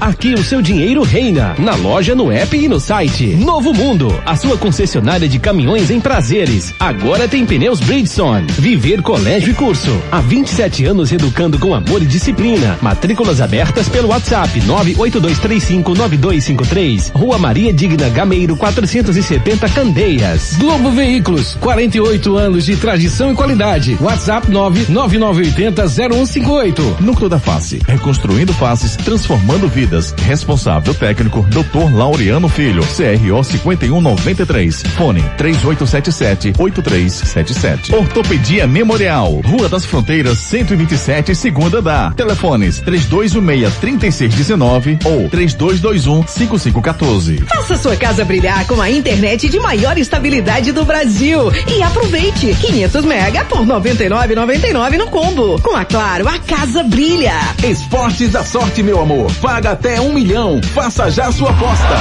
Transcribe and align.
Aqui 0.00 0.34
o 0.34 0.44
seu 0.44 0.60
dinheiro 0.60 1.02
reina. 1.02 1.54
Na 1.58 1.74
loja, 1.74 2.14
no 2.14 2.30
app 2.30 2.56
e 2.56 2.68
no 2.68 2.78
site. 2.78 3.34
Novo 3.36 3.72
Mundo, 3.72 4.08
a 4.26 4.36
sua 4.36 4.56
concessionária 4.56 5.28
de 5.28 5.38
caminhões 5.38 5.90
em 5.90 6.00
prazeres. 6.00 6.74
Agora 6.78 7.26
tem 7.26 7.46
pneus 7.46 7.80
Bridgestone. 7.80 8.46
Viver 8.58 9.02
Colégio 9.02 9.50
e 9.50 9.54
Curso. 9.54 9.96
Há 10.10 10.20
27 10.20 10.84
anos 10.84 11.10
educando 11.12 11.58
com 11.58 11.74
amor 11.74 12.02
e 12.02 12.06
disciplina. 12.06 12.78
Matrículas 12.82 13.40
abertas 13.40 13.88
pelo 13.88 14.08
WhatsApp 14.08 14.60
982359253. 14.60 17.12
Rua 17.12 17.38
Maria 17.38 17.72
Digna 17.72 18.08
Gameiro 18.08 18.56
470 18.56 19.68
Candeias. 19.70 20.56
Globo 20.58 20.90
Veículos, 20.90 21.56
48 21.60 22.36
anos 22.36 22.66
de 22.66 22.76
tradição 22.76 23.32
e 23.32 23.34
qualidade. 23.34 23.96
WhatsApp 24.00 24.48
999800158. 24.50 27.00
Núcleo 27.00 27.28
da 27.28 27.38
Face, 27.38 27.80
reconstruindo 27.86 28.52
faces, 28.52 28.96
transformando 28.96 29.68
vidas. 29.68 29.77
Responsável 30.22 30.94
técnico, 30.94 31.42
Dr. 31.42 31.94
Laureano 31.94 32.48
Filho, 32.48 32.82
CRO 32.82 33.44
5193. 33.44 34.82
Fone 34.96 35.22
3877-8377. 35.36 37.92
Ortopedia 37.92 38.66
Memorial, 38.66 39.42
Rua 39.44 39.68
das 39.68 39.84
Fronteiras 39.84 40.38
127, 40.38 41.34
segunda 41.34 41.82
da. 41.82 42.10
Telefones 42.12 42.80
3216-3619 42.82 45.04
ou 45.04 45.28
3221-5514. 45.28 47.44
Faça 47.46 47.76
sua 47.76 47.96
casa 47.96 48.24
brilhar 48.24 48.66
com 48.66 48.80
a 48.80 48.90
internet 48.90 49.46
de 49.48 49.58
maior 49.60 49.98
estabilidade 49.98 50.72
do 50.72 50.84
Brasil 50.84 51.52
e 51.68 51.82
aproveite 51.82 52.54
500 52.54 53.04
mega 53.04 53.44
por 53.44 53.66
99,99 53.66 54.96
no 54.96 55.08
combo. 55.08 55.60
Com 55.62 55.76
a 55.76 55.84
Claro, 55.84 56.28
a 56.28 56.38
casa 56.38 56.82
brilha. 56.82 57.34
Esportes 57.62 58.30
da 58.30 58.44
sorte, 58.44 58.82
meu 58.82 59.00
amor. 59.00 59.30
Paga 59.40 59.67
até 59.70 60.00
um 60.00 60.12
milhão. 60.14 60.60
Faça 60.74 61.10
já 61.10 61.30
sua 61.30 61.50
aposta. 61.50 61.94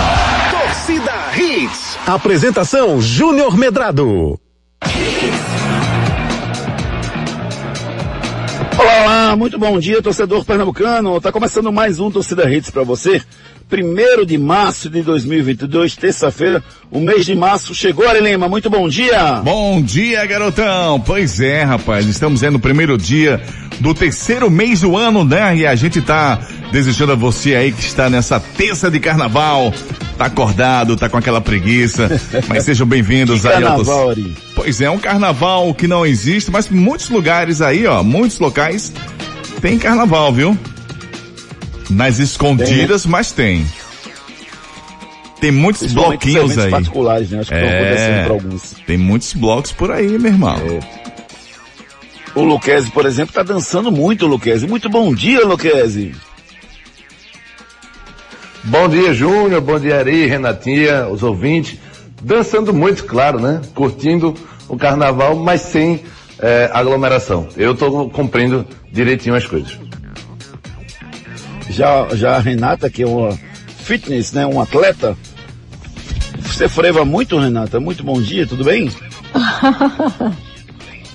Torcida 0.51 1.11
Hits. 1.35 1.97
Apresentação 2.05 3.01
Júnior 3.01 3.57
Medrado. 3.57 4.39
Olá, 8.77 9.03
olá, 9.03 9.35
muito 9.35 9.57
bom 9.57 9.79
dia, 9.79 10.01
torcedor 10.01 10.45
pernambucano. 10.45 11.19
Tá 11.19 11.31
começando 11.31 11.71
mais 11.71 11.99
um 11.99 12.11
Torcida 12.11 12.49
Hits 12.49 12.69
para 12.69 12.83
você. 12.83 13.21
Primeiro 13.69 14.25
de 14.25 14.37
março 14.37 14.89
de 14.89 15.01
2022, 15.01 15.97
terça-feira, 15.97 16.63
o 16.89 17.01
mês 17.01 17.25
de 17.25 17.35
março 17.35 17.75
chegou, 17.75 18.07
Arelema. 18.07 18.47
Muito 18.47 18.69
bom 18.69 18.87
dia. 18.87 19.41
Bom 19.43 19.81
dia, 19.81 20.25
garotão. 20.25 21.01
Pois 21.01 21.41
é, 21.41 21.63
rapaz, 21.63 22.05
estamos 22.05 22.41
aí 22.43 22.49
no 22.49 22.59
primeiro 22.59 22.97
dia 22.97 23.41
do 23.81 23.93
terceiro 23.93 24.49
mês 24.49 24.81
do 24.81 24.95
ano, 24.95 25.25
né? 25.25 25.57
E 25.57 25.67
a 25.67 25.75
gente 25.75 26.01
tá 26.01 26.39
desejando 26.71 27.11
a 27.11 27.15
você 27.15 27.55
aí 27.55 27.73
que 27.73 27.81
está 27.81 28.09
nessa 28.09 28.39
terça 28.39 28.89
de 28.89 29.01
carnaval, 29.01 29.73
tá 30.17 30.25
acordado, 30.27 30.95
tá 30.95 31.09
com 31.09 31.17
aquela 31.17 31.41
preguiça, 31.41 32.09
mas 32.47 32.63
sejam 32.63 32.87
bem-vindos 32.87 33.45
aí 33.45 33.61
Carnaval, 33.61 34.11
Ari. 34.11 34.33
Pois 34.55 34.79
é, 34.79 34.89
um 34.89 34.97
carnaval 34.97 35.73
que 35.73 35.87
não 35.87 36.05
existe, 36.05 36.49
mas 36.49 36.69
muitos 36.69 37.09
lugares 37.09 37.61
aí, 37.61 37.85
ó, 37.85 38.01
muitos 38.01 38.39
locais 38.39 38.93
tem 39.61 39.77
carnaval, 39.77 40.31
viu? 40.31 40.57
Nas 41.89 42.19
escondidas, 42.19 43.05
mas 43.05 43.31
tem. 43.31 43.65
Tem 45.39 45.51
muitos 45.51 45.93
bloquinhos 45.93 46.57
aí. 46.57 46.71
particulares, 46.71 47.29
né? 47.29 47.39
Acho 47.39 47.49
que 47.49 47.55
estão 47.55 47.69
É. 47.69 47.79
acontecendo 47.79 48.23
para 48.25 48.33
alguns. 48.33 48.71
Tem 48.85 48.97
muitos 48.97 49.33
blocos 49.33 49.71
por 49.71 49.91
aí, 49.91 50.17
meu 50.17 50.31
irmão. 50.31 50.57
O 52.35 52.41
Luquezzi, 52.43 52.89
por 52.91 53.05
exemplo, 53.05 53.33
tá 53.33 53.43
dançando 53.43 53.91
muito, 53.91 54.25
Luquezzi. 54.27 54.67
Muito 54.67 54.89
bom 54.89 55.13
dia, 55.13 55.45
Luquezzi. 55.45 56.13
Bom 58.63 58.89
dia, 58.89 59.13
Júnior. 59.13 59.61
Bom 59.61 59.79
dia, 59.79 59.99
Ari, 59.99 60.25
Renatinha, 60.25 61.07
os 61.07 61.23
ouvintes. 61.23 61.77
Dançando 62.21 62.73
muito, 62.73 63.05
claro, 63.05 63.39
né? 63.39 63.61
Curtindo 63.73 64.33
o 64.67 64.75
carnaval, 64.75 65.35
mas 65.35 65.61
sem 65.61 66.03
eh, 66.39 66.69
aglomeração. 66.73 67.47
Eu 67.55 67.73
tô 67.75 68.09
cumprindo 68.09 68.65
direitinho 68.91 69.35
as 69.35 69.45
coisas. 69.45 69.77
Já, 71.69 72.07
já 72.15 72.35
a 72.35 72.39
Renata, 72.39 72.89
que 72.89 73.03
é 73.03 73.07
uma 73.07 73.37
fitness, 73.79 74.31
né? 74.31 74.45
Um 74.45 74.59
atleta. 74.61 75.17
Você 76.41 76.67
freva 76.67 77.05
muito, 77.05 77.37
Renata. 77.37 77.79
Muito 77.79 78.03
bom 78.03 78.21
dia, 78.21 78.47
tudo 78.47 78.63
bem? 78.63 78.89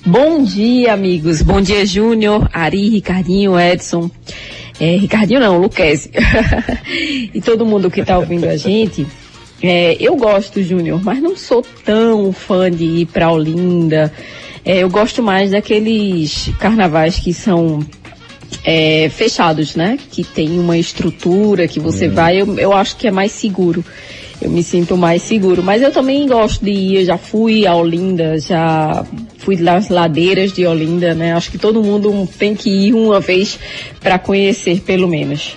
Bom 0.05 0.43
dia, 0.43 0.91
amigos. 0.91 1.41
Bom 1.41 1.61
dia, 1.61 1.85
Júnior, 1.85 2.49
Ari, 2.51 2.89
Ricardinho, 2.89 3.57
Edson. 3.57 4.11
É, 4.77 4.97
Ricardinho 4.97 5.39
não, 5.39 5.57
Luquezzi. 5.59 6.11
e 7.33 7.39
todo 7.39 7.65
mundo 7.65 7.89
que 7.89 8.01
está 8.01 8.19
ouvindo 8.19 8.43
a 8.45 8.57
gente. 8.57 9.07
É, 9.61 9.95
eu 9.97 10.17
gosto, 10.17 10.61
Júnior, 10.61 11.01
mas 11.01 11.21
não 11.21 11.37
sou 11.37 11.65
tão 11.85 12.33
fã 12.33 12.69
de 12.69 12.83
ir 12.83 13.05
para 13.05 13.31
Olinda. 13.31 14.11
É, 14.65 14.79
eu 14.79 14.89
gosto 14.89 15.23
mais 15.23 15.51
daqueles 15.51 16.51
carnavais 16.59 17.17
que 17.17 17.33
são 17.33 17.79
é, 18.63 19.09
fechados, 19.09 19.75
né? 19.75 19.97
Que 20.11 20.23
tem 20.23 20.59
uma 20.59 20.77
estrutura 20.77 21.67
que 21.67 21.79
você 21.79 22.07
vai, 22.07 22.41
eu, 22.41 22.57
eu 22.57 22.73
acho 22.73 22.95
que 22.97 23.07
é 23.07 23.11
mais 23.11 23.31
seguro. 23.31 23.83
Eu 24.41 24.49
me 24.49 24.61
sinto 24.61 24.97
mais 24.97 25.21
seguro. 25.21 25.63
Mas 25.63 25.81
eu 25.81 25.91
também 25.91 26.27
gosto 26.27 26.65
de 26.65 26.71
ir, 26.71 26.95
eu 26.99 27.05
já 27.05 27.17
fui 27.17 27.65
a 27.65 27.75
Olinda, 27.75 28.37
já 28.39 29.05
fui 29.37 29.55
nas 29.55 29.89
ladeiras 29.89 30.51
de 30.51 30.65
Olinda, 30.65 31.13
né? 31.13 31.33
Acho 31.33 31.49
que 31.49 31.57
todo 31.57 31.81
mundo 31.81 32.27
tem 32.37 32.53
que 32.53 32.69
ir 32.69 32.93
uma 32.93 33.19
vez 33.19 33.57
para 34.01 34.19
conhecer, 34.19 34.81
pelo 34.81 35.07
menos. 35.07 35.55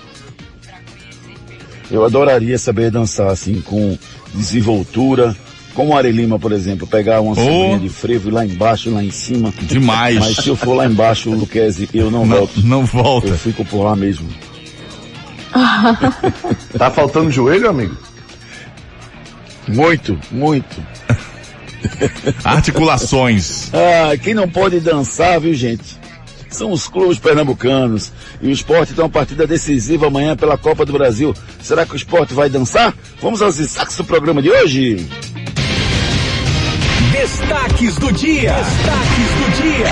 Eu 1.89 2.03
adoraria 2.03 2.57
saber 2.57 2.91
dançar 2.91 3.29
assim, 3.29 3.61
com 3.61 3.97
desenvoltura. 4.33 5.35
Como 5.77 5.93
o 5.93 5.95
Ari 5.95 6.11
Lima, 6.11 6.39
por 6.39 6.51
exemplo, 6.53 6.87
pegar 6.87 7.21
uma 7.21 7.35
sombrinha 7.35 7.77
de 7.77 7.87
frevo 7.87 8.29
e 8.29 8.31
lá 8.31 8.43
embaixo, 8.43 8.89
lá 8.89 9.03
em 9.03 9.11
cima. 9.11 9.53
Demais. 9.61 10.17
Mas 10.17 10.37
se 10.37 10.47
eu 10.49 10.55
for 10.55 10.73
lá 10.73 10.87
embaixo, 10.87 11.29
Luquezzi, 11.29 11.87
eu 11.93 12.09
não, 12.09 12.25
Não, 12.25 12.37
volto. 12.37 12.61
não 12.63 12.83
volta. 12.83 13.27
Eu 13.27 13.37
fico 13.37 13.63
por 13.63 13.83
lá 13.83 13.95
mesmo. 13.95 14.27
Tá 16.79 16.89
faltando 16.89 17.29
joelho, 17.29 17.69
amigo? 17.69 17.95
Muito, 19.67 20.19
muito. 20.31 20.83
Articulações. 22.43 23.69
Ah, 23.71 24.17
quem 24.17 24.33
não 24.33 24.49
pode 24.49 24.79
dançar, 24.79 25.39
viu, 25.39 25.53
gente? 25.53 25.95
São 26.49 26.71
os 26.71 26.87
clubes 26.87 27.19
pernambucanos. 27.19 28.11
E 28.41 28.47
o 28.47 28.51
esporte 28.51 28.93
tem 28.93 29.03
uma 29.03 29.09
partida 29.11 29.45
decisiva 29.45 30.07
amanhã 30.07 30.35
pela 30.35 30.57
Copa 30.57 30.83
do 30.85 30.93
Brasil. 30.93 31.35
Será 31.61 31.85
que 31.85 31.93
o 31.93 31.95
esporte 31.95 32.33
vai 32.33 32.49
dançar? 32.49 32.95
Vamos 33.21 33.43
aos 33.43 33.57
destaques 33.57 33.95
do 33.97 34.03
programa 34.03 34.41
de 34.41 34.49
hoje. 34.49 35.05
Destaques 37.27 37.95
do 37.95 38.09
dia. 38.13 38.53
Destaques 38.53 39.29
do 39.35 39.61
dia. 39.61 39.91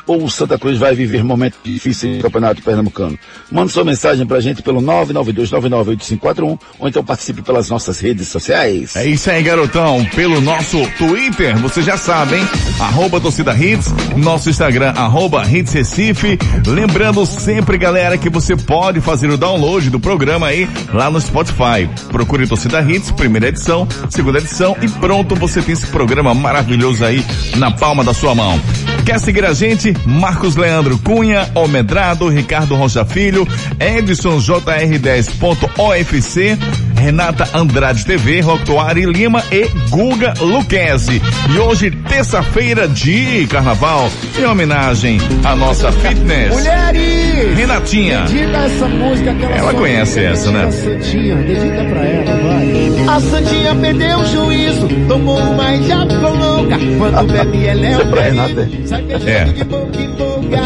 Ou 0.09 0.25
o 0.25 0.31
Santa 0.31 0.59
Cruz 0.59 0.79
vai 0.79 0.95
viver 0.95 1.23
momentos 1.23 1.61
difíceis 1.63 2.17
no 2.17 2.23
Campeonato 2.23 2.63
Pernambucano? 2.63 3.19
Mande 3.53 3.71
sua 3.71 3.85
mensagem 3.85 4.27
pra 4.27 4.41
gente 4.41 4.63
pelo 4.63 4.81
992998541 4.81 6.59
ou 6.79 6.89
então 6.89 7.05
participe 7.05 7.43
pelas 7.43 7.69
nossas 7.69 8.01
redes 8.01 8.27
sociais. 8.29 8.97
É 8.97 9.07
isso 9.07 9.31
aí, 9.31 9.43
garotão. 9.43 10.05
Pelo 10.17 10.41
nosso 10.41 10.79
Twitter, 10.97 11.57
você 11.59 11.83
já 11.83 11.97
sabe, 11.97 12.37
hein? 12.37 12.49
Arroba 12.81 13.21
Torcida 13.21 13.55
Hits, 13.55 13.93
nosso 14.17 14.49
Instagram, 14.49 14.93
arroba 14.97 15.47
Hits 15.47 15.73
Recife. 15.75 16.39
Lembrando 16.67 17.25
sempre, 17.27 17.77
galera, 17.77 18.17
que 18.17 18.31
você 18.31 18.57
pode 18.57 19.01
fazer 19.01 19.29
o 19.29 19.37
download 19.37 19.91
do 19.91 20.01
programa 20.01 20.47
aí 20.47 20.69
lá 20.93 21.11
no 21.11 21.21
Spotify. 21.21 21.89
Procure 22.11 22.47
Torcida 22.47 22.81
Hits, 22.81 23.11
primeira 23.11 23.49
edição, 23.49 23.87
segunda 24.09 24.39
edição 24.39 24.75
e 24.81 24.89
pronto, 24.89 25.35
você 25.35 25.61
tem 25.61 25.75
esse 25.75 25.87
programa 25.89 26.33
maravilhoso 26.35 27.05
aí 27.05 27.25
na 27.57 27.71
palma 27.71 28.03
da 28.03 28.15
sua 28.15 28.35
mão. 28.35 28.59
Quer 29.05 29.19
seguir 29.21 29.45
a 29.45 29.53
gente? 29.53 29.98
Marcos 30.05 30.57
Leandro 30.57 30.99
Cunha, 30.99 31.49
Omedrado, 31.55 32.29
Ricardo 32.29 32.77
Rocha 32.77 33.05
Filho, 33.05 33.47
Edson 33.79 34.39
JR10.ofc, 34.39 36.59
Renata 36.97 37.49
Andrade 37.55 38.05
TV, 38.05 38.41
Rotuari 38.41 39.05
Lima 39.05 39.43
e 39.51 39.69
Guga 39.89 40.35
Luquezzi. 40.41 41.23
E 41.55 41.59
hoje, 41.59 41.91
terça-feira 41.91 42.89
de 42.89 43.47
carnaval, 43.47 44.11
em 44.39 44.45
homenagem 44.45 45.19
à 45.45 45.55
nossa 45.55 45.93
fitness. 45.93 46.53
Mulheres! 46.53 47.38
Renatinha. 47.55 48.21
Dedica 48.23 48.57
essa 48.59 48.89
música 48.89 49.33
que 49.35 49.45
ela 49.45 49.57
Ela 49.57 49.75
conhece 49.75 50.15
dedica 50.21 50.33
essa, 50.33 50.51
né? 50.51 50.65
A 50.65 50.73
Santinha, 50.73 51.37
dedica 51.37 51.85
pra 51.85 52.05
ela, 52.05 52.37
vai. 52.43 52.69
A 53.17 53.21
Santinha 53.21 53.75
perdeu 53.77 54.19
o 54.19 54.25
juízo, 54.27 54.89
tomou 55.09 55.39
uma 55.39 55.75
e 55.75 55.87
já 55.87 56.01
ficou 56.07 56.35
louca. 56.37 56.77
Quando 56.99 57.27
bebe, 57.33 57.67
ela 57.67 57.87
é 57.87 57.93
é 57.93 57.99
o 57.99 58.07
pra 58.07 58.23
perigo. 58.23 58.43
Renata, 58.47 58.69
Sai 58.85 59.03
beijando 59.03 59.31
É. 59.31 59.45
de 59.45 59.65
boca 59.65 60.01
em 60.01 60.09
boca. 60.11 60.59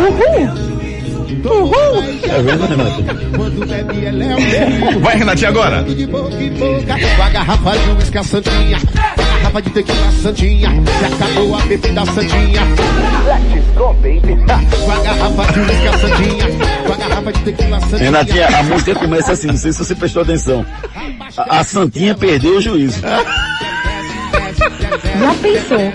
Uhul! 0.00 0.70
Uhul! 1.42 2.04
É 2.22 2.42
Renato? 2.42 3.02
É. 4.54 4.98
Vai, 5.00 5.16
Renatinha, 5.16 5.48
agora. 5.50 5.84
Com 5.84 7.22
a 7.22 7.28
garrafa 7.30 7.72
de 7.78 7.90
uísque 7.90 8.18
a 8.18 8.22
Santinha, 8.22 8.78
garrafa 9.50 9.62
de 9.62 9.70
tequila 9.70 10.06
a 10.06 10.12
Santinha, 10.12 10.68
já 11.00 11.06
acabou 11.08 11.56
a 11.56 11.60
bebida 11.62 12.06
Santinha. 12.06 12.60
Let's 13.26 13.66
go, 13.76 13.92
baby. 13.94 14.36
Com 14.84 14.92
a 14.92 15.00
garrafa 15.02 15.52
de 15.52 15.60
uísque 15.60 15.98
Santinha, 15.98 16.44
com 16.86 16.92
a 16.92 16.96
garrafa 16.96 17.32
de 17.32 17.40
tequila 17.40 17.80
Santinha. 17.80 17.98
Renatinha, 17.98 18.46
a 18.58 18.62
música 18.62 18.94
começa 18.94 19.32
assim, 19.32 19.46
não 19.48 19.56
sei 19.56 19.72
se 19.72 19.78
você 19.84 19.94
prestou 19.94 20.22
atenção. 20.22 20.64
A, 21.36 21.58
a 21.60 21.64
Santinha 21.64 22.14
perdeu 22.14 22.56
o 22.58 22.60
juízo. 22.60 23.00
Já 23.00 23.24
pensou? 25.42 25.92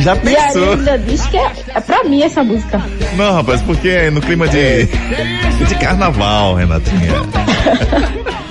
Já 0.00 0.16
E 0.16 0.18
pensou? 0.18 0.72
ainda 0.72 0.98
diz 0.98 1.24
que 1.26 1.36
é, 1.36 1.52
é 1.74 1.80
pra 1.80 2.04
mim 2.04 2.22
essa 2.22 2.42
música. 2.44 2.82
Não, 3.16 3.34
rapaz, 3.34 3.60
porque 3.62 3.88
é 3.88 4.10
no 4.10 4.20
clima 4.20 4.46
de, 4.48 4.84
de 4.84 5.74
carnaval, 5.80 6.54
Renatinha. 6.56 7.14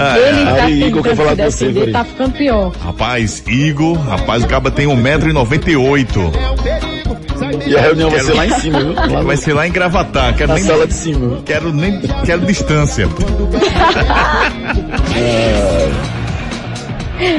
Ah, 0.00 0.16
Ele 0.16 0.40
é. 0.40 0.44
tá 0.44 0.64
Aí, 0.64 0.84
Igor, 0.84 1.02
quer 1.02 1.16
falar 1.16 1.34
você, 1.34 1.66
defender, 1.66 1.92
tá 1.92 2.04
ficando 2.04 2.32
pior. 2.32 2.70
Rapaz, 2.84 3.42
Igor, 3.46 3.98
rapaz, 3.98 4.44
o 4.44 4.46
caba 4.46 4.70
tem 4.70 4.86
1,98m. 4.86 6.32
E 7.66 7.76
a 7.76 7.80
reunião 7.80 8.08
vai 8.10 8.20
ser 8.20 8.34
lá 8.34 8.46
em 8.46 8.52
cima, 8.60 8.80
viu? 8.80 8.92
Lá 8.94 9.22
Vai 9.22 9.36
ser 9.36 9.52
lá 9.54 9.66
em 9.66 9.72
Gravatar. 9.72 10.36
Quero 10.36 10.48
na 10.48 10.54
nem, 10.54 10.64
sala 10.64 10.86
de 10.86 10.94
cima. 10.94 11.42
quero 11.44 11.72
nem, 11.72 12.00
quero 12.24 12.46
distância. 12.46 13.08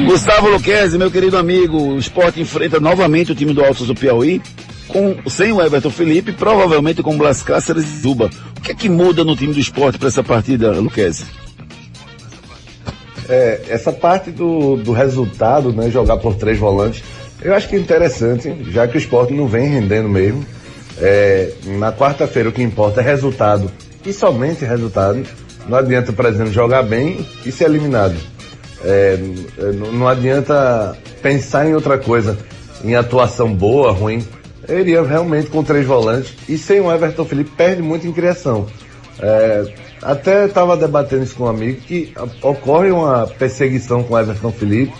Gustavo 0.05 0.49
Luquezzi, 0.49 0.97
meu 0.97 1.09
querido 1.09 1.37
amigo, 1.37 1.77
o 1.77 1.97
Sport 1.99 2.37
enfrenta 2.37 2.79
novamente 2.79 3.31
o 3.31 3.35
time 3.35 3.53
do 3.53 3.63
Altos 3.63 3.87
do 3.87 3.95
Piauí, 3.95 4.41
com, 4.87 5.15
sem 5.29 5.51
o 5.53 5.61
Everton 5.61 5.89
Felipe, 5.89 6.33
provavelmente 6.33 7.01
com 7.01 7.17
Blas 7.17 7.41
Cáceres 7.41 7.85
e 7.85 7.99
Zuba. 8.01 8.29
O 8.57 8.61
que 8.61 8.71
é 8.71 8.75
que 8.75 8.89
muda 8.89 9.23
no 9.23 9.35
time 9.35 9.53
do 9.53 9.59
Sport 9.59 9.97
para 9.97 10.09
essa 10.09 10.23
partida, 10.23 10.71
Luquezzi? 10.71 11.25
É, 13.29 13.61
essa 13.69 13.91
parte 13.91 14.31
do, 14.31 14.75
do 14.77 14.91
resultado, 14.91 15.71
né, 15.71 15.89
jogar 15.89 16.17
por 16.17 16.35
três 16.35 16.57
volantes, 16.57 17.03
eu 17.41 17.53
acho 17.53 17.69
que 17.69 17.75
é 17.75 17.79
interessante, 17.79 18.53
já 18.71 18.87
que 18.87 18.97
o 18.97 18.99
esporte 18.99 19.33
não 19.33 19.47
vem 19.47 19.67
rendendo 19.67 20.09
mesmo. 20.09 20.45
É, 21.01 21.53
na 21.77 21.93
quarta-feira 21.93 22.49
o 22.49 22.51
que 22.51 22.61
importa 22.61 22.99
é 22.99 23.03
resultado 23.03 23.71
e 24.05 24.11
somente 24.11 24.65
resultado. 24.65 25.23
Não 25.67 25.77
adianta, 25.77 26.11
por 26.11 26.25
exemplo, 26.25 26.51
jogar 26.51 26.83
bem 26.83 27.25
e 27.45 27.51
ser 27.51 27.65
eliminado. 27.65 28.17
É, 28.83 29.17
não 29.75 29.91
não 29.91 30.07
adianta 30.07 30.97
pensar 31.21 31.67
em 31.67 31.75
outra 31.75 31.97
coisa, 31.97 32.37
em 32.83 32.95
atuação 32.95 33.53
boa, 33.53 33.91
ruim. 33.91 34.25
Eu 34.67 34.79
iria 34.79 35.03
realmente 35.03 35.49
com 35.49 35.63
três 35.63 35.85
volantes 35.85 36.33
e 36.47 36.57
sem 36.57 36.79
o 36.79 36.91
Everton 36.91 37.25
Felipe 37.25 37.51
perde 37.55 37.81
muito 37.81 38.07
em 38.07 38.11
criação. 38.11 38.67
É, 39.19 39.65
até 40.01 40.45
estava 40.45 40.77
debatendo 40.77 41.23
isso 41.23 41.35
com 41.35 41.45
um 41.45 41.49
amigo 41.49 41.81
que 41.81 42.13
ocorre 42.41 42.91
uma 42.91 43.27
perseguição 43.27 44.03
com 44.03 44.17
Everton 44.17 44.51
Felipe 44.51 44.93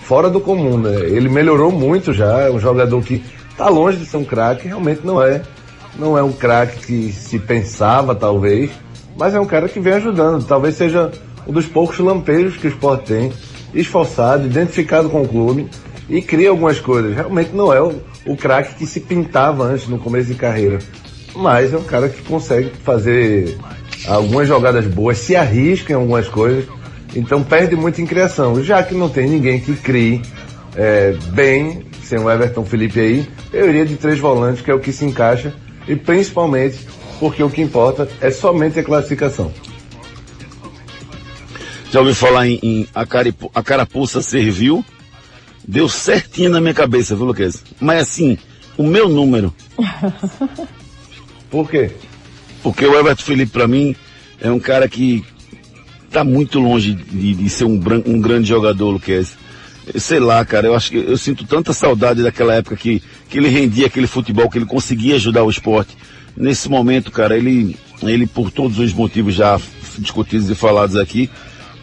fora 0.00 0.28
do 0.28 0.40
comum, 0.40 0.76
né? 0.76 0.94
Ele 0.94 1.28
melhorou 1.28 1.70
muito 1.70 2.12
já, 2.12 2.40
é 2.40 2.50
um 2.50 2.58
jogador 2.58 3.02
que 3.02 3.22
está 3.50 3.68
longe 3.68 3.98
de 3.98 4.06
ser 4.06 4.16
um 4.16 4.24
craque, 4.24 4.68
realmente 4.68 5.00
não 5.04 5.22
é. 5.22 5.42
Não 5.98 6.16
é 6.16 6.22
um 6.22 6.32
craque 6.32 6.86
que 6.86 7.12
se 7.12 7.38
pensava, 7.38 8.14
talvez, 8.14 8.70
mas 9.16 9.34
é 9.34 9.40
um 9.40 9.46
cara 9.46 9.68
que 9.68 9.78
vem 9.78 9.92
ajudando. 9.94 10.44
Talvez 10.44 10.74
seja 10.74 11.10
um 11.46 11.52
dos 11.52 11.66
poucos 11.66 11.98
lampejos 11.98 12.56
que 12.56 12.66
o 12.66 12.70
esporte 12.70 13.06
tem, 13.06 13.32
esforçado, 13.74 14.46
identificado 14.46 15.08
com 15.08 15.22
o 15.22 15.28
clube 15.28 15.68
e 16.08 16.20
cria 16.20 16.50
algumas 16.50 16.80
coisas. 16.80 17.14
Realmente 17.14 17.54
não 17.54 17.72
é 17.72 17.80
o, 17.80 18.00
o 18.26 18.36
craque 18.36 18.74
que 18.74 18.86
se 18.86 19.00
pintava 19.00 19.64
antes, 19.64 19.86
no 19.86 19.98
começo 19.98 20.28
de 20.28 20.34
carreira. 20.34 20.78
Mas 21.34 21.72
é 21.72 21.76
um 21.76 21.84
cara 21.84 22.08
que 22.08 22.22
consegue 22.22 22.70
fazer 22.84 23.56
algumas 24.06 24.48
jogadas 24.48 24.86
boas, 24.86 25.18
se 25.18 25.36
arrisca 25.36 25.92
em 25.92 25.96
algumas 25.96 26.28
coisas, 26.28 26.64
então 27.14 27.42
perde 27.42 27.76
muito 27.76 28.00
em 28.00 28.06
criação. 28.06 28.62
Já 28.62 28.82
que 28.82 28.94
não 28.94 29.08
tem 29.08 29.28
ninguém 29.28 29.60
que 29.60 29.74
crie 29.74 30.22
é, 30.76 31.12
bem, 31.32 31.84
sem 32.02 32.18
o 32.18 32.30
Everton 32.30 32.64
Felipe 32.64 33.00
aí, 33.00 33.28
eu 33.52 33.68
iria 33.68 33.86
de 33.86 33.96
três 33.96 34.18
volantes, 34.18 34.62
que 34.62 34.70
é 34.70 34.74
o 34.74 34.80
que 34.80 34.92
se 34.92 35.04
encaixa, 35.04 35.54
e 35.86 35.94
principalmente 35.96 36.78
porque 37.18 37.42
o 37.42 37.50
que 37.50 37.62
importa 37.62 38.08
é 38.20 38.30
somente 38.30 38.78
a 38.78 38.84
classificação. 38.84 39.52
Já 41.90 42.00
ouviu 42.00 42.14
falar 42.14 42.48
em, 42.48 42.58
em 42.62 42.88
a, 42.94 43.04
caripu, 43.04 43.50
a 43.54 43.62
carapuça 43.62 44.22
serviu? 44.22 44.84
Deu 45.66 45.88
certinho 45.88 46.50
na 46.50 46.60
minha 46.60 46.74
cabeça, 46.74 47.14
viu, 47.14 47.26
Luquezzi? 47.26 47.60
Mas 47.78 48.00
assim, 48.00 48.38
o 48.76 48.82
meu 48.82 49.08
número, 49.08 49.54
Por 51.50 51.68
quê? 51.68 51.90
Porque 52.62 52.86
o 52.86 52.94
Everton 52.98 53.22
Felipe 53.22 53.52
para 53.52 53.66
mim 53.68 53.94
é 54.40 54.50
um 54.50 54.58
cara 54.60 54.88
que 54.88 55.24
tá 56.10 56.22
muito 56.24 56.58
longe 56.60 56.92
de, 56.92 57.34
de 57.34 57.48
ser 57.48 57.64
um, 57.64 57.80
um 58.06 58.20
grande 58.20 58.48
jogador, 58.48 58.90
Luquezzi. 58.90 59.32
Eu 59.92 60.00
Sei 60.00 60.20
lá, 60.20 60.44
cara, 60.44 60.66
eu 60.68 60.74
acho 60.74 60.90
que 60.90 60.96
eu 60.98 61.16
sinto 61.16 61.44
tanta 61.44 61.72
saudade 61.72 62.22
daquela 62.22 62.54
época 62.54 62.76
que, 62.76 63.02
que 63.28 63.38
ele 63.38 63.48
rendia 63.48 63.86
aquele 63.86 64.06
futebol, 64.06 64.48
que 64.48 64.58
ele 64.58 64.66
conseguia 64.66 65.16
ajudar 65.16 65.42
o 65.42 65.50
esporte. 65.50 65.96
Nesse 66.36 66.68
momento, 66.68 67.10
cara, 67.10 67.36
ele, 67.36 67.76
ele 68.02 68.26
por 68.26 68.50
todos 68.50 68.78
os 68.78 68.92
motivos 68.92 69.34
já 69.34 69.58
discutidos 69.98 70.48
e 70.50 70.54
falados 70.54 70.96
aqui, 70.96 71.28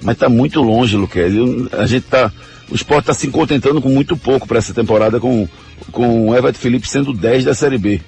mas 0.01 0.17
tá 0.17 0.29
muito 0.29 0.62
longe, 0.62 0.95
Luquezzi. 0.95 1.38
Eu- 1.38 1.69
A 1.74 1.86
gente 1.86 2.03
tá, 2.03 2.31
o 2.69 2.75
esporte 2.75 3.05
tá 3.07 3.13
se 3.13 3.27
contentando 3.27 3.81
com 3.81 3.89
muito 3.89 4.15
pouco 4.15 4.48
para 4.48 4.59
essa 4.59 4.74
temporada, 4.74 5.19
com, 5.19 5.48
com 5.91 6.29
o 6.29 6.36
Everton 6.36 6.59
Felipe 6.59 6.88
sendo 6.88 7.12
10 7.13 7.45
da 7.45 7.53
Série 7.53 7.77
B. 7.77 8.00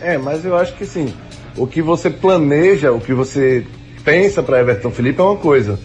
É, 0.00 0.16
mas 0.16 0.44
eu 0.44 0.56
acho 0.56 0.74
que 0.74 0.86
sim. 0.86 1.12
O 1.56 1.66
que 1.66 1.82
você 1.82 2.08
planeja, 2.08 2.92
o 2.92 3.00
que 3.00 3.12
você 3.12 3.66
pensa 4.04 4.42
para 4.42 4.60
Everton 4.60 4.90
Felipe 4.90 5.20
é 5.20 5.24
uma 5.24 5.36
coisa. 5.36 5.78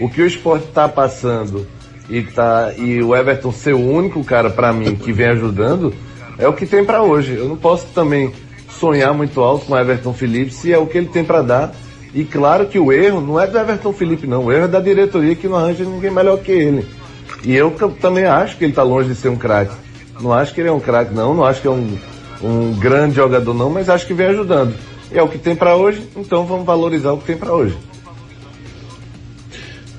O 0.00 0.08
que 0.08 0.22
o 0.22 0.26
esporte 0.26 0.66
está 0.66 0.88
passando 0.88 1.66
e, 2.08 2.22
tá, 2.22 2.72
e 2.76 3.02
o 3.02 3.14
Everton 3.14 3.52
ser 3.52 3.74
o 3.74 3.78
único 3.78 4.24
cara 4.24 4.50
para 4.50 4.72
mim 4.72 4.96
que 4.96 5.12
vem 5.12 5.26
ajudando 5.28 5.94
é 6.36 6.48
o 6.48 6.52
que 6.52 6.66
tem 6.66 6.84
para 6.84 7.02
hoje. 7.02 7.34
Eu 7.34 7.48
não 7.48 7.56
posso 7.56 7.86
também 7.94 8.32
sonhar 8.70 9.14
muito 9.14 9.40
alto 9.40 9.66
com 9.66 9.74
o 9.74 9.78
Everton 9.78 10.12
Felipe 10.12 10.52
se 10.52 10.72
é 10.72 10.78
o 10.78 10.86
que 10.86 10.98
ele 10.98 11.08
tem 11.08 11.24
para 11.24 11.42
dar. 11.42 11.72
E 12.12 12.24
claro 12.24 12.66
que 12.66 12.78
o 12.78 12.90
erro 12.90 13.20
não 13.20 13.38
é 13.38 13.46
do 13.46 13.56
Everton 13.56 13.92
Felipe, 13.92 14.26
não. 14.26 14.46
O 14.46 14.52
erro 14.52 14.64
é 14.64 14.68
da 14.68 14.80
diretoria 14.80 15.36
que 15.36 15.46
não 15.46 15.56
arranja 15.56 15.84
ninguém 15.84 16.10
melhor 16.10 16.38
que 16.38 16.50
ele. 16.50 16.86
E 17.44 17.54
eu 17.54 17.70
também 18.00 18.24
acho 18.24 18.56
que 18.56 18.64
ele 18.64 18.72
está 18.72 18.82
longe 18.82 19.08
de 19.08 19.14
ser 19.14 19.28
um 19.28 19.36
craque. 19.36 19.74
Não 20.20 20.32
acho 20.32 20.52
que 20.52 20.60
ele 20.60 20.68
é 20.68 20.72
um 20.72 20.80
craque, 20.80 21.14
não. 21.14 21.34
Não 21.34 21.44
acho 21.44 21.60
que 21.60 21.68
é 21.68 21.70
um, 21.70 21.96
um 22.42 22.72
grande 22.74 23.16
jogador, 23.16 23.54
não. 23.54 23.70
Mas 23.70 23.88
acho 23.88 24.06
que 24.06 24.14
vem 24.14 24.26
ajudando. 24.28 24.74
E 25.12 25.18
é 25.18 25.22
o 25.22 25.28
que 25.28 25.38
tem 25.38 25.56
para 25.56 25.76
hoje, 25.76 26.02
então 26.16 26.46
vamos 26.46 26.64
valorizar 26.64 27.12
o 27.12 27.18
que 27.18 27.24
tem 27.24 27.36
para 27.36 27.52
hoje. 27.52 27.76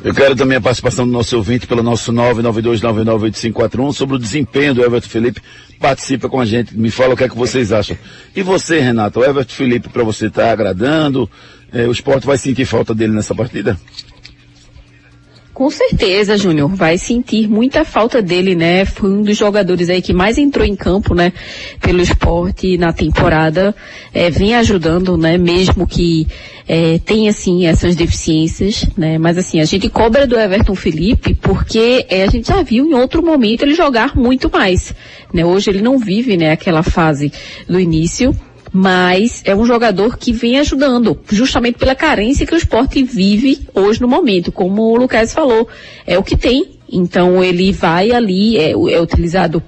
Eu 0.04 0.16
quero 0.16 0.36
também 0.36 0.58
a 0.58 0.62
participação 0.62 1.06
do 1.06 1.12
nosso 1.12 1.38
ouvinte 1.38 1.68
pelo 1.68 1.84
nosso 1.84 2.12
992998541 2.12 3.94
sobre 3.94 4.16
o 4.16 4.20
desempenho 4.20 4.74
do 4.74 4.84
Everton 4.84 5.08
Felipe. 5.08 5.42
Participa 5.80 6.28
com 6.28 6.40
a 6.40 6.46
gente, 6.46 6.76
me 6.76 6.90
fala 6.90 7.14
o 7.14 7.18
que 7.18 7.24
é 7.24 7.30
que 7.30 7.38
vocês 7.38 7.72
acham. 7.72 7.96
E 8.36 8.42
você, 8.42 8.80
Renato, 8.80 9.20
o 9.20 9.24
Everton 9.24 9.54
Felipe 9.54 9.90
para 9.90 10.04
você 10.04 10.26
está 10.26 10.52
agradando? 10.52 11.30
É, 11.72 11.86
o 11.86 11.92
esporte 11.92 12.26
vai 12.26 12.38
sentir 12.38 12.66
falta 12.66 12.96
dele 12.96 13.14
nessa 13.14 13.36
partida? 13.36 13.80
Com 15.62 15.70
certeza, 15.70 16.40
Júnior, 16.40 16.74
vai 16.74 16.98
sentir 16.98 17.48
muita 17.48 17.86
falta 17.86 18.20
dele, 18.20 18.56
né? 18.56 18.84
Foi 18.84 19.12
um 19.12 19.22
dos 19.22 19.38
jogadores 19.38 19.92
aí 19.92 20.02
que 20.02 20.12
mais 20.12 20.40
entrou 20.40 20.66
em 20.66 20.76
campo, 20.76 21.14
né? 21.14 21.32
Pelo 21.80 22.02
esporte 22.02 22.80
na 22.80 22.92
temporada, 22.92 23.76
é, 24.12 24.32
vem 24.32 24.56
ajudando, 24.56 25.16
né? 25.16 25.38
Mesmo 25.38 25.86
que 25.86 26.26
é, 26.68 26.98
tem 27.06 27.30
assim 27.30 27.68
essas 27.68 27.96
deficiências, 27.96 28.88
né? 28.98 29.20
Mas 29.20 29.38
assim 29.38 29.60
a 29.60 29.66
gente 29.66 29.88
cobra 29.88 30.26
do 30.26 30.36
Everton 30.36 30.74
Felipe 30.74 31.36
porque 31.36 32.08
é, 32.10 32.24
a 32.24 32.28
gente 32.28 32.48
já 32.48 32.64
viu 32.64 32.88
em 32.88 32.96
outro 32.96 33.24
momento 33.24 33.62
ele 33.62 33.76
jogar 33.76 34.16
muito 34.16 34.50
mais, 34.52 34.96
né? 35.32 35.46
Hoje 35.46 35.70
ele 35.70 35.84
não 35.84 36.00
vive, 36.00 36.38
né? 36.38 36.54
Aquela 36.54 36.82
fase 36.82 37.32
do 37.70 37.80
início 37.80 38.36
mas 38.72 39.42
é 39.46 39.56
um 39.56 39.66
jogador 39.66 40.18
que 40.18 40.32
vem 40.32 40.60
ajudando, 40.60 41.20
justamente 41.30 41.78
pela 41.78 41.96
carência 41.96 42.46
que 42.46 42.54
o 42.54 42.58
esporte 42.58 43.04
vive 43.04 43.68
hoje 43.74 44.02
no 44.02 44.08
momento, 44.08 44.52
como 44.52 44.84
o 44.84 44.96
Lucas 44.96 45.34
falou, 45.34 45.68
é 46.06 46.18
o 46.18 46.24
que 46.24 46.38
tem. 46.38 46.80
Então 46.90 47.44
ele 47.44 47.72
vai 47.72 48.12
ali, 48.12 48.58
é, 48.58 48.72
é 48.72 49.02
utilizado 49.02 49.64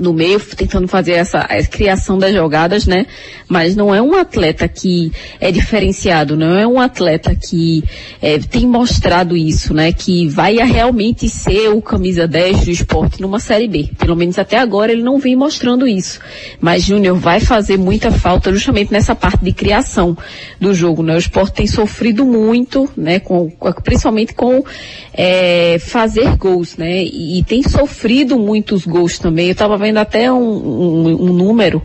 no 0.00 0.12
meio, 0.12 0.40
tentando 0.40 0.88
fazer 0.88 1.12
essa, 1.12 1.46
essa, 1.48 1.68
criação 1.68 2.18
das 2.18 2.32
jogadas, 2.32 2.86
né? 2.86 3.06
Mas 3.48 3.76
não 3.76 3.94
é 3.94 4.00
um 4.00 4.14
atleta 4.14 4.66
que 4.68 5.12
é 5.40 5.50
diferenciado, 5.50 6.36
não 6.36 6.56
é 6.56 6.66
um 6.66 6.80
atleta 6.80 7.34
que 7.34 7.82
é, 8.20 8.38
tem 8.38 8.66
mostrado 8.66 9.36
isso, 9.36 9.74
né? 9.74 9.92
Que 9.92 10.26
vai 10.28 10.58
a 10.58 10.64
realmente 10.64 11.28
ser 11.28 11.68
o 11.68 11.82
camisa 11.82 12.26
10 12.26 12.64
do 12.64 12.70
esporte 12.70 13.20
numa 13.20 13.38
Série 13.38 13.68
B. 13.68 13.90
Pelo 13.98 14.16
menos 14.16 14.38
até 14.38 14.58
agora 14.58 14.92
ele 14.92 15.02
não 15.02 15.18
vem 15.18 15.36
mostrando 15.36 15.86
isso. 15.86 16.20
Mas 16.60 16.84
Júnior 16.84 17.16
vai 17.18 17.40
fazer 17.40 17.76
muita 17.76 18.10
falta 18.10 18.52
justamente 18.52 18.92
nessa 18.92 19.14
parte 19.14 19.44
de 19.44 19.52
criação 19.52 20.16
do 20.60 20.74
jogo, 20.74 21.02
né? 21.02 21.14
O 21.14 21.18
esporte 21.18 21.54
tem 21.54 21.66
sofrido 21.66 22.24
muito, 22.24 22.88
né? 22.96 23.18
Com, 23.18 23.50
principalmente 23.82 24.34
com 24.34 24.64
é, 25.12 25.78
fazer 25.78 26.36
gols, 26.36 26.76
né? 26.76 27.02
E, 27.02 27.38
e 27.38 27.44
tem 27.44 27.62
sofrido 27.62 28.38
muitos 28.38 28.84
gols 28.84 29.18
também. 29.18 29.46
Eu 29.46 29.52
estava 29.52 29.76
vendo 29.84 29.98
até 29.98 30.32
um, 30.32 30.38
um, 30.38 31.06
um, 31.24 31.32
número 31.32 31.82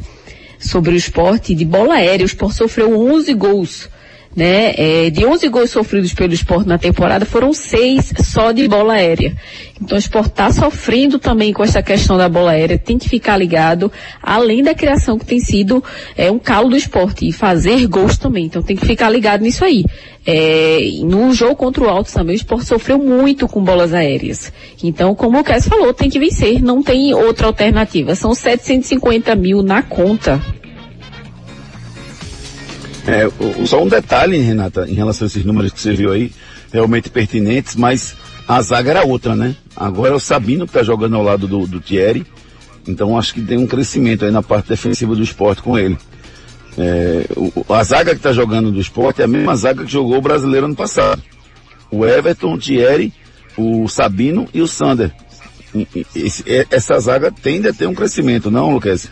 sobre 0.58 0.94
o 0.94 0.96
esporte 0.96 1.54
de 1.54 1.66
bola 1.66 1.96
aérea. 1.96 2.24
O 2.24 2.28
esporte 2.28 2.56
sofreu 2.56 2.98
11 2.98 3.34
gols. 3.34 3.90
Né? 4.36 4.74
É, 4.78 5.10
de 5.10 5.26
11 5.26 5.50
gols 5.50 5.72
sofridos 5.72 6.14
pelo 6.14 6.34
esporte 6.34 6.68
na 6.68 6.78
temporada, 6.78 7.26
foram 7.26 7.52
seis 7.52 8.14
só 8.24 8.52
de 8.52 8.68
bola 8.68 8.94
aérea. 8.94 9.36
Então 9.82 9.98
o 9.98 10.00
esporte 10.00 10.30
está 10.30 10.52
sofrendo 10.52 11.18
também 11.18 11.52
com 11.52 11.64
essa 11.64 11.82
questão 11.82 12.18
da 12.18 12.30
bola 12.30 12.52
aérea, 12.52 12.78
tem 12.78 12.98
que 12.98 13.10
ficar 13.10 13.38
ligado, 13.38 13.92
além 14.22 14.62
da 14.64 14.76
criação 14.76 15.18
que 15.18 15.26
tem 15.26 15.40
sido 15.40 15.84
é, 16.16 16.30
um 16.30 16.38
calo 16.38 16.70
do 16.70 16.78
esporte, 16.78 17.28
e 17.28 17.32
fazer 17.32 17.88
gols 17.88 18.18
também. 18.18 18.46
Então 18.46 18.62
tem 18.62 18.76
que 18.76 18.86
ficar 18.86 19.10
ligado 19.10 19.42
nisso 19.42 19.66
aí. 19.66 19.84
É, 20.26 20.80
no 21.04 21.34
jogo 21.34 21.56
contra 21.56 21.84
o 21.84 21.90
Alto 21.90 22.14
também, 22.14 22.36
o 22.36 22.38
esporte 22.38 22.66
sofreu 22.66 23.00
muito 23.00 23.48
com 23.48 23.64
bolas 23.64 23.94
aéreas. 23.94 24.52
Então, 24.84 25.16
como 25.16 25.40
o 25.40 25.44
Cass 25.44 25.68
falou, 25.68 25.94
tem 25.94 26.10
que 26.10 26.20
vencer, 26.20 26.62
não 26.62 26.84
tem 26.84 27.14
outra 27.14 27.48
alternativa. 27.48 28.14
São 28.16 28.36
750 28.36 29.34
mil 29.36 29.64
na 29.64 29.82
conta. 29.82 30.40
É, 33.08 33.66
só 33.66 33.84
um 33.84 33.88
detalhe, 33.88 34.38
Renata, 34.38 34.88
em 34.88 34.94
relação 34.94 35.26
a 35.26 35.28
esses 35.28 35.44
números 35.46 35.72
que 35.72 35.80
você 35.80 35.94
viu 35.94 36.12
aí, 36.12 36.32
realmente 36.72 37.10
pertinentes, 37.10 37.76
mas 37.76 38.16
a 38.48 38.62
zaga 38.62 38.92
era 38.92 39.04
outra, 39.04 39.36
né? 39.36 39.56
Agora 39.76 40.14
é 40.14 40.16
o 40.16 40.20
Sabino 40.20 40.66
que 40.66 40.72
está 40.72 40.84
jogando 40.84 41.16
ao 41.16 41.24
lado 41.24 41.48
do, 41.48 41.66
do 41.66 41.80
Thierry. 41.80 42.26
Então 42.88 43.18
acho 43.18 43.34
que 43.34 43.42
tem 43.42 43.58
um 43.58 43.68
crescimento 43.68 44.26
aí 44.26 44.32
na 44.32 44.42
parte 44.42 44.70
defensiva 44.70 45.16
do 45.16 45.24
esporte 45.24 45.62
com 45.62 45.78
ele. 45.78 45.98
É, 46.78 47.26
o, 47.36 47.74
a 47.74 47.84
zaga 47.84 48.12
que 48.12 48.18
está 48.18 48.32
jogando 48.32 48.72
do 48.72 48.80
esporte 48.80 49.22
é 49.22 49.26
a 49.26 49.28
mesma 49.28 49.56
zaga 49.56 49.84
que 49.84 49.92
jogou 49.92 50.18
o 50.18 50.22
brasileiro 50.22 50.66
ano 50.66 50.76
passado. 50.76 51.22
O 51.92 52.06
Everton, 52.06 52.54
o 52.54 52.58
Thierry, 52.58 53.14
o 53.58 53.88
Sabino 53.88 54.48
e 54.54 54.62
o 54.62 54.68
Sander. 54.68 55.12
Esse, 56.16 56.44
essa 56.72 57.00
zaga 57.00 57.32
tende 57.32 57.68
a 57.68 57.74
ter 57.74 57.88
um 57.88 57.94
crescimento, 57.94 58.50
não, 58.50 58.72
Lucas? 58.72 59.10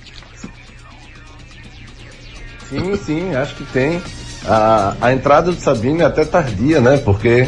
Sim, 2.70 2.96
sim, 2.98 3.36
acho 3.36 3.56
que 3.56 3.64
tem. 3.66 4.02
A, 4.46 4.96
a 5.02 5.14
entrada 5.14 5.52
do 5.52 5.60
Sabino 5.60 6.02
é 6.02 6.06
até 6.06 6.24
tardia, 6.26 6.80
né? 6.80 6.98
Porque, 6.98 7.48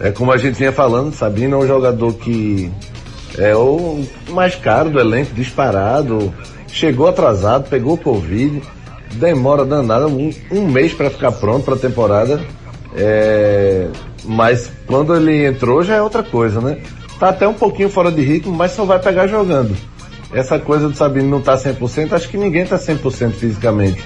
é 0.00 0.10
como 0.10 0.32
a 0.32 0.36
gente 0.36 0.56
vinha 0.56 0.72
falando, 0.72 1.14
Sabino 1.14 1.56
é 1.56 1.58
um 1.64 1.66
jogador 1.66 2.12
que 2.14 2.70
é 3.38 3.54
o 3.54 4.04
mais 4.30 4.54
caro 4.54 4.90
do 4.90 5.00
elenco, 5.00 5.34
disparado. 5.34 6.32
Chegou 6.68 7.08
atrasado, 7.08 7.68
pegou 7.68 7.96
Covid 7.96 8.62
demora 9.16 9.64
danada, 9.64 10.06
um, 10.06 10.30
um 10.50 10.66
mês 10.66 10.92
para 10.92 11.10
ficar 11.10 11.32
pronto 11.32 11.64
para 11.64 11.74
a 11.74 11.78
temporada. 11.78 12.40
É, 12.94 13.88
mas 14.24 14.70
quando 14.86 15.14
ele 15.14 15.46
entrou 15.46 15.82
já 15.82 15.96
é 15.96 16.02
outra 16.02 16.22
coisa, 16.22 16.60
né? 16.60 16.78
Tá 17.18 17.30
até 17.30 17.46
um 17.48 17.54
pouquinho 17.54 17.88
fora 17.88 18.10
de 18.10 18.22
ritmo, 18.22 18.54
mas 18.54 18.72
só 18.72 18.84
vai 18.84 18.98
pegar 18.98 19.26
jogando. 19.26 19.76
Essa 20.32 20.58
coisa 20.58 20.88
do 20.88 20.96
Sabino 20.96 21.28
não 21.28 21.40
tá 21.40 21.56
100%, 21.56 22.12
acho 22.12 22.28
que 22.28 22.36
ninguém 22.36 22.66
tá 22.66 22.78
100% 22.78 23.32
fisicamente. 23.32 24.02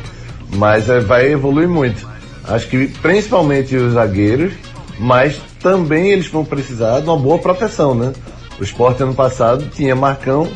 Mas 0.55 0.89
é, 0.89 1.01
vai 1.01 1.31
evoluir 1.31 1.69
muito. 1.69 2.07
Acho 2.45 2.69
que 2.69 2.89
principalmente 2.89 3.77
os 3.77 3.95
zagueiros, 3.95 4.53
mas 4.99 5.41
também 5.63 6.11
eles 6.11 6.27
vão 6.27 6.45
precisar 6.45 7.01
de 7.01 7.07
uma 7.07 7.17
boa 7.17 7.39
proteção, 7.39 7.95
né? 7.95 8.13
O 8.59 8.65
esporte 8.65 9.03
ano 9.03 9.15
passado 9.15 9.67
tinha 9.75 9.95
Marcão, 9.95 10.49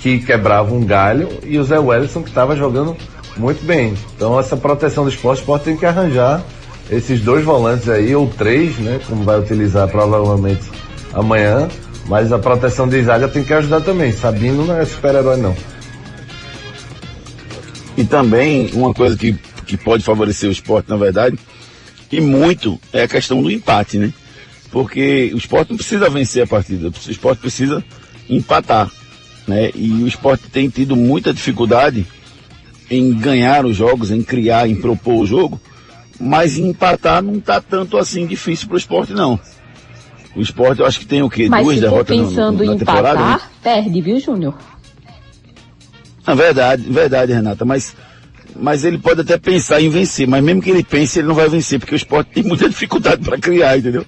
que 0.00 0.18
quebrava 0.20 0.72
um 0.74 0.84
galho, 0.84 1.28
e 1.44 1.58
o 1.58 1.64
Zé 1.64 1.78
Wellison, 1.78 2.22
que 2.22 2.28
estava 2.28 2.56
jogando 2.56 2.96
muito 3.36 3.64
bem. 3.64 3.94
Então 4.16 4.38
essa 4.38 4.56
proteção 4.56 5.04
do 5.04 5.10
esporte, 5.10 5.40
o 5.40 5.42
esporte 5.42 5.64
tem 5.64 5.76
que 5.76 5.86
arranjar 5.86 6.42
esses 6.90 7.20
dois 7.20 7.44
volantes 7.44 7.88
aí, 7.88 8.14
ou 8.14 8.26
três, 8.26 8.78
né? 8.78 9.00
Como 9.08 9.24
vai 9.24 9.38
utilizar 9.38 9.88
provavelmente 9.88 10.70
amanhã. 11.12 11.68
Mas 12.06 12.32
a 12.32 12.38
proteção 12.38 12.88
de 12.88 13.02
zaga 13.02 13.28
tem 13.28 13.44
que 13.44 13.54
ajudar 13.54 13.80
também. 13.80 14.12
Sabino 14.12 14.66
não 14.66 14.76
é 14.76 14.84
super-herói 14.84 15.36
não. 15.36 15.54
E 17.96 18.04
também 18.04 18.70
uma 18.72 18.94
coisa 18.94 19.16
que, 19.16 19.34
que 19.66 19.76
pode 19.76 20.02
favorecer 20.02 20.48
o 20.48 20.52
esporte, 20.52 20.88
na 20.88 20.96
verdade, 20.96 21.38
e 22.10 22.20
muito, 22.20 22.80
é 22.92 23.02
a 23.02 23.08
questão 23.08 23.42
do 23.42 23.50
empate, 23.50 23.98
né? 23.98 24.12
Porque 24.70 25.30
o 25.34 25.36
esporte 25.36 25.70
não 25.70 25.76
precisa 25.76 26.08
vencer 26.08 26.42
a 26.42 26.46
partida, 26.46 26.88
o 26.88 27.10
esporte 27.10 27.40
precisa 27.40 27.84
empatar. 28.28 28.90
Né? 29.46 29.70
E 29.74 29.90
o 30.02 30.06
esporte 30.06 30.48
tem 30.48 30.68
tido 30.68 30.96
muita 30.96 31.32
dificuldade 31.32 32.06
em 32.90 33.12
ganhar 33.12 33.66
os 33.66 33.76
jogos, 33.76 34.10
em 34.10 34.22
criar, 34.22 34.68
em 34.68 34.74
propor 34.74 35.22
o 35.22 35.26
jogo, 35.26 35.60
mas 36.20 36.56
empatar 36.58 37.22
não 37.22 37.34
está 37.34 37.60
tanto 37.60 37.98
assim 37.98 38.26
difícil 38.26 38.68
para 38.68 38.74
o 38.74 38.78
esporte, 38.78 39.12
não. 39.12 39.38
O 40.34 40.40
esporte 40.40 40.80
eu 40.80 40.86
acho 40.86 41.00
que 41.00 41.06
tem 41.06 41.22
o 41.22 41.28
quê? 41.28 41.48
Mas 41.48 41.64
Duas 41.64 41.80
derrotas 41.80 42.16
pensando 42.16 42.58
no, 42.58 42.64
no, 42.64 42.64
na 42.64 42.74
em 42.74 42.78
temporada? 42.78 43.20
Empatar, 43.20 43.38
né? 43.38 43.50
perde, 43.62 44.00
viu, 44.00 44.18
Júnior? 44.18 44.54
É 46.26 46.34
verdade, 46.34 46.82
verdade, 46.88 47.32
Renata, 47.32 47.64
mas, 47.64 47.96
mas 48.56 48.84
ele 48.84 48.98
pode 48.98 49.22
até 49.22 49.36
pensar 49.36 49.80
em 49.80 49.88
vencer, 49.88 50.26
mas 50.26 50.42
mesmo 50.42 50.62
que 50.62 50.70
ele 50.70 50.84
pense, 50.84 51.18
ele 51.18 51.28
não 51.28 51.34
vai 51.34 51.48
vencer, 51.48 51.78
porque 51.78 51.94
o 51.94 51.96
esporte 51.96 52.30
tem 52.32 52.42
muita 52.42 52.68
dificuldade 52.70 53.22
para 53.22 53.38
criar, 53.38 53.78
entendeu? 53.78 54.06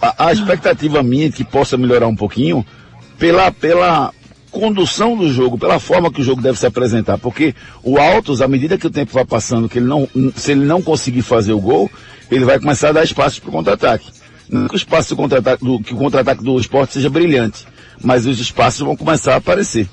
A, 0.00 0.26
a 0.26 0.32
expectativa 0.32 1.02
minha 1.02 1.26
é 1.26 1.30
que 1.30 1.44
possa 1.44 1.76
melhorar 1.76 2.06
um 2.06 2.16
pouquinho 2.16 2.64
pela, 3.18 3.50
pela, 3.50 4.12
condução 4.54 5.16
do 5.16 5.30
jogo, 5.30 5.58
pela 5.58 5.80
forma 5.80 6.12
que 6.12 6.20
o 6.20 6.24
jogo 6.24 6.40
deve 6.40 6.58
se 6.58 6.64
apresentar, 6.64 7.18
porque 7.18 7.54
o 7.82 7.98
Altos, 7.98 8.40
à 8.40 8.46
medida 8.46 8.78
que 8.78 8.86
o 8.86 8.90
tempo 8.90 9.12
vai 9.12 9.24
passando, 9.24 9.68
que 9.68 9.78
ele 9.78 9.86
não, 9.86 10.08
se 10.36 10.52
ele 10.52 10.64
não 10.64 10.80
conseguir 10.80 11.22
fazer 11.22 11.52
o 11.52 11.60
gol, 11.60 11.90
ele 12.30 12.44
vai 12.44 12.58
começar 12.60 12.90
a 12.90 12.92
dar 12.92 13.04
espaço 13.04 13.42
para 13.42 13.50
o 13.50 13.52
contra-ataque. 13.52 14.10
Não 14.48 14.68
que 14.68 14.74
o 14.74 14.76
espaço 14.76 15.10
do 15.10 15.16
contra-ataque 15.16 15.64
do, 15.64 15.80
que 15.80 15.92
o 15.92 15.96
contra-ataque 15.96 16.44
do 16.44 16.58
esporte 16.58 16.94
seja 16.94 17.10
brilhante, 17.10 17.66
mas 18.00 18.26
os 18.26 18.38
espaços 18.38 18.80
vão 18.80 18.96
começar 18.96 19.34
a 19.34 19.36
aparecer. 19.36 19.88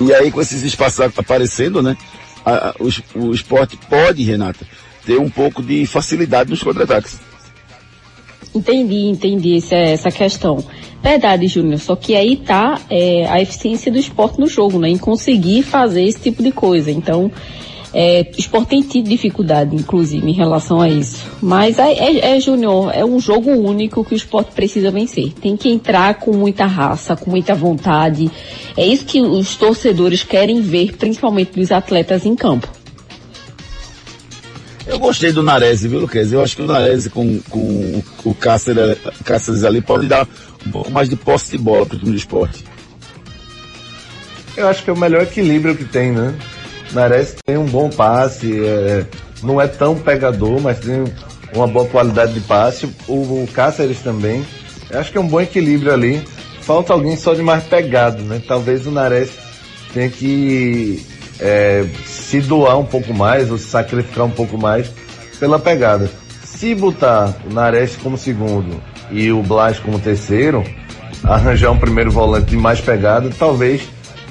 E 0.00 0.12
aí, 0.12 0.30
com 0.30 0.40
esses 0.40 0.62
espaços 0.62 1.00
aparecendo, 1.00 1.82
né, 1.82 1.96
a, 2.44 2.74
o, 2.78 3.26
o 3.26 3.34
esporte 3.34 3.76
pode, 3.88 4.22
Renata, 4.22 4.66
ter 5.04 5.18
um 5.18 5.30
pouco 5.30 5.62
de 5.62 5.86
facilidade 5.86 6.50
nos 6.50 6.62
contra-ataques. 6.62 7.18
Entendi, 8.54 9.06
entendi 9.06 9.56
essa, 9.56 9.74
essa 9.74 10.10
questão. 10.10 10.64
Verdade, 11.02 11.48
Júnior. 11.48 11.78
Só 11.80 11.96
que 11.96 12.14
aí 12.14 12.36
tá 12.36 12.80
é, 12.88 13.26
a 13.26 13.40
eficiência 13.40 13.90
do 13.90 13.98
esporte 13.98 14.40
no 14.40 14.46
jogo, 14.46 14.78
né? 14.78 14.88
Em 14.88 14.96
conseguir 14.96 15.62
fazer 15.62 16.04
esse 16.04 16.20
tipo 16.20 16.42
de 16.42 16.52
coisa. 16.52 16.90
Então, 16.90 17.30
é, 17.94 18.28
o 18.36 18.40
esporte 18.40 18.70
tem 18.70 18.82
tido 18.82 19.08
dificuldade, 19.08 19.76
inclusive, 19.76 20.28
em 20.28 20.34
relação 20.34 20.80
a 20.80 20.88
isso. 20.88 21.24
Mas 21.40 21.78
é, 21.78 21.92
é, 21.92 22.36
é, 22.36 22.40
Júnior, 22.40 22.90
é 22.92 23.04
um 23.04 23.20
jogo 23.20 23.52
único 23.52 24.04
que 24.04 24.14
o 24.14 24.16
esporte 24.16 24.52
precisa 24.52 24.90
vencer. 24.90 25.32
Tem 25.40 25.56
que 25.56 25.70
entrar 25.70 26.14
com 26.16 26.32
muita 26.32 26.66
raça, 26.66 27.14
com 27.14 27.30
muita 27.30 27.54
vontade. 27.54 28.28
É 28.76 28.84
isso 28.84 29.04
que 29.04 29.22
os 29.22 29.54
torcedores 29.54 30.24
querem 30.24 30.60
ver, 30.60 30.96
principalmente 30.96 31.52
dos 31.52 31.70
atletas 31.70 32.26
em 32.26 32.34
campo. 32.34 32.68
Eu 34.86 34.98
gostei 34.98 35.30
do 35.32 35.42
Nares, 35.42 35.82
viu, 35.82 36.00
Luquez? 36.00 36.32
Eu 36.32 36.42
acho 36.42 36.56
que 36.56 36.62
o 36.62 36.66
Nares 36.66 37.06
com, 37.06 37.40
com 37.48 38.02
o 38.24 38.34
Cáceres, 38.34 38.98
Cáceres 39.24 39.62
ali 39.62 39.80
pode 39.80 40.08
dar 40.08 40.28
um 40.66 40.70
pouco 40.70 40.90
mais 40.90 41.08
de 41.08 41.14
posse 41.14 41.52
de 41.52 41.58
bola 41.58 41.86
para 41.86 41.94
o 41.94 41.98
time 42.00 42.10
do 42.10 42.16
esporte. 42.16 42.64
Eu 44.56 44.68
acho 44.68 44.82
que 44.82 44.90
é 44.90 44.92
o 44.92 44.98
melhor 44.98 45.22
equilíbrio 45.22 45.76
que 45.76 45.84
tem, 45.84 46.10
né? 46.10 46.34
Nares 46.94 47.34
tem 47.44 47.56
um 47.56 47.66
bom 47.66 47.90
passe, 47.90 48.64
é, 48.64 49.04
não 49.42 49.60
é 49.60 49.66
tão 49.66 49.96
pegador, 49.96 50.60
mas 50.60 50.78
tem 50.78 51.04
uma 51.54 51.66
boa 51.66 51.86
qualidade 51.86 52.32
de 52.32 52.40
passe. 52.40 52.88
O, 53.08 53.42
o 53.42 53.48
Cáceres 53.52 54.00
também. 54.00 54.44
Eu 54.90 55.00
acho 55.00 55.10
que 55.10 55.18
é 55.18 55.20
um 55.20 55.26
bom 55.26 55.40
equilíbrio 55.40 55.92
ali. 55.92 56.22
Falta 56.60 56.92
alguém 56.92 57.16
só 57.16 57.34
de 57.34 57.42
mais 57.42 57.64
pegado, 57.64 58.22
né? 58.22 58.40
Talvez 58.46 58.86
o 58.86 58.90
Nares 58.90 59.30
tenha 59.92 60.08
que 60.08 61.04
é, 61.40 61.84
se 62.06 62.40
doar 62.40 62.78
um 62.78 62.86
pouco 62.86 63.12
mais 63.12 63.50
ou 63.50 63.58
se 63.58 63.66
sacrificar 63.66 64.24
um 64.24 64.30
pouco 64.30 64.56
mais 64.56 64.90
pela 65.38 65.58
pegada. 65.58 66.10
Se 66.42 66.74
botar 66.74 67.34
o 67.48 67.52
Nares 67.52 67.96
como 67.96 68.16
segundo 68.16 68.80
e 69.10 69.30
o 69.30 69.42
Blas 69.42 69.78
como 69.78 69.98
terceiro, 69.98 70.64
arranjar 71.22 71.70
um 71.70 71.78
primeiro 71.78 72.10
volante 72.10 72.46
de 72.46 72.56
mais 72.56 72.80
pegada, 72.80 73.30
talvez 73.38 73.82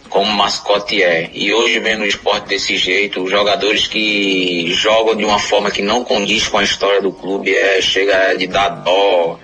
como 0.10 0.32
mascote 0.34 1.02
é. 1.02 1.30
E 1.34 1.54
hoje 1.54 1.80
vendo 1.80 2.02
o 2.02 2.06
esporte 2.06 2.48
desse 2.48 2.78
jeito, 2.78 3.24
os 3.24 3.32
jogadores 3.32 3.88
que 3.88 4.72
jogam 4.74 5.16
de 5.16 5.24
uma 5.24 5.40
forma 5.40 5.72
que 5.72 5.82
não 5.82 6.04
condiz 6.04 6.48
com 6.48 6.58
a 6.58 6.64
história 6.64 7.02
do 7.02 7.12
clube, 7.12 7.54
é, 7.54 7.82
chega 7.82 8.36
de 8.36 8.48
dar 8.48 8.70
dó 8.70 9.40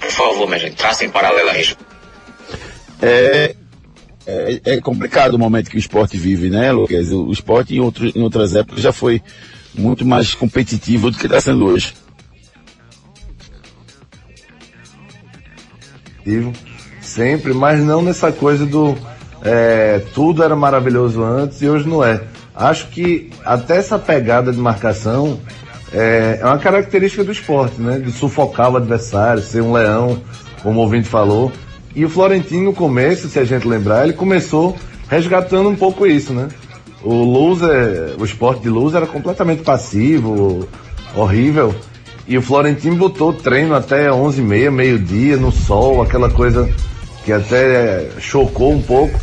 por 0.00 0.10
favor, 0.10 0.46
minha 0.46 0.58
gente, 0.58 0.76
tracem 0.76 1.10
paralela 1.10 1.52
a 1.52 1.60
isso. 1.60 1.76
É, 3.02 3.54
é, 4.26 4.60
é, 4.64 4.80
complicado 4.80 5.34
o 5.34 5.38
momento 5.38 5.70
que 5.70 5.76
o 5.76 5.78
esporte 5.78 6.16
vive, 6.16 6.48
né, 6.48 6.72
Lucas? 6.72 7.10
O, 7.12 7.26
o 7.26 7.32
esporte 7.32 7.74
em, 7.74 7.80
outro, 7.80 8.06
em 8.06 8.22
outras 8.22 8.56
épocas 8.56 8.82
já 8.82 8.92
foi 8.92 9.22
muito 9.74 10.04
mais 10.04 10.34
competitivo 10.34 11.10
do 11.10 11.18
que 11.18 11.26
está 11.26 11.40
sendo 11.40 11.66
hoje. 11.66 11.94
Sempre, 17.00 17.52
mas 17.52 17.80
não 17.80 18.02
nessa 18.02 18.32
coisa 18.32 18.64
do 18.64 18.96
é, 19.42 20.02
tudo 20.14 20.42
era 20.42 20.54
maravilhoso 20.54 21.22
antes 21.22 21.62
e 21.62 21.68
hoje 21.68 21.88
não 21.88 22.04
é. 22.04 22.20
Acho 22.54 22.88
que 22.88 23.30
até 23.44 23.76
essa 23.76 23.98
pegada 23.98 24.52
de 24.52 24.58
marcação 24.58 25.40
é, 25.92 26.38
é 26.40 26.44
uma 26.44 26.58
característica 26.58 27.24
do 27.24 27.32
esporte, 27.32 27.80
né? 27.80 27.98
De 27.98 28.12
sufocar 28.12 28.70
o 28.70 28.76
adversário, 28.76 29.42
ser 29.42 29.62
um 29.62 29.72
leão, 29.72 30.20
como 30.62 30.80
o 30.80 30.82
ouvinte 30.82 31.08
falou. 31.08 31.50
E 31.94 32.04
o 32.04 32.08
Florentino, 32.08 32.64
no 32.64 32.72
começo, 32.72 33.28
se 33.28 33.38
a 33.38 33.44
gente 33.44 33.66
lembrar, 33.66 34.04
ele 34.04 34.12
começou 34.12 34.76
resgatando 35.08 35.68
um 35.68 35.74
pouco 35.74 36.06
isso, 36.06 36.32
né? 36.32 36.48
O 37.02 37.14
loser, 37.24 38.14
o 38.18 38.24
esporte 38.24 38.62
de 38.62 38.68
luz 38.68 38.94
era 38.94 39.06
completamente 39.06 39.62
passivo, 39.62 40.68
horrível. 41.16 41.74
E 42.28 42.38
o 42.38 42.42
Florentino 42.42 42.94
botou 42.94 43.32
treino 43.32 43.74
até 43.74 44.08
11h30, 44.08 44.70
meio-dia, 44.70 45.36
no 45.36 45.50
sol, 45.50 46.00
aquela 46.02 46.30
coisa 46.30 46.68
que 47.24 47.32
até 47.32 48.08
chocou 48.20 48.72
um 48.72 48.82
pouco. 48.82 49.18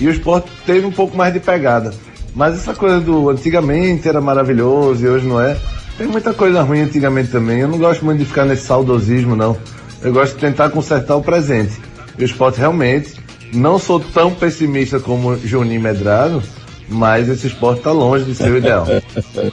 E 0.00 0.08
o 0.08 0.10
esporte 0.10 0.50
teve 0.64 0.86
um 0.86 0.90
pouco 0.90 1.16
mais 1.16 1.32
de 1.32 1.38
pegada. 1.38 1.92
Mas 2.34 2.54
essa 2.54 2.74
coisa 2.74 2.98
do 3.00 3.28
antigamente 3.28 4.08
era 4.08 4.20
maravilhoso 4.20 5.04
e 5.04 5.08
hoje 5.08 5.26
não 5.26 5.40
é. 5.40 5.56
Tem 5.98 6.06
muita 6.06 6.32
coisa 6.32 6.62
ruim 6.62 6.80
antigamente 6.80 7.30
também. 7.30 7.60
Eu 7.60 7.68
não 7.68 7.78
gosto 7.78 8.02
muito 8.04 8.18
de 8.20 8.24
ficar 8.24 8.46
nesse 8.46 8.64
saudosismo, 8.64 9.36
não. 9.36 9.56
Eu 10.02 10.12
gosto 10.12 10.34
de 10.34 10.40
tentar 10.40 10.70
consertar 10.70 11.16
o 11.16 11.22
presente. 11.22 11.78
E 12.18 12.22
o 12.22 12.24
esporte 12.24 12.58
realmente, 12.58 13.14
não 13.52 13.78
sou 13.78 14.00
tão 14.00 14.34
pessimista 14.34 14.98
como 14.98 15.36
Juninho 15.36 15.82
Medrado, 15.82 16.42
mas 16.88 17.28
esse 17.28 17.48
esporte 17.48 17.78
está 17.78 17.92
longe 17.92 18.24
de 18.24 18.34
ser 18.34 18.50
o 18.50 18.56
ideal. 18.56 18.86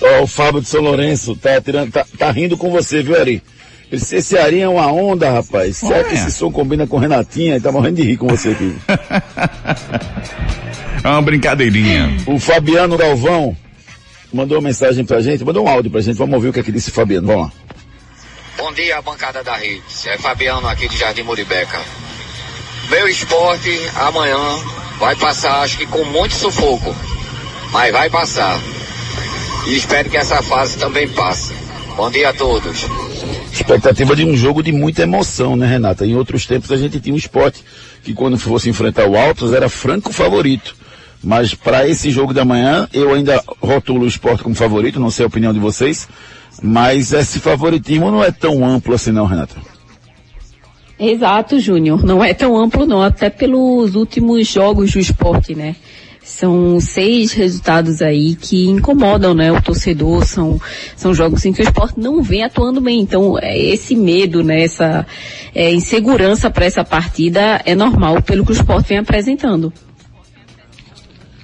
oh, 0.00 0.22
o 0.24 0.26
Fábio 0.26 0.60
de 0.60 0.66
São 0.66 0.80
Lourenço 0.80 1.36
tá, 1.36 1.60
tirando, 1.60 1.92
tá, 1.92 2.04
tá 2.18 2.32
rindo 2.32 2.56
com 2.56 2.70
você, 2.70 3.02
viu, 3.02 3.16
Ari? 3.16 3.42
Esse, 3.92 4.16
esse 4.16 4.38
Ari 4.38 4.60
é 4.60 4.68
uma 4.68 4.90
onda, 4.90 5.30
rapaz. 5.30 5.76
Será 5.76 6.02
que 6.02 6.14
esse 6.14 6.32
som 6.32 6.50
combina 6.50 6.86
com 6.86 6.96
Renatinha? 6.96 7.56
Ele 7.56 7.62
tá 7.62 7.70
morrendo 7.70 7.96
de 7.96 8.04
rir 8.04 8.16
com 8.16 8.26
você 8.26 8.48
aqui. 8.48 8.74
é 11.04 11.08
uma 11.08 11.20
brincadeirinha. 11.20 12.16
O 12.26 12.40
Fabiano 12.40 12.96
Galvão 12.96 13.54
mandou 14.32 14.56
uma 14.56 14.68
mensagem 14.68 15.04
pra 15.04 15.20
gente, 15.20 15.44
mandou 15.44 15.66
um 15.66 15.68
áudio 15.68 15.90
pra 15.90 16.00
gente. 16.00 16.16
Vamos 16.16 16.34
ouvir 16.36 16.48
o 16.48 16.52
que, 16.54 16.60
é 16.60 16.62
que 16.62 16.72
disse 16.72 16.90
Fabiano. 16.90 17.26
Vamos 17.26 17.42
lá. 17.42 17.52
Bom 18.56 18.72
dia, 18.72 19.02
bancada 19.02 19.44
da 19.44 19.56
rede. 19.56 19.82
É 20.06 20.16
Fabiano 20.16 20.66
aqui 20.68 20.88
de 20.88 20.96
Jardim 20.96 21.22
Muribeca. 21.22 21.78
Meu 22.88 23.06
esporte 23.08 23.78
amanhã 23.96 24.38
vai 24.98 25.14
passar, 25.16 25.60
acho 25.60 25.76
que 25.76 25.86
com 25.86 26.02
muito 26.06 26.34
sufoco, 26.34 26.96
mas 27.70 27.92
vai 27.92 28.08
passar. 28.08 28.58
E 29.66 29.76
espero 29.76 30.08
que 30.08 30.16
essa 30.16 30.42
fase 30.42 30.78
também 30.78 31.06
passe. 31.08 31.52
Bom 31.96 32.10
dia 32.10 32.30
a 32.30 32.32
todos. 32.32 32.86
Expectativa 33.52 34.16
de 34.16 34.24
um 34.24 34.34
jogo 34.34 34.62
de 34.62 34.72
muita 34.72 35.02
emoção, 35.02 35.56
né, 35.56 35.66
Renata? 35.66 36.06
Em 36.06 36.16
outros 36.16 36.46
tempos 36.46 36.72
a 36.72 36.76
gente 36.76 36.98
tinha 36.98 37.14
um 37.14 37.18
esporte 37.18 37.62
que 38.02 38.14
quando 38.14 38.38
fosse 38.38 38.68
enfrentar 38.68 39.06
o 39.06 39.16
Altos 39.16 39.52
era 39.52 39.68
franco 39.68 40.12
favorito. 40.12 40.74
Mas 41.22 41.54
para 41.54 41.86
esse 41.86 42.10
jogo 42.10 42.32
de 42.32 42.40
amanhã, 42.40 42.88
eu 42.92 43.12
ainda 43.14 43.42
rotulo 43.60 44.04
o 44.04 44.08
esporte 44.08 44.42
como 44.42 44.54
favorito, 44.54 44.98
não 44.98 45.10
sei 45.10 45.24
a 45.24 45.28
opinião 45.28 45.52
de 45.52 45.60
vocês. 45.60 46.08
Mas 46.62 47.12
esse 47.12 47.38
favoritismo 47.38 48.10
não 48.10 48.24
é 48.24 48.32
tão 48.32 48.64
amplo 48.64 48.94
assim 48.94 49.12
não, 49.12 49.26
Renata. 49.26 49.56
Exato, 50.98 51.60
Júnior. 51.60 52.04
Não 52.04 52.22
é 52.22 52.32
tão 52.32 52.56
amplo 52.56 52.86
não, 52.86 53.02
até 53.02 53.28
pelos 53.28 53.94
últimos 53.94 54.48
jogos 54.48 54.92
do 54.92 54.98
esporte, 54.98 55.54
né? 55.54 55.76
São 56.24 56.80
seis 56.80 57.32
resultados 57.32 58.00
aí 58.00 58.36
que 58.36 58.66
incomodam, 58.68 59.34
né, 59.34 59.50
o 59.50 59.60
torcedor, 59.60 60.24
são, 60.24 60.60
são 60.96 61.12
jogos 61.12 61.44
em 61.44 61.52
que 61.52 61.60
o 61.60 61.64
esporte 61.64 61.98
não 61.98 62.22
vem 62.22 62.44
atuando 62.44 62.80
bem. 62.80 63.00
Então, 63.00 63.38
é, 63.38 63.58
esse 63.58 63.96
medo, 63.96 64.42
né, 64.42 64.62
essa 64.62 65.04
é, 65.54 65.72
insegurança 65.72 66.48
para 66.50 66.64
essa 66.64 66.84
partida 66.84 67.60
é 67.64 67.74
normal 67.74 68.22
pelo 68.22 68.44
que 68.44 68.52
o 68.52 68.54
esporte 68.54 68.88
vem 68.88 68.98
apresentando. 68.98 69.72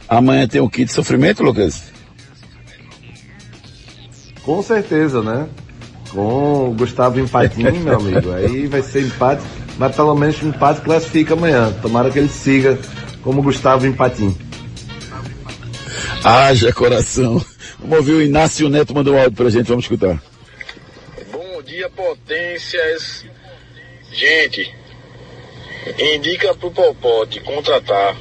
Amanhã 0.09 0.49
tem 0.49 0.61
o 0.61 0.71
kit 0.71 0.87
de 0.87 0.93
sofrimento, 0.93 1.43
Lucas? 1.43 1.83
Com 4.43 4.63
certeza, 4.63 5.23
né? 5.23 5.47
Com 6.11 6.71
o 6.71 6.75
Gustavo 6.75 7.21
empatinho, 7.21 7.81
meu 7.81 7.97
amigo. 7.97 8.33
Aí 8.33 8.67
vai 8.67 8.81
ser 8.81 9.03
empate, 9.03 9.43
mas 9.77 9.95
pelo 9.95 10.15
menos 10.15 10.41
o 10.41 10.47
empate 10.47 10.81
classifica 10.81 11.35
amanhã. 11.35 11.71
Tomara 11.83 12.11
que 12.11 12.19
ele 12.19 12.31
siga 12.31 12.79
como 13.23 13.43
Gustavo 13.43 13.87
empatinho. 13.87 14.35
Haja 16.25 16.73
coração. 16.73 17.45
Vamos 17.79 17.99
ouvir 17.99 18.13
o 18.13 18.23
Inácio 18.23 18.69
Neto 18.69 18.95
mandou 18.95 19.15
um 19.15 19.19
áudio 19.19 19.37
pra 19.37 19.51
gente, 19.51 19.69
vamos 19.69 19.85
escutar. 19.85 20.21
Bom 21.31 21.63
dia, 21.63 21.89
potências. 21.91 23.25
Gente, 24.13 24.75
indica 26.15 26.55
pro 26.55 26.71
Popote 26.71 27.41
contratar 27.41 28.17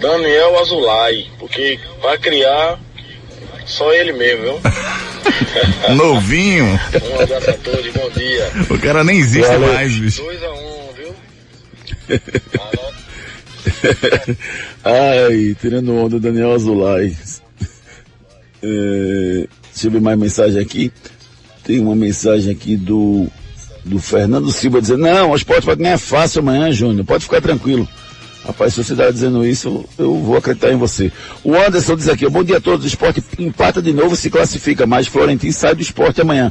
Daniel 0.00 0.58
Azulay, 0.60 1.28
porque 1.38 1.78
para 2.00 2.18
criar 2.18 2.80
só 3.66 3.92
ele 3.92 4.12
mesmo, 4.12 4.42
viu? 4.42 4.60
Novinho. 5.94 6.64
um 6.64 7.20
abraço 7.20 7.50
a 7.50 7.54
todos, 7.54 7.92
bom 7.92 8.10
dia. 8.10 8.50
O 8.70 8.78
cara 8.78 9.04
nem 9.04 9.18
existe 9.18 9.46
Valeu. 9.46 9.72
mais, 9.72 9.94
bicho. 9.94 10.22
2 10.22 10.42
a 10.42 10.50
1 10.50 10.54
um, 10.54 10.92
viu? 10.94 11.14
Ai, 14.84 15.56
tirando 15.60 15.94
onda, 15.94 16.18
Daniel 16.18 16.52
Azulay. 16.52 17.16
É, 18.62 19.48
deixa 19.72 19.86
eu 19.86 19.90
ver 19.90 20.00
mais 20.00 20.18
mensagem 20.18 20.60
aqui. 20.60 20.92
Tem 21.64 21.80
uma 21.80 21.94
mensagem 21.94 22.52
aqui 22.52 22.76
do, 22.76 23.26
do 23.84 23.98
Fernando 23.98 24.50
Silva 24.50 24.80
dizendo, 24.80 25.02
não, 25.02 25.30
o 25.30 25.36
esporte 25.36 25.66
vai 25.66 25.76
ganhar 25.76 25.98
fácil 25.98 26.40
amanhã, 26.40 26.72
Júnior, 26.72 27.04
pode 27.04 27.24
ficar 27.24 27.40
tranquilo. 27.40 27.88
Rapaz, 28.44 28.74
se 28.74 28.82
você 28.82 28.92
está 28.92 29.10
dizendo 29.10 29.44
isso, 29.44 29.84
eu 29.98 30.16
vou 30.16 30.36
acreditar 30.36 30.72
em 30.72 30.76
você. 30.76 31.12
O 31.44 31.54
Anderson 31.54 31.94
diz 31.94 32.08
aqui, 32.08 32.28
bom 32.28 32.42
dia 32.42 32.56
a 32.56 32.60
todos, 32.60 32.84
o 32.84 32.88
esporte 32.88 33.22
empata 33.38 33.82
de 33.82 33.92
novo, 33.92 34.16
se 34.16 34.30
classifica, 34.30 34.86
mas 34.86 35.06
Florentino 35.06 35.52
sai 35.52 35.74
do 35.74 35.82
esporte 35.82 36.22
amanhã. 36.22 36.50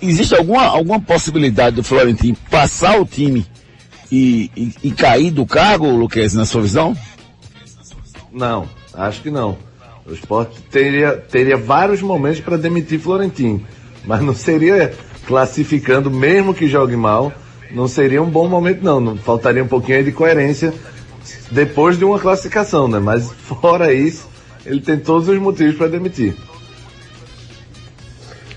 Existe 0.00 0.34
alguma, 0.34 0.64
alguma 0.64 1.00
possibilidade 1.00 1.76
do 1.76 1.82
Florentino 1.82 2.36
passar 2.50 2.98
o 3.00 3.04
time 3.04 3.44
e, 4.10 4.50
e, 4.56 4.74
e 4.84 4.90
cair 4.90 5.30
do 5.30 5.44
cargo, 5.46 5.90
Luquez, 5.90 6.34
na 6.34 6.46
sua 6.46 6.62
visão? 6.62 6.96
Não, 8.32 8.68
acho 8.94 9.22
que 9.22 9.30
não. 9.30 9.56
O 10.06 10.12
esporte 10.12 10.60
teria, 10.70 11.12
teria 11.16 11.56
vários 11.56 12.00
momentos 12.00 12.40
para 12.40 12.56
demitir 12.56 12.98
Florentino, 12.98 13.62
mas 14.04 14.22
não 14.22 14.34
seria 14.34 14.94
classificando, 15.26 16.10
mesmo 16.10 16.54
que 16.54 16.66
jogue 16.66 16.96
mal, 16.96 17.32
não 17.70 17.86
seria 17.86 18.22
um 18.22 18.30
bom 18.30 18.48
momento 18.48 18.82
não, 18.82 18.98
não 18.98 19.16
faltaria 19.18 19.62
um 19.62 19.68
pouquinho 19.68 20.02
de 20.02 20.12
coerência 20.12 20.72
depois 21.50 21.98
de 21.98 22.04
uma 22.04 22.18
classificação, 22.18 22.88
né? 22.88 22.98
Mas 22.98 23.30
fora 23.30 23.92
isso, 23.92 24.26
ele 24.64 24.80
tem 24.80 24.98
todos 24.98 25.28
os 25.28 25.38
motivos 25.38 25.76
para 25.76 25.88
demitir. 25.88 26.34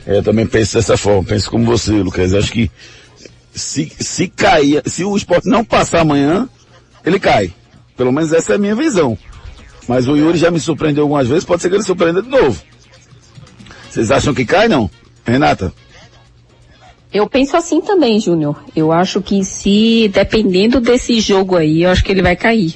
É, 0.05 0.17
Eu 0.17 0.23
também 0.23 0.45
penso 0.45 0.75
dessa 0.75 0.97
forma, 0.97 1.23
penso 1.23 1.49
como 1.49 1.65
você, 1.65 1.91
Lucas. 1.91 2.33
Acho 2.33 2.51
que 2.51 2.71
se, 3.61 3.91
se 3.99 4.27
cair, 4.27 4.81
se 4.85 5.03
o 5.03 5.15
esporte 5.15 5.47
não 5.47 5.63
passar 5.63 6.01
amanhã, 6.01 6.49
ele 7.05 7.19
cai. 7.19 7.53
Pelo 7.95 8.11
menos 8.11 8.33
essa 8.33 8.53
é 8.53 8.55
a 8.55 8.59
minha 8.59 8.75
visão. 8.75 9.17
Mas 9.87 10.07
o 10.07 10.15
Yuri 10.15 10.37
já 10.37 10.51
me 10.51 10.59
surpreendeu 10.59 11.03
algumas 11.03 11.27
vezes, 11.27 11.43
pode 11.43 11.61
ser 11.61 11.69
que 11.69 11.75
ele 11.75 11.83
surpreenda 11.83 12.21
de 12.21 12.29
novo. 12.29 12.61
Vocês 13.89 14.09
acham 14.09 14.33
que 14.33 14.45
cai, 14.45 14.67
não? 14.67 14.89
Renata? 15.25 15.73
Eu 17.13 17.27
penso 17.29 17.57
assim 17.57 17.81
também, 17.81 18.19
Júnior. 18.19 18.63
Eu 18.75 18.91
acho 18.91 19.21
que 19.21 19.43
se, 19.43 20.09
dependendo 20.13 20.79
desse 20.79 21.19
jogo 21.19 21.57
aí, 21.57 21.83
eu 21.83 21.89
acho 21.89 22.03
que 22.03 22.11
ele 22.11 22.21
vai 22.21 22.35
cair. 22.35 22.75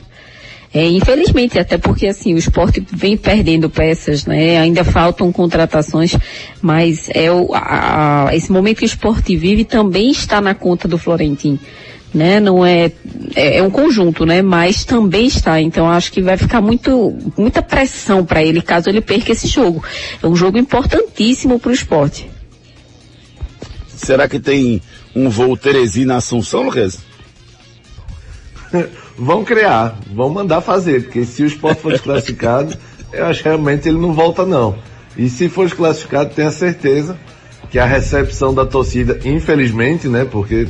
É, 0.76 0.86
infelizmente, 0.86 1.58
até 1.58 1.78
porque 1.78 2.06
assim, 2.06 2.34
o 2.34 2.38
esporte 2.38 2.86
vem 2.92 3.16
perdendo 3.16 3.70
peças, 3.70 4.26
né? 4.26 4.58
Ainda 4.58 4.84
faltam 4.84 5.32
contratações, 5.32 6.18
mas 6.62 7.10
é 7.14 7.32
o, 7.32 7.54
a, 7.54 8.28
a, 8.28 8.36
esse 8.36 8.52
momento 8.52 8.80
que 8.80 8.84
o 8.84 8.86
esporte 8.86 9.38
vive 9.38 9.64
também 9.64 10.12
está 10.12 10.42
na 10.42 10.54
conta 10.54 10.86
do 10.86 10.98
Florentino. 10.98 11.58
Né? 12.14 12.42
Não 12.42 12.66
é, 12.66 12.92
é, 13.36 13.60
é 13.60 13.64
um 13.64 13.70
conjunto, 13.70 14.26
né? 14.26 14.42
Mas 14.42 14.84
também 14.84 15.28
está. 15.28 15.62
Então 15.62 15.90
acho 15.90 16.12
que 16.12 16.22
vai 16.22 16.36
ficar 16.36 16.60
muito, 16.60 17.18
muita 17.38 17.62
pressão 17.62 18.26
para 18.26 18.44
ele 18.44 18.62
caso 18.62 18.90
ele 18.90 19.00
perca 19.00 19.32
esse 19.32 19.48
jogo. 19.48 19.82
É 20.22 20.28
um 20.28 20.36
jogo 20.36 20.58
importantíssimo 20.58 21.58
para 21.58 21.70
o 21.70 21.74
esporte. 21.74 22.30
Será 23.96 24.28
que 24.28 24.42
tem 24.42 24.82
um 25.16 25.30
voo 25.30 25.56
Teresina 25.56 26.18
Assunção, 26.18 26.64
Lucas? 26.64 27.00
vão 29.17 29.43
criar, 29.43 29.97
vão 30.13 30.30
mandar 30.30 30.62
fazer, 30.62 31.04
porque 31.04 31.25
se 31.25 31.43
o 31.43 31.47
esporte 31.47 31.82
for 31.82 31.91
desclassificado, 31.91 32.75
eu 33.12 33.25
acho 33.25 33.41
que 33.41 33.49
realmente 33.49 33.88
ele 33.88 33.97
não 33.97 34.13
volta 34.13 34.45
não. 34.45 34.78
E 35.17 35.30
se 35.30 35.47
for 35.47 35.65
desclassificado, 35.65 36.34
tenha 36.34 36.51
certeza 36.51 37.17
que 37.69 37.80
a 37.80 37.86
recepção 37.86 38.54
da 38.54 38.65
torcida, 38.65 39.19
infelizmente, 39.23 40.08
né, 40.08 40.25
porque 40.25 40.67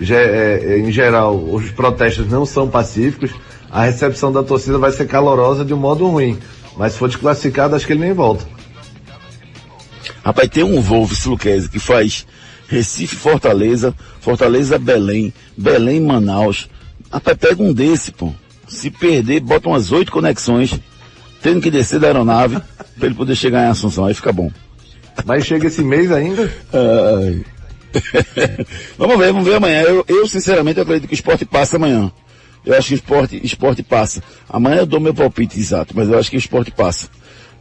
é, 0.00 0.60
é, 0.64 0.78
em 0.78 0.92
geral 0.92 1.36
os 1.36 1.70
protestos 1.70 2.28
não 2.28 2.46
são 2.46 2.68
pacíficos, 2.68 3.30
a 3.70 3.84
recepção 3.84 4.32
da 4.32 4.42
torcida 4.42 4.78
vai 4.78 4.92
ser 4.92 5.06
calorosa 5.06 5.64
de 5.64 5.74
um 5.74 5.78
modo 5.78 6.06
ruim. 6.06 6.38
Mas 6.76 6.92
se 6.92 6.98
for 6.98 7.08
desclassificado, 7.08 7.74
acho 7.74 7.86
que 7.86 7.92
ele 7.92 8.00
nem 8.00 8.12
volta. 8.12 8.46
Rapaz, 10.24 10.48
tem 10.48 10.62
um 10.62 10.80
voo, 10.80 11.08
Luquezzi, 11.26 11.68
que 11.68 11.78
faz 11.78 12.26
Recife, 12.68 13.16
Fortaleza, 13.16 13.94
Fortaleza, 14.20 14.78
Belém, 14.78 15.32
Belém, 15.56 16.00
Manaus. 16.00 16.68
Rapaz, 17.10 17.36
pega 17.38 17.62
um 17.62 17.72
desse, 17.72 18.12
pô. 18.12 18.32
Se 18.66 18.90
perder, 18.90 19.40
bota 19.40 19.68
umas 19.68 19.92
oito 19.92 20.12
conexões, 20.12 20.78
tendo 21.42 21.60
que 21.60 21.70
descer 21.70 21.98
da 21.98 22.08
aeronave, 22.08 22.60
pra 22.98 23.06
ele 23.06 23.14
poder 23.14 23.34
chegar 23.34 23.64
em 23.64 23.70
Assunção, 23.70 24.04
aí 24.04 24.14
fica 24.14 24.32
bom. 24.32 24.50
Mas 25.24 25.46
chega 25.46 25.66
esse 25.66 25.82
mês 25.82 26.12
ainda? 26.12 26.52
Ai. 26.72 27.44
vamos 28.98 29.18
ver, 29.18 29.32
vamos 29.32 29.48
ver 29.48 29.56
amanhã. 29.56 29.82
Eu, 29.82 30.04
eu, 30.06 30.26
sinceramente, 30.26 30.80
acredito 30.80 31.08
que 31.08 31.14
o 31.14 31.16
esporte 31.16 31.44
passa 31.44 31.76
amanhã. 31.76 32.12
Eu 32.64 32.76
acho 32.76 32.88
que 32.88 32.94
o 32.94 32.96
esporte, 32.96 33.40
esporte 33.42 33.82
passa. 33.82 34.22
Amanhã 34.48 34.78
eu 34.78 34.86
dou 34.86 35.00
meu 35.00 35.14
palpite 35.14 35.58
exato, 35.58 35.94
mas 35.96 36.08
eu 36.08 36.18
acho 36.18 36.30
que 36.30 36.36
o 36.36 36.38
esporte 36.38 36.70
passa. 36.70 37.08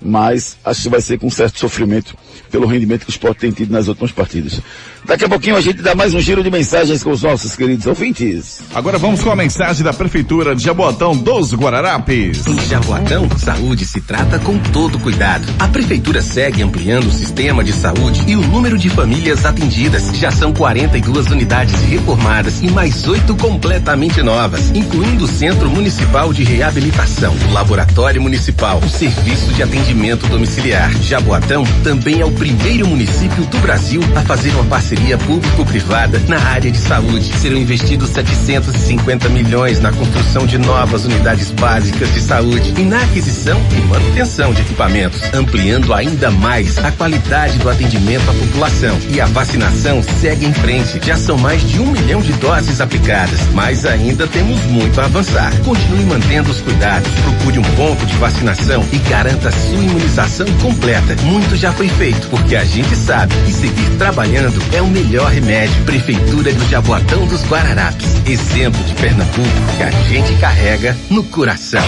Mas 0.02 0.58
acho 0.64 0.84
que 0.84 0.90
vai 0.90 1.02
ser 1.02 1.18
com 1.18 1.30
certo 1.30 1.60
sofrimento 1.60 2.16
pelo 2.52 2.68
rendimento 2.68 3.02
que 3.02 3.10
o 3.10 3.12
esporte 3.12 3.40
tem 3.40 3.52
tido 3.52 3.72
nas 3.72 3.88
últimas 3.88 4.12
partidas. 4.12 4.62
Daqui 5.06 5.26
a 5.26 5.30
pouquinho 5.30 5.56
a 5.56 5.62
gente 5.62 5.82
dá 5.82 5.96
mais 5.96 6.14
um 6.14 6.20
giro 6.20 6.44
de 6.44 6.52
mensagens 6.52 7.02
com 7.02 7.12
os 7.12 7.24
nossos 7.24 7.56
queridos 7.56 7.86
ouvintes. 7.88 8.62
Agora 8.76 8.98
vamos 8.98 9.22
com 9.24 9.32
a 9.32 9.36
mensagem 9.36 9.84
da 9.84 9.94
Prefeitura 9.94 10.56
de 10.56 10.64
Jaboatão 10.64 11.16
dos 11.16 11.54
Guararapes. 11.54 12.46
Em 12.46 12.60
Jaboatão, 12.68 13.28
saúde 13.38 13.86
se 13.86 14.02
trata 14.02 14.38
com 14.40 14.58
todo 14.60 15.00
cuidado. 15.00 15.48
A 15.60 15.68
Prefeitura 15.68 16.22
segue 16.22 16.62
ampliando 16.62 17.08
o 17.08 17.12
sistema 17.12 17.64
de 17.64 17.74
saúde 17.74 18.24
e 18.28 18.36
o 18.36 18.42
número 18.42 18.78
de 18.78 18.90
famílias 18.90 19.46
atendidas. 19.46 20.12
Já 20.16 20.32
são 20.32 20.54
42 20.54 21.28
unidades 21.28 21.74
reformadas 21.84 22.62
e 22.62 22.70
mais 22.70 23.08
oito 23.08 23.36
completamente 23.36 24.22
novas, 24.22 24.70
incluindo 24.76 25.26
o 25.26 25.28
Centro 25.28 25.70
Municipal 25.70 26.32
de 26.34 26.44
Reabilitação, 26.44 27.34
o 27.50 27.54
Laboratório 27.54 28.22
Municipal, 28.22 28.80
o 28.80 28.90
Serviço 28.90 29.54
de 29.54 29.64
Atendimento 29.64 29.87
Domiciliar. 30.28 30.92
Jaboatão 31.02 31.64
também 31.84 32.20
é 32.20 32.26
o 32.26 32.32
primeiro 32.32 32.86
município 32.88 33.46
do 33.46 33.58
Brasil 33.60 34.02
a 34.16 34.22
fazer 34.22 34.50
uma 34.50 34.66
parceria 34.66 35.18
público-privada 35.18 36.20
na 36.28 36.38
área 36.40 36.70
de 36.70 36.78
saúde. 36.78 37.32
Serão 37.38 37.58
investidos 37.58 38.10
750 38.10 39.30
milhões 39.30 39.80
na 39.80 39.92
construção 39.92 40.46
de 40.46 40.58
novas 40.58 41.06
unidades 41.06 41.52
básicas 41.52 42.14
de 42.14 42.22
saúde 42.22 42.74
e 42.78 42.84
na 42.84 43.02
aquisição 43.02 43.60
e 43.72 43.82
manutenção 43.88 44.54
de 44.54 44.62
equipamentos, 44.62 45.22
ampliando 45.34 45.94
ainda 45.94 46.30
mais 46.32 46.78
a 46.80 46.92
qualidade 46.92 47.58
do 47.58 47.70
atendimento 47.70 48.30
à 48.30 48.34
população. 48.34 48.98
E 49.10 49.22
a 49.22 49.26
vacinação 49.26 50.04
segue 50.04 50.46
em 50.46 50.54
frente. 50.54 51.00
Já 51.04 51.16
são 51.16 51.38
mais 51.38 51.68
de 51.68 51.80
um 51.80 51.92
milhão 51.92 52.22
de 52.22 52.34
doses 52.34 52.82
aplicadas, 52.82 53.40
mas 53.54 53.86
ainda 53.86 54.28
temos 54.28 54.62
muito 54.66 55.00
a 55.00 55.06
avançar. 55.06 55.52
Continue 55.64 56.06
mantendo 56.06 56.52
os 56.52 56.62
cuidados, 56.62 57.10
procure 57.24 57.60
um 57.60 57.76
ponto 57.76 58.06
de 58.06 58.16
vacinação 58.18 58.86
e 58.92 58.98
garanta 58.98 59.50
sua 59.52 59.77
imunização 59.82 60.48
completa. 60.62 61.16
Muito 61.24 61.56
já 61.56 61.72
foi 61.72 61.88
feito, 61.90 62.28
porque 62.30 62.56
a 62.56 62.64
gente 62.64 62.96
sabe 62.96 63.34
que 63.46 63.54
seguir 63.54 63.98
trabalhando 63.98 64.62
é 64.74 64.82
o 64.82 64.88
melhor 64.88 65.32
remédio. 65.32 65.84
Prefeitura 65.86 66.54
do 66.54 66.70
Jaboatão 66.70 67.26
dos 67.28 67.44
Guararapes. 67.48 68.06
Exemplo 68.28 68.84
de 68.84 68.94
Pernambuco 68.96 69.78
que 69.78 69.84
a 69.84 69.92
gente 69.92 70.34
carrega 70.40 70.96
no 71.10 71.24
coração. 71.24 71.84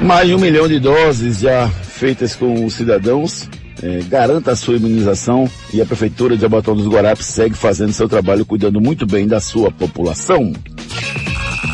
Mais 0.00 0.26
de 0.26 0.34
um 0.34 0.38
milhão 0.38 0.66
de 0.66 0.78
doses 0.78 1.40
já 1.40 1.68
feitas 1.68 2.34
com 2.34 2.64
os 2.64 2.74
cidadãos. 2.74 3.48
É, 3.82 4.00
garanta 4.08 4.52
a 4.52 4.56
sua 4.56 4.76
imunização 4.76 5.50
e 5.72 5.80
a 5.80 5.86
Prefeitura 5.86 6.36
de 6.36 6.42
Jaboatão 6.42 6.74
dos 6.76 6.86
Guararapes 6.86 7.26
segue 7.26 7.54
fazendo 7.54 7.92
seu 7.92 8.08
trabalho, 8.08 8.44
cuidando 8.44 8.80
muito 8.80 9.06
bem 9.06 9.26
da 9.26 9.40
sua 9.40 9.70
população. 9.70 10.52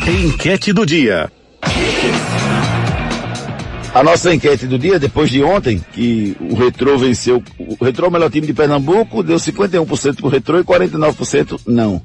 Enquete 0.07 0.71
do 0.71 0.85
dia. 0.85 1.29
A 3.97 4.03
nossa 4.03 4.31
enquete 4.31 4.67
do 4.67 4.77
dia, 4.77 4.99
depois 4.99 5.27
de 5.27 5.41
ontem, 5.41 5.83
que 5.91 6.37
o 6.39 6.53
Retrô 6.53 6.99
venceu, 6.99 7.43
o 7.57 7.83
Retrô 7.83 8.05
é 8.05 8.09
o 8.09 8.11
melhor 8.11 8.29
time 8.29 8.45
de 8.45 8.53
Pernambuco, 8.53 9.23
deu 9.23 9.37
51% 9.37 10.17
pro 10.17 10.27
Retrô 10.27 10.59
e 10.59 10.63
49% 10.63 11.59
não. 11.65 11.99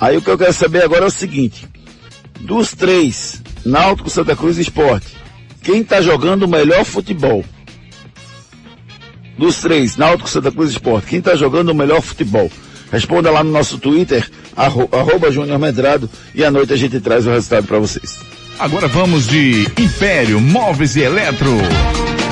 Aí 0.00 0.16
o 0.16 0.22
que 0.22 0.30
eu 0.30 0.38
quero 0.38 0.54
saber 0.54 0.82
agora 0.82 1.04
é 1.04 1.08
o 1.08 1.10
seguinte, 1.10 1.68
dos 2.40 2.72
três, 2.72 3.42
Náutico, 3.62 4.08
Santa 4.08 4.34
Cruz 4.34 4.56
e 4.56 4.62
Esporte, 4.62 5.14
quem 5.62 5.84
tá 5.84 6.00
jogando 6.00 6.44
o 6.44 6.48
melhor 6.48 6.82
futebol? 6.82 7.44
Dos 9.36 9.60
três, 9.60 9.98
Náutico, 9.98 10.30
Santa 10.30 10.50
Cruz 10.50 10.70
e 10.70 10.72
Esporte, 10.72 11.08
quem 11.08 11.20
tá 11.20 11.34
jogando 11.34 11.72
o 11.72 11.74
melhor 11.74 12.00
futebol? 12.00 12.50
Responda 12.90 13.30
lá 13.30 13.44
no 13.44 13.52
nosso 13.52 13.76
Twitter, 13.76 14.26
arro, 14.56 14.88
arroba 14.90 15.30
Júnior 15.30 15.58
Medrado, 15.58 16.08
e 16.34 16.42
à 16.42 16.50
noite 16.50 16.72
a 16.72 16.76
gente 16.76 16.98
traz 17.00 17.26
o 17.26 17.30
resultado 17.30 17.66
para 17.66 17.78
vocês. 17.78 18.41
Agora 18.58 18.86
vamos 18.86 19.26
de 19.26 19.66
Império 19.78 20.40
Móveis 20.40 20.96
e 20.96 21.02
Eletro. 21.02 21.56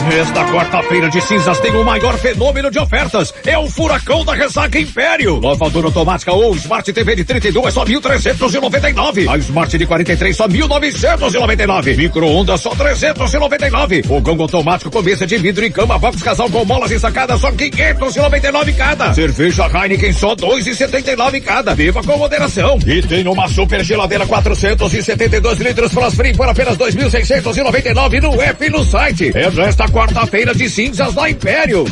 Nesta 0.09 0.45
quarta-feira 0.47 1.11
de 1.11 1.21
cinzas 1.21 1.59
tem 1.61 1.73
o 1.77 1.85
maior 1.85 2.17
fenômeno 2.17 2.71
de 2.71 2.79
ofertas. 2.79 3.35
É 3.45 3.59
o 3.59 3.69
furacão 3.69 4.25
da 4.25 4.35
ressaca 4.35 4.79
Império. 4.79 5.41
Lavadora 5.41 5.87
automática 5.89 6.33
ou 6.33 6.55
Smart 6.57 6.91
TV 6.91 7.17
de 7.17 7.25
32 7.25 7.75
só 7.75 7.85
1.399. 7.85 9.29
A 9.29 9.37
Smart 9.39 9.77
de 9.77 9.87
43 9.87 10.37
só 10.37 10.49
1.999. 10.49 11.97
Micro-ondas 11.97 12.61
só 12.61 12.71
399. 12.71 14.03
Fogão 14.05 14.41
automático 14.41 14.91
com 14.91 15.03
mesa 15.03 15.27
de 15.27 15.37
vidro 15.37 15.65
e 15.65 15.71
cama 15.71 15.99
box 15.99 16.23
casal 16.23 16.49
com 16.49 16.65
molas 16.65 16.91
e 16.91 16.99
sacada 16.99 17.37
só 17.37 17.53
599 17.53 18.73
cada. 18.73 19.13
Cerveja 19.13 19.67
Heineken 19.67 20.13
só 20.15 20.35
2,79 20.35 21.43
cada. 21.43 21.75
Viva 21.75 22.03
com 22.03 22.17
moderação. 22.17 22.79
E 22.87 23.03
tem 23.03 23.27
uma 23.29 23.47
super 23.49 23.85
geladeira 23.85 24.27
472 24.27 25.59
litros 25.59 25.93
Frost 25.93 26.17
Free 26.17 26.35
por 26.35 26.49
apenas 26.49 26.77
2.699 26.79 28.21
no 28.23 28.41
app 28.41 28.65
e 28.65 28.71
no 28.71 28.85
site. 28.85 29.31
É 29.35 29.51
nesta 29.51 29.90
quarta-feira 29.91 30.55
de 30.55 30.71
cinzas 30.71 31.13
da 31.15 31.29
Império. 31.29 31.85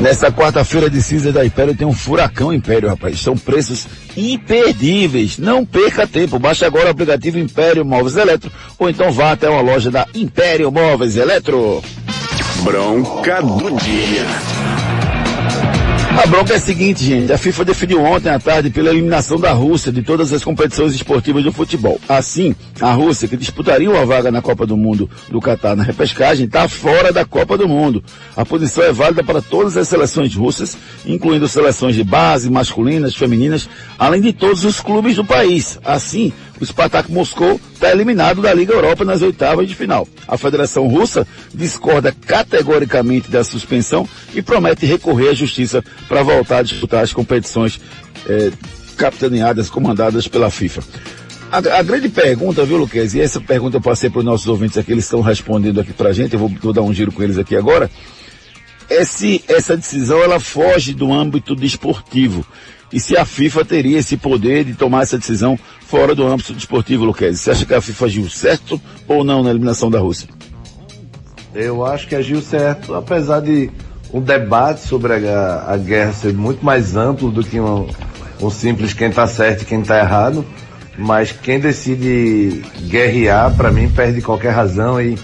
Nesta 0.00 0.30
quarta-feira 0.30 0.88
de 0.88 1.02
cinza 1.02 1.32
da 1.32 1.44
Império 1.44 1.74
tem 1.74 1.86
um 1.86 1.92
furacão 1.92 2.52
Império, 2.52 2.88
rapaz. 2.88 3.20
São 3.20 3.36
preços 3.36 3.86
imperdíveis. 4.16 5.38
Não 5.38 5.64
perca 5.64 6.06
tempo. 6.06 6.38
Baixe 6.38 6.64
agora 6.64 6.86
o 6.86 6.90
aplicativo 6.90 7.38
Império 7.38 7.84
Móveis 7.84 8.16
Eletro 8.16 8.50
ou 8.78 8.88
então 8.88 9.10
vá 9.10 9.32
até 9.32 9.50
uma 9.50 9.60
loja 9.60 9.90
da 9.90 10.06
Império 10.14 10.70
Móveis 10.70 11.16
Eletro. 11.16 11.82
Bronca 12.62 13.42
do 13.42 13.76
dia. 13.76 14.57
A 16.18 16.26
bronca 16.26 16.52
é 16.52 16.56
a 16.56 16.60
seguinte, 16.60 17.04
gente. 17.04 17.32
A 17.32 17.38
FIFA 17.38 17.64
definiu 17.64 18.02
ontem 18.02 18.28
à 18.28 18.40
tarde 18.40 18.70
pela 18.70 18.90
eliminação 18.90 19.38
da 19.38 19.52
Rússia 19.52 19.92
de 19.92 20.02
todas 20.02 20.32
as 20.32 20.42
competições 20.42 20.92
esportivas 20.92 21.44
do 21.44 21.52
futebol. 21.52 22.00
Assim, 22.08 22.56
a 22.80 22.90
Rússia, 22.90 23.28
que 23.28 23.36
disputaria 23.36 23.88
uma 23.88 24.04
vaga 24.04 24.28
na 24.28 24.42
Copa 24.42 24.66
do 24.66 24.76
Mundo 24.76 25.08
do 25.30 25.40
Catar 25.40 25.76
na 25.76 25.84
repescagem, 25.84 26.46
está 26.46 26.68
fora 26.68 27.12
da 27.12 27.24
Copa 27.24 27.56
do 27.56 27.68
Mundo. 27.68 28.02
A 28.36 28.44
posição 28.44 28.82
é 28.82 28.92
válida 28.92 29.22
para 29.22 29.40
todas 29.40 29.76
as 29.76 29.86
seleções 29.86 30.34
russas, 30.34 30.76
incluindo 31.06 31.46
seleções 31.46 31.94
de 31.94 32.02
base, 32.02 32.50
masculinas, 32.50 33.14
femininas, 33.14 33.68
além 33.96 34.20
de 34.20 34.32
todos 34.32 34.64
os 34.64 34.80
clubes 34.80 35.14
do 35.14 35.24
país. 35.24 35.78
Assim, 35.84 36.32
o 36.60 36.66
Spartak 36.66 37.12
Moscou 37.12 37.60
está 37.72 37.92
eliminado 37.92 38.42
da 38.42 38.52
Liga 38.52 38.74
Europa 38.74 39.04
nas 39.04 39.22
oitavas 39.22 39.68
de 39.68 39.74
final. 39.76 40.08
A 40.26 40.36
Federação 40.36 40.88
Russa 40.88 41.24
discorda 41.54 42.12
categoricamente 42.26 43.30
da 43.30 43.44
suspensão 43.44 44.08
e 44.34 44.42
promete 44.42 44.84
recorrer 44.84 45.28
à 45.28 45.34
justiça 45.34 45.84
para 46.08 46.22
voltar 46.22 46.58
a 46.58 46.62
disputar 46.62 47.04
as 47.04 47.12
competições 47.12 47.80
eh, 48.26 48.50
capitaneadas, 48.96 49.70
comandadas 49.70 50.26
pela 50.26 50.50
FIFA. 50.50 50.82
A, 51.50 51.58
a, 51.58 51.82
grande 51.82 52.08
pergunta, 52.08 52.64
viu, 52.64 52.76
Luquez? 52.76 53.14
E 53.14 53.20
essa 53.20 53.40
pergunta 53.40 53.76
eu 53.76 53.80
passei 53.80 54.10
para 54.10 54.18
os 54.18 54.24
nossos 54.24 54.46
ouvintes 54.48 54.76
aqui, 54.76 54.92
eles 54.92 55.04
estão 55.04 55.20
respondendo 55.20 55.80
aqui 55.80 55.92
para 55.92 56.10
a 56.10 56.12
gente, 56.12 56.34
eu 56.34 56.38
vou, 56.38 56.48
vou, 56.48 56.72
dar 56.72 56.82
um 56.82 56.92
giro 56.92 57.12
com 57.12 57.22
eles 57.22 57.38
aqui 57.38 57.56
agora. 57.56 57.90
É 58.90 59.04
se 59.04 59.42
essa 59.48 59.76
decisão 59.76 60.22
ela 60.22 60.40
foge 60.40 60.94
do 60.94 61.12
âmbito 61.12 61.54
desportivo 61.54 62.44
e 62.92 62.98
se 62.98 63.16
a 63.16 63.24
FIFA 63.24 63.64
teria 63.64 63.98
esse 63.98 64.16
poder 64.16 64.64
de 64.64 64.74
tomar 64.74 65.02
essa 65.02 65.18
decisão 65.18 65.58
fora 65.80 66.14
do 66.14 66.26
âmbito 66.26 66.54
desportivo, 66.54 67.04
Luquezzi. 67.04 67.38
Você 67.38 67.50
acha 67.50 67.66
que 67.66 67.74
a 67.74 67.80
FIFA 67.80 68.06
agiu 68.06 68.30
certo 68.30 68.80
ou 69.06 69.24
não 69.24 69.42
na 69.42 69.50
eliminação 69.50 69.90
da 69.90 69.98
Rússia? 69.98 70.28
Eu 71.54 71.84
acho 71.84 72.06
que 72.06 72.14
agiu 72.14 72.40
certo, 72.40 72.94
apesar 72.94 73.40
de 73.40 73.70
um 74.12 74.20
debate 74.20 74.80
sobre 74.80 75.12
a, 75.12 75.64
a 75.68 75.76
guerra 75.76 76.12
ser 76.12 76.32
muito 76.32 76.64
mais 76.64 76.96
amplo 76.96 77.30
do 77.30 77.44
que 77.44 77.60
um, 77.60 77.86
um 78.40 78.50
simples 78.50 78.92
quem 78.92 79.08
está 79.08 79.26
certo 79.26 79.62
e 79.62 79.64
quem 79.64 79.80
está 79.80 79.98
errado. 79.98 80.44
Mas 80.96 81.30
quem 81.30 81.60
decide 81.60 82.62
guerrear, 82.88 83.54
para 83.54 83.70
mim, 83.70 83.88
perde 83.88 84.20
qualquer 84.20 84.50
razão 84.50 85.00
e, 85.00 85.16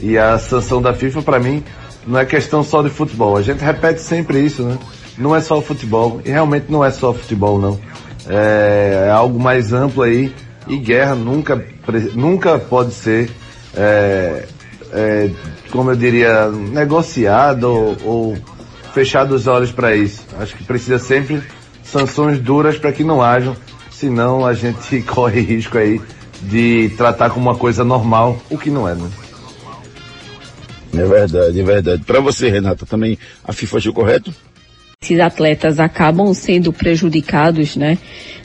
e 0.00 0.18
a 0.18 0.38
sanção 0.38 0.82
da 0.82 0.92
FIFA, 0.92 1.22
para 1.22 1.38
mim, 1.38 1.62
não 2.04 2.18
é 2.18 2.24
questão 2.24 2.64
só 2.64 2.82
de 2.82 2.90
futebol. 2.90 3.36
A 3.36 3.42
gente 3.42 3.60
repete 3.60 4.00
sempre 4.00 4.44
isso, 4.44 4.64
né? 4.64 4.76
não 5.20 5.36
é 5.36 5.40
só 5.40 5.58
o 5.58 5.62
futebol, 5.62 6.20
e 6.24 6.30
realmente 6.30 6.66
não 6.68 6.84
é 6.84 6.90
só 6.90 7.10
o 7.10 7.14
futebol 7.14 7.58
não. 7.58 7.78
É, 8.28 9.04
é 9.06 9.10
algo 9.10 9.38
mais 9.38 9.72
amplo 9.72 10.02
aí, 10.02 10.34
e 10.66 10.76
guerra 10.76 11.14
nunca, 11.14 11.62
nunca 12.14 12.58
pode 12.58 12.94
ser, 12.94 13.30
é, 13.76 14.46
é, 14.92 15.30
como 15.70 15.90
eu 15.90 15.96
diria, 15.96 16.48
negociado 16.48 17.64
ou, 17.64 17.96
ou 18.04 18.38
fechado 18.92 19.34
os 19.34 19.46
olhos 19.46 19.70
para 19.70 19.94
isso. 19.94 20.24
Acho 20.38 20.56
que 20.56 20.64
precisa 20.64 20.98
sempre 20.98 21.42
sanções 21.82 22.38
duras 22.38 22.78
para 22.78 22.92
que 22.92 23.04
não 23.04 23.22
hajam, 23.22 23.56
senão 23.90 24.44
a 24.46 24.54
gente 24.54 25.00
corre 25.06 25.40
risco 25.40 25.78
aí 25.78 26.00
de 26.42 26.90
tratar 26.96 27.30
como 27.30 27.48
uma 27.50 27.56
coisa 27.56 27.84
normal, 27.84 28.40
o 28.48 28.56
que 28.56 28.70
não 28.70 28.88
é, 28.88 28.94
né? 28.94 29.10
É 30.92 31.04
verdade, 31.04 31.60
é 31.60 31.62
verdade. 31.62 32.02
Para 32.04 32.20
você, 32.20 32.48
Renata, 32.48 32.84
também 32.84 33.18
a 33.44 33.52
FIFA 33.52 33.76
agiu 33.76 33.92
correto? 33.92 34.34
Esses 35.02 35.18
atletas 35.18 35.80
acabam 35.80 36.34
sendo 36.34 36.74
prejudicados, 36.74 37.74
né? 37.74 37.96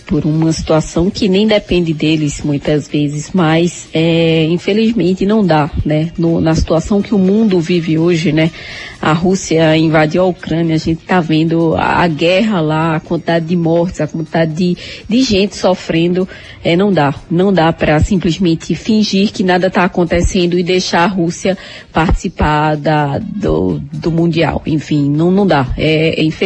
Por 0.06 0.24
uma 0.24 0.54
situação 0.54 1.10
que 1.10 1.28
nem 1.28 1.46
depende 1.46 1.94
deles 1.94 2.42
muitas 2.42 2.88
vezes, 2.88 3.32
mas 3.34 3.90
é, 3.94 4.46
infelizmente 4.46 5.26
não 5.26 5.46
dá, 5.46 5.70
né? 5.86 6.12
No, 6.18 6.40
na 6.40 6.56
situação 6.56 7.02
que 7.02 7.14
o 7.14 7.18
mundo 7.18 7.60
vive 7.60 7.98
hoje, 7.98 8.32
né? 8.32 8.52
A 9.02 9.12
Rússia 9.12 9.76
invadiu 9.76 10.22
a 10.22 10.28
Ucrânia, 10.28 10.76
a 10.76 10.80
gente 10.80 11.02
está 11.02 11.20
vendo 11.20 11.76
a, 11.76 12.04
a, 12.04 12.08
guerra 12.08 12.62
lá, 12.62 12.96
a 12.96 13.00
quantidade 13.00 13.46
de 13.46 13.56
mortes, 13.56 14.00
a 14.00 14.08
quantidade 14.08 14.54
de, 14.54 14.78
de 15.10 15.22
gente 15.24 15.56
sofrendo, 15.56 16.28
é, 16.64 16.76
não 16.76 16.92
dá. 16.94 17.14
Não 17.30 17.52
dá 17.52 17.74
para 17.74 18.00
simplesmente 18.00 18.74
fingir 18.76 19.32
que 19.32 19.44
nada 19.44 19.68
está 19.68 19.84
acontecendo 19.84 20.58
e 20.58 20.64
deixar 20.64 21.04
a 21.04 21.08
Rússia 21.08 21.58
participar 21.92 22.78
da, 22.78 23.20
do, 23.20 23.82
do 23.92 24.10
Mundial. 24.10 24.62
Enfim, 24.66 25.10
não, 25.10 25.30
não 25.30 25.46
dá. 25.46 25.68
É, 25.78 26.24
infelizmente 26.24 26.45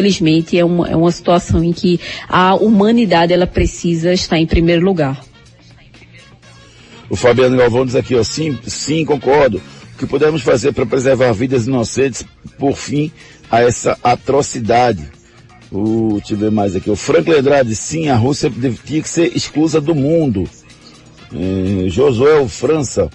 é 0.57 0.65
uma, 0.65 0.89
é 0.89 0.95
uma 0.95 1.11
situação 1.11 1.63
em 1.63 1.71
que 1.71 1.99
a 2.27 2.55
humanidade 2.55 3.33
ela 3.33 3.47
precisa 3.47 4.13
estar 4.13 4.37
em 4.37 4.45
primeiro 4.45 4.85
lugar. 4.85 5.21
O 7.09 7.15
Fabiano 7.15 7.57
Galvão 7.57 7.85
diz 7.85 7.95
aqui, 7.95 8.15
ó, 8.15 8.23
sim, 8.23 8.57
sim, 8.67 9.03
concordo 9.03 9.61
que 9.97 10.05
podemos 10.05 10.41
fazer 10.41 10.71
para 10.71 10.85
preservar 10.85 11.33
vidas 11.33 11.67
inocentes 11.67 12.25
por 12.57 12.75
fim 12.75 13.11
a 13.51 13.61
essa 13.61 13.97
atrocidade. 14.03 15.03
Uh, 15.71 16.17
deixa 16.19 16.33
eu 16.33 16.37
ver 16.37 16.51
mais 16.51 16.75
aqui. 16.75 16.89
O 16.89 16.95
Franklin 16.95 17.33
Andrade, 17.33 17.75
sim, 17.75 18.07
a 18.07 18.15
Rússia 18.15 18.51
tinha 18.85 19.01
que 19.01 19.09
ser 19.09 19.35
exclusa 19.35 19.81
do 19.81 19.93
mundo. 19.93 20.49
É, 21.33 21.89
Josué 21.89 22.47
França, 22.47 23.09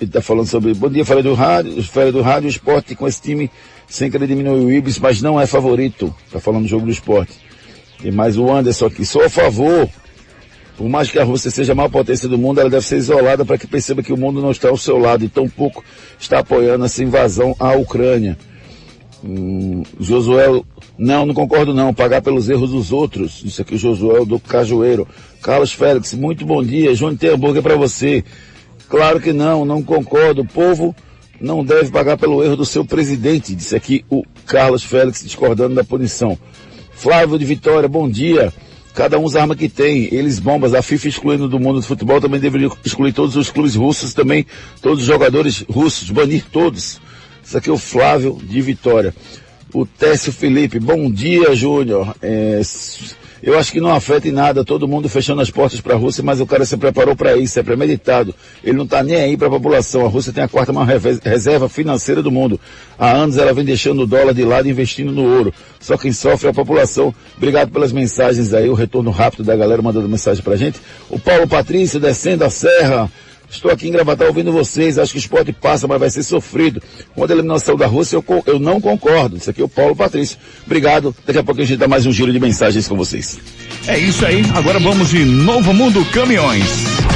ele 0.00 0.08
está 0.08 0.20
falando 0.20 0.46
sobre. 0.46 0.74
Bom 0.74 0.88
dia, 0.88 1.04
Fera 1.04 1.22
do 1.22 1.34
Rádio, 1.34 1.82
Fera 1.82 2.10
do 2.10 2.22
Rádio, 2.22 2.48
esporte 2.48 2.94
com 2.94 3.06
esse 3.06 3.20
time 3.20 3.50
sem 3.86 4.10
querer 4.10 4.26
diminuir 4.26 4.64
o 4.64 4.72
Ibis, 4.72 4.98
mas 4.98 5.22
não 5.22 5.40
é 5.40 5.46
favorito. 5.46 6.14
Está 6.26 6.40
falando 6.40 6.62
do 6.62 6.68
jogo 6.68 6.86
do 6.86 6.92
esporte. 6.92 7.32
E 8.02 8.10
mais 8.10 8.36
o 8.36 8.50
Anderson 8.50 8.86
aqui, 8.86 9.06
sou 9.06 9.24
a 9.24 9.30
favor 9.30 9.88
por 10.76 10.88
mais 10.88 11.10
que 11.10 11.18
a 11.18 11.24
Rússia 11.24 11.50
seja 11.50 11.72
a 11.72 11.74
maior 11.74 11.88
potência 11.88 12.28
do 12.28 12.36
mundo, 12.36 12.60
ela 12.60 12.68
deve 12.68 12.84
ser 12.84 12.98
isolada 12.98 13.44
para 13.44 13.56
que 13.56 13.66
perceba 13.66 14.02
que 14.02 14.12
o 14.12 14.16
mundo 14.16 14.42
não 14.42 14.50
está 14.50 14.68
ao 14.68 14.76
seu 14.76 14.98
lado 14.98 15.24
e 15.24 15.28
tampouco 15.28 15.82
está 16.18 16.40
apoiando 16.40 16.84
essa 16.84 17.02
invasão 17.02 17.56
à 17.58 17.72
Ucrânia. 17.72 18.36
Hum, 19.24 19.82
Josué, 19.98 20.46
não, 20.98 21.24
não 21.24 21.32
concordo 21.32 21.72
não, 21.72 21.94
pagar 21.94 22.20
pelos 22.20 22.50
erros 22.50 22.70
dos 22.70 22.92
outros. 22.92 23.42
Isso 23.42 23.62
aqui, 23.62 23.78
Josué 23.78 24.24
do 24.26 24.38
Cajueiro. 24.38 25.08
Carlos 25.42 25.72
Félix, 25.72 26.12
muito 26.12 26.44
bom 26.44 26.62
dia. 26.62 26.94
João 26.94 27.16
tem 27.16 27.30
hambúrguer 27.30 27.62
para 27.62 27.76
você. 27.76 28.22
Claro 28.86 29.18
que 29.18 29.32
não, 29.32 29.64
não 29.64 29.82
concordo. 29.82 30.42
O 30.42 30.46
povo 30.46 30.94
não 31.40 31.64
deve 31.64 31.90
pagar 31.90 32.16
pelo 32.16 32.42
erro 32.42 32.56
do 32.56 32.64
seu 32.64 32.84
presidente. 32.84 33.54
Disse 33.54 33.76
aqui 33.76 34.04
o 34.10 34.24
Carlos 34.46 34.82
Félix 34.82 35.22
discordando 35.22 35.74
da 35.74 35.84
punição. 35.84 36.38
Flávio 36.92 37.38
de 37.38 37.44
Vitória, 37.44 37.88
bom 37.88 38.08
dia. 38.08 38.52
Cada 38.94 39.18
um 39.18 39.24
usa 39.24 39.38
a 39.38 39.42
arma 39.42 39.54
que 39.54 39.68
tem. 39.68 40.08
Eles 40.12 40.38
bombas. 40.38 40.72
A 40.72 40.80
FIFA 40.80 41.08
excluindo 41.08 41.48
do 41.48 41.60
mundo 41.60 41.80
do 41.80 41.86
futebol 41.86 42.20
também 42.20 42.40
deveria 42.40 42.70
excluir 42.84 43.12
todos 43.12 43.36
os 43.36 43.50
clubes 43.50 43.74
russos 43.74 44.14
também, 44.14 44.46
todos 44.80 45.00
os 45.00 45.06
jogadores 45.06 45.64
russos, 45.68 46.10
banir 46.10 46.44
todos. 46.50 46.98
Isso 47.44 47.58
aqui 47.58 47.68
é 47.68 47.72
o 47.72 47.78
Flávio 47.78 48.38
de 48.42 48.60
Vitória. 48.62 49.14
O 49.74 49.84
Técio 49.84 50.32
Felipe, 50.32 50.80
bom 50.80 51.10
dia, 51.10 51.54
Júnior. 51.54 52.16
É, 52.22 52.62
eu 53.46 53.56
acho 53.56 53.70
que 53.70 53.80
não 53.80 53.94
afeta 53.94 54.26
em 54.26 54.32
nada 54.32 54.64
todo 54.64 54.88
mundo 54.88 55.08
fechando 55.08 55.40
as 55.40 55.48
portas 55.48 55.80
para 55.80 55.94
a 55.94 55.96
Rússia, 55.96 56.20
mas 56.20 56.40
o 56.40 56.46
cara 56.46 56.66
se 56.66 56.76
preparou 56.76 57.14
para 57.14 57.36
isso, 57.36 57.56
é 57.56 57.62
premeditado. 57.62 58.34
Ele 58.62 58.76
não 58.76 58.82
está 58.84 59.04
nem 59.04 59.14
aí 59.14 59.36
para 59.36 59.46
a 59.46 59.50
população. 59.52 60.04
A 60.04 60.08
Rússia 60.08 60.32
tem 60.32 60.42
a 60.42 60.48
quarta 60.48 60.72
maior 60.72 61.00
reserva 61.22 61.68
financeira 61.68 62.20
do 62.20 62.32
mundo. 62.32 62.58
Há 62.98 63.12
anos 63.12 63.38
ela 63.38 63.54
vem 63.54 63.64
deixando 63.64 64.02
o 64.02 64.06
dólar 64.06 64.34
de 64.34 64.44
lado 64.44 64.66
e 64.66 64.72
investindo 64.72 65.12
no 65.12 65.22
ouro. 65.22 65.54
Só 65.78 65.96
quem 65.96 66.12
sofre 66.12 66.48
é 66.48 66.50
a 66.50 66.54
população. 66.54 67.14
Obrigado 67.36 67.70
pelas 67.70 67.92
mensagens 67.92 68.52
aí, 68.52 68.68
o 68.68 68.74
retorno 68.74 69.12
rápido 69.12 69.44
da 69.44 69.54
galera 69.54 69.80
mandando 69.80 70.08
mensagem 70.08 70.42
para 70.42 70.56
gente. 70.56 70.80
O 71.08 71.16
Paulo 71.16 71.46
Patrício 71.46 72.00
descendo 72.00 72.44
a 72.44 72.50
serra. 72.50 73.08
Estou 73.50 73.70
aqui 73.70 73.88
em 73.88 73.92
Gravatar 73.92 74.28
ouvindo 74.28 74.52
vocês. 74.52 74.98
Acho 74.98 75.12
que 75.12 75.18
o 75.18 75.20
esporte 75.20 75.52
passa, 75.52 75.86
mas 75.86 75.98
vai 75.98 76.10
ser 76.10 76.22
sofrido. 76.22 76.82
Com 77.14 77.22
a 77.22 77.26
eliminação 77.26 77.76
da 77.76 77.86
Rússia, 77.86 78.16
eu, 78.16 78.42
eu 78.46 78.58
não 78.58 78.80
concordo. 78.80 79.36
Isso 79.36 79.50
aqui 79.50 79.60
é 79.60 79.64
o 79.64 79.68
Paulo 79.68 79.94
Patrício. 79.94 80.38
Obrigado. 80.64 81.14
Daqui 81.24 81.38
a 81.38 81.44
pouco 81.44 81.60
a 81.60 81.64
gente 81.64 81.78
dá 81.78 81.88
mais 81.88 82.06
um 82.06 82.12
giro 82.12 82.32
de 82.32 82.40
mensagens 82.40 82.86
com 82.86 82.96
vocês. 82.96 83.38
É 83.86 83.98
isso 83.98 84.24
aí. 84.26 84.42
Agora 84.54 84.78
vamos 84.78 85.10
de 85.10 85.24
Novo 85.24 85.72
Mundo 85.72 86.04
Caminhões. 86.06 87.15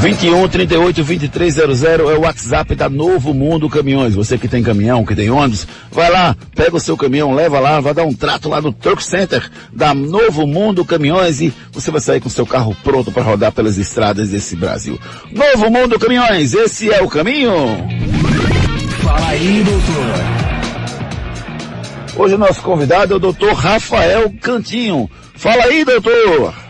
21 0.00 0.48
38 0.48 1.04
2300 1.04 1.84
é 1.84 1.96
o 1.98 2.20
WhatsApp 2.22 2.74
da 2.74 2.88
Novo 2.88 3.34
Mundo 3.34 3.68
Caminhões. 3.68 4.14
Você 4.14 4.38
que 4.38 4.48
tem 4.48 4.62
caminhão, 4.62 5.04
que 5.04 5.14
tem 5.14 5.28
ônibus, 5.28 5.68
vai 5.92 6.10
lá, 6.10 6.34
pega 6.56 6.74
o 6.74 6.80
seu 6.80 6.96
caminhão, 6.96 7.34
leva 7.34 7.60
lá, 7.60 7.80
vai 7.80 7.92
dar 7.92 8.04
um 8.04 8.14
trato 8.14 8.48
lá 8.48 8.62
no 8.62 8.72
Truck 8.72 9.04
Center 9.04 9.50
da 9.70 9.92
Novo 9.92 10.46
Mundo 10.46 10.86
Caminhões 10.86 11.42
e 11.42 11.52
você 11.70 11.90
vai 11.90 12.00
sair 12.00 12.18
com 12.18 12.30
seu 12.30 12.46
carro 12.46 12.74
pronto 12.82 13.12
para 13.12 13.22
rodar 13.22 13.52
pelas 13.52 13.76
estradas 13.76 14.30
desse 14.30 14.56
Brasil. 14.56 14.98
Novo 15.30 15.70
Mundo 15.70 15.98
Caminhões, 15.98 16.54
esse 16.54 16.90
é 16.90 17.02
o 17.02 17.08
caminho. 17.08 17.52
Fala 19.02 19.28
aí, 19.28 19.62
doutor. 19.62 20.14
Hoje 22.16 22.34
o 22.36 22.38
nosso 22.38 22.62
convidado 22.62 23.12
é 23.12 23.16
o 23.16 23.20
doutor 23.20 23.52
Rafael 23.52 24.32
Cantinho. 24.40 25.10
Fala 25.34 25.64
aí, 25.64 25.84
doutor. 25.84 26.69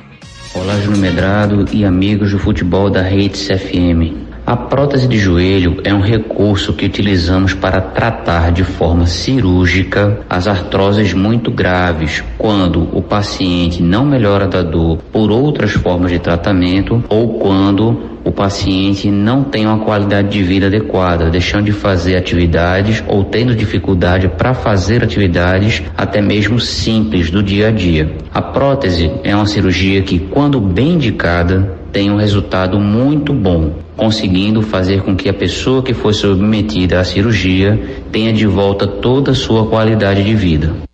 Olá, 0.52 0.74
Júnior 0.80 0.98
Medrado 0.98 1.64
e 1.72 1.84
amigos 1.84 2.32
do 2.32 2.38
futebol 2.38 2.90
da 2.90 3.00
Redes 3.00 3.46
FM. 3.46 4.28
A 4.44 4.56
prótese 4.56 5.06
de 5.06 5.16
joelho 5.16 5.80
é 5.84 5.94
um 5.94 6.00
recurso 6.00 6.72
que 6.72 6.84
utilizamos 6.84 7.54
para 7.54 7.80
tratar 7.80 8.50
de 8.50 8.64
forma 8.64 9.06
cirúrgica 9.06 10.18
as 10.28 10.48
artroses 10.48 11.14
muito 11.14 11.52
graves, 11.52 12.24
quando 12.36 12.88
o 12.92 13.00
paciente 13.00 13.80
não 13.80 14.04
melhora 14.04 14.48
da 14.48 14.60
dor 14.60 14.98
por 15.12 15.30
outras 15.30 15.70
formas 15.70 16.10
de 16.10 16.18
tratamento 16.18 17.04
ou 17.08 17.38
quando 17.38 18.19
o 18.24 18.30
paciente 18.30 19.10
não 19.10 19.42
tem 19.42 19.66
uma 19.66 19.78
qualidade 19.78 20.28
de 20.28 20.42
vida 20.42 20.66
adequada, 20.66 21.30
deixando 21.30 21.64
de 21.64 21.72
fazer 21.72 22.16
atividades 22.16 23.02
ou 23.08 23.24
tendo 23.24 23.54
dificuldade 23.54 24.28
para 24.28 24.54
fazer 24.54 25.02
atividades 25.02 25.82
até 25.96 26.20
mesmo 26.20 26.60
simples 26.60 27.30
do 27.30 27.42
dia 27.42 27.68
a 27.68 27.70
dia. 27.70 28.10
A 28.32 28.42
prótese 28.42 29.10
é 29.24 29.34
uma 29.34 29.46
cirurgia 29.46 30.02
que, 30.02 30.18
quando 30.18 30.60
bem 30.60 30.94
indicada, 30.94 31.78
tem 31.92 32.10
um 32.10 32.16
resultado 32.16 32.78
muito 32.78 33.32
bom, 33.32 33.74
conseguindo 33.96 34.62
fazer 34.62 35.02
com 35.02 35.16
que 35.16 35.28
a 35.28 35.34
pessoa 35.34 35.82
que 35.82 35.94
foi 35.94 36.12
submetida 36.12 37.00
à 37.00 37.04
cirurgia 37.04 37.78
tenha 38.12 38.32
de 38.32 38.46
volta 38.46 38.86
toda 38.86 39.32
a 39.32 39.34
sua 39.34 39.66
qualidade 39.66 40.22
de 40.22 40.34
vida. 40.34 40.89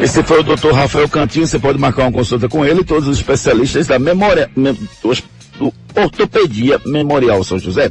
Esse 0.00 0.22
foi 0.22 0.40
o 0.40 0.42
Dr. 0.42 0.72
Rafael 0.72 1.08
Cantinho. 1.08 1.46
Você 1.46 1.58
pode 1.58 1.78
marcar 1.78 2.02
uma 2.02 2.12
consulta 2.12 2.48
com 2.48 2.64
ele 2.64 2.84
todos 2.84 3.08
os 3.08 3.16
especialistas 3.16 3.86
da 3.86 3.98
memória, 3.98 4.50
mem, 4.54 4.76
Ortopedia 5.96 6.80
Memorial 6.86 7.42
São 7.42 7.58
José. 7.58 7.90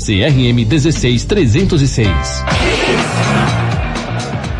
CRM 0.01 0.65
16306. 0.65 2.07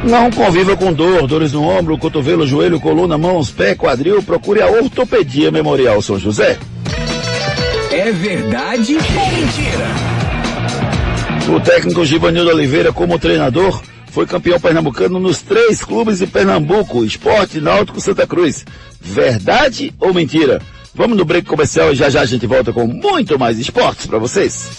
Não 0.04 0.30
conviva 0.32 0.78
com 0.78 0.94
dor, 0.94 1.26
dores 1.26 1.54
no 1.54 1.64
ombro, 1.68 1.98
cotovelo, 1.98 2.46
joelho, 2.46 2.80
coluna, 2.80 3.18
mãos, 3.18 3.50
pé, 3.50 3.74
quadril. 3.74 4.22
Procure 4.22 4.62
a 4.62 4.68
Ortopedia 4.68 5.52
Memorial 5.52 6.02
São 6.02 6.20
José. 6.20 6.60
É 7.92 8.12
verdade 8.12 8.96
ou 8.96 9.32
mentira? 9.32 9.88
O 11.56 11.60
técnico 11.60 12.06
Givanildo 12.06 12.52
Oliveira, 12.52 12.94
como 12.94 13.18
treinador, 13.20 13.82
foi 14.12 14.28
campeão 14.28 14.60
pernambucano 14.60 15.20
nos 15.20 15.42
três 15.42 15.84
clubes 15.84 16.20
de 16.20 16.28
Pernambuco, 16.28 17.04
Esporte, 17.04 17.60
Náutico, 17.60 18.00
Santa 18.00 18.28
Cruz. 18.28 18.64
Verdade 19.00 19.92
ou 20.00 20.14
mentira? 20.14 20.62
Vamos 20.94 21.18
no 21.18 21.24
break 21.26 21.48
comercial 21.48 21.94
e 21.94 21.96
já 21.96 22.10
já 22.10 22.22
a 22.22 22.26
gente 22.26 22.46
volta 22.46 22.74
com 22.74 22.86
muito 22.86 23.40
mais 23.40 23.58
esportes 23.58 24.08
para 24.08 24.20
vocês. 24.20 24.70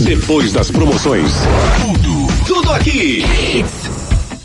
Depois 0.00 0.52
das 0.52 0.70
promoções, 0.70 1.32
tudo, 1.80 2.44
tudo 2.46 2.72
aqui. 2.72 3.24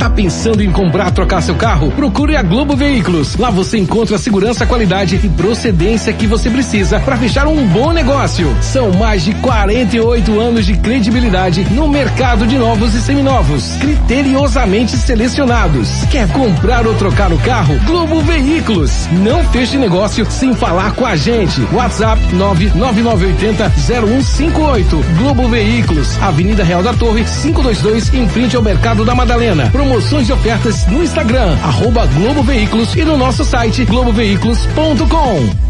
Tá 0.00 0.08
pensando 0.08 0.62
em 0.62 0.72
comprar, 0.72 1.10
trocar 1.10 1.42
seu 1.42 1.54
carro? 1.54 1.90
Procure 1.90 2.34
a 2.34 2.42
Globo 2.42 2.74
Veículos. 2.74 3.36
Lá 3.36 3.50
você 3.50 3.76
encontra 3.76 4.16
a 4.16 4.18
segurança, 4.18 4.64
qualidade 4.64 5.20
e 5.22 5.28
procedência 5.28 6.10
que 6.10 6.26
você 6.26 6.48
precisa 6.48 6.98
para 6.98 7.18
fechar 7.18 7.46
um 7.46 7.66
bom 7.66 7.92
negócio. 7.92 8.50
São 8.62 8.92
mais 8.92 9.22
de 9.22 9.34
48 9.34 10.40
anos 10.40 10.64
de 10.64 10.74
credibilidade 10.78 11.66
no 11.72 11.86
mercado 11.86 12.46
de 12.46 12.56
novos 12.56 12.94
e 12.94 13.02
seminovos, 13.02 13.76
criteriosamente 13.78 14.96
selecionados. 14.96 15.90
Quer 16.10 16.26
comprar 16.32 16.86
ou 16.86 16.94
trocar 16.94 17.30
o 17.30 17.38
carro? 17.40 17.78
Globo 17.84 18.22
Veículos. 18.22 19.06
Não 19.12 19.44
feche 19.50 19.76
negócio 19.76 20.24
sem 20.30 20.54
falar 20.54 20.92
com 20.92 21.04
a 21.04 21.14
gente. 21.14 21.60
WhatsApp 21.74 22.22
99980 22.32 23.68
0158. 23.68 25.04
Globo 25.18 25.46
Veículos, 25.46 26.16
Avenida 26.22 26.64
Real 26.64 26.82
da 26.82 26.94
Torre, 26.94 27.22
522, 27.22 28.14
em 28.14 28.26
frente 28.26 28.56
ao 28.56 28.62
Mercado 28.62 29.04
da 29.04 29.14
Madalena. 29.14 29.68
Promoções 29.90 30.28
e 30.28 30.32
ofertas 30.32 30.86
no 30.86 31.02
Instagram, 31.02 31.58
arroba 31.64 32.06
Globo 32.06 32.44
Veículos 32.44 32.94
e 32.94 33.04
no 33.04 33.16
nosso 33.18 33.44
site 33.44 33.84
globoveículos.com. 33.84 35.69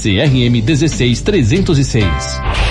CRM 0.01 0.63
16306. 0.63 2.70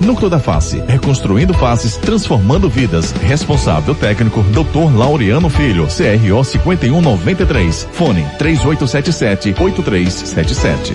Núcleo 0.00 0.30
da 0.30 0.38
Face, 0.38 0.82
reconstruindo 0.86 1.54
faces, 1.54 1.96
transformando 1.96 2.68
vidas. 2.68 3.12
Responsável 3.12 3.94
técnico, 3.94 4.42
Dr. 4.44 4.96
Laureano 4.96 5.48
Filho, 5.48 5.86
CRO 5.86 6.44
5193. 6.44 7.88
Fone 7.92 8.26
3877 8.38 9.54
8377. 9.58 10.94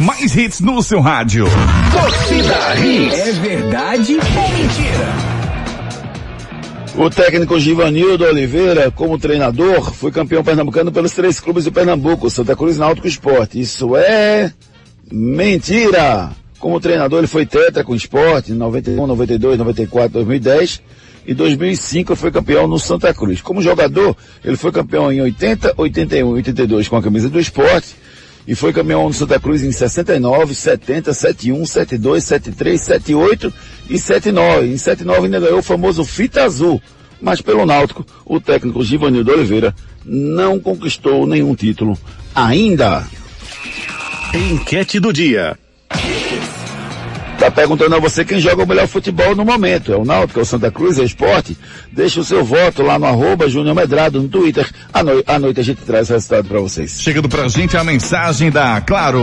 Mais 0.00 0.34
hits 0.36 0.60
no 0.60 0.82
seu 0.82 1.00
rádio. 1.00 1.46
Torcida 1.92 2.76
Hits. 2.76 3.18
É 3.18 3.32
verdade 3.32 4.18
ou 4.18 4.48
mentira? 4.48 5.43
O 6.96 7.10
técnico 7.10 7.58
Givanildo 7.58 8.24
Oliveira, 8.24 8.88
como 8.88 9.18
treinador, 9.18 9.92
foi 9.92 10.12
campeão 10.12 10.44
pernambucano 10.44 10.92
pelos 10.92 11.10
três 11.12 11.40
clubes 11.40 11.64
de 11.64 11.70
Pernambuco, 11.72 12.30
Santa 12.30 12.54
Cruz 12.54 12.78
Náutico 12.78 13.08
Esporte. 13.08 13.58
Isso 13.58 13.96
é 13.96 14.52
mentira! 15.10 16.30
Como 16.60 16.78
treinador, 16.78 17.18
ele 17.18 17.26
foi 17.26 17.44
tetra 17.44 17.82
com 17.82 17.92
o 17.92 17.96
esporte 17.96 18.52
em 18.52 18.54
91, 18.54 19.08
92, 19.08 19.58
94, 19.58 20.08
2010 20.10 20.82
e 21.26 21.34
2005 21.34 22.14
foi 22.14 22.30
campeão 22.30 22.68
no 22.68 22.78
Santa 22.78 23.12
Cruz. 23.12 23.42
Como 23.42 23.60
jogador, 23.60 24.16
ele 24.44 24.56
foi 24.56 24.70
campeão 24.70 25.10
em 25.10 25.20
80, 25.20 25.74
81 25.76 26.30
e 26.30 26.34
82 26.34 26.88
com 26.88 26.96
a 26.96 27.02
camisa 27.02 27.28
do 27.28 27.40
esporte 27.40 27.96
e 28.46 28.54
foi 28.54 28.72
campeão 28.72 29.06
no 29.06 29.14
Santa 29.14 29.40
Cruz 29.40 29.62
em 29.62 29.72
69, 29.72 30.54
70, 30.54 31.14
71, 31.14 31.66
72, 31.66 32.24
73, 32.24 32.80
78 32.80 33.54
e 33.88 33.98
79. 33.98 34.66
Em 34.66 34.76
79 34.76 35.24
ainda 35.24 35.40
ganhou 35.40 35.58
o 35.58 35.62
famoso 35.62 36.04
fita 36.04 36.44
azul. 36.44 36.80
Mas 37.20 37.40
pelo 37.40 37.64
Náutico, 37.64 38.04
o 38.26 38.38
técnico 38.38 38.84
Givanildo 38.84 39.32
Oliveira 39.32 39.74
não 40.04 40.60
conquistou 40.60 41.26
nenhum 41.26 41.54
título 41.54 41.96
ainda. 42.34 43.06
Enquete 44.34 45.00
do 45.00 45.12
dia. 45.12 45.56
Tá 47.38 47.50
perguntando 47.50 47.96
a 47.96 47.98
você 47.98 48.24
quem 48.24 48.40
joga 48.40 48.62
o 48.62 48.66
melhor 48.66 48.86
futebol 48.86 49.34
no 49.34 49.44
momento. 49.44 49.92
É 49.92 49.96
o 49.96 50.04
Náutico, 50.04 50.38
é 50.38 50.42
o 50.42 50.46
Santa 50.46 50.70
Cruz, 50.70 50.98
é 50.98 51.02
o 51.02 51.04
Esporte? 51.04 51.56
Deixa 51.92 52.20
o 52.20 52.24
seu 52.24 52.44
voto 52.44 52.82
lá 52.82 52.98
no 52.98 53.06
arroba 53.06 53.48
Júnior 53.48 53.74
Medrado, 53.74 54.22
no 54.22 54.28
Twitter. 54.28 54.68
À, 54.92 55.02
no... 55.02 55.22
à 55.26 55.38
noite 55.38 55.60
a 55.60 55.64
gente 55.64 55.82
traz 55.82 56.08
o 56.08 56.14
resultado 56.14 56.48
para 56.48 56.60
vocês. 56.60 57.00
Chegando 57.00 57.28
pra 57.28 57.48
gente 57.48 57.76
a 57.76 57.84
mensagem 57.84 58.50
da 58.50 58.80
Claro. 58.80 59.22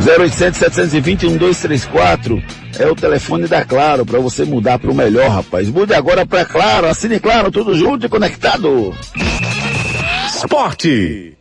0800 0.00 0.58
720 0.58 1.26
1234 1.26 2.42
é 2.78 2.86
o 2.86 2.94
telefone 2.94 3.46
da 3.46 3.64
Claro 3.64 4.06
para 4.06 4.18
você 4.18 4.44
mudar 4.44 4.78
para 4.78 4.90
o 4.90 4.94
melhor, 4.94 5.30
rapaz. 5.30 5.68
Mude 5.68 5.92
agora 5.92 6.24
para 6.24 6.44
Claro, 6.44 6.86
assine 6.86 7.20
Claro, 7.20 7.50
tudo 7.50 7.76
junto 7.76 8.06
e 8.06 8.08
conectado. 8.08 8.94
Esporte. 10.26 11.34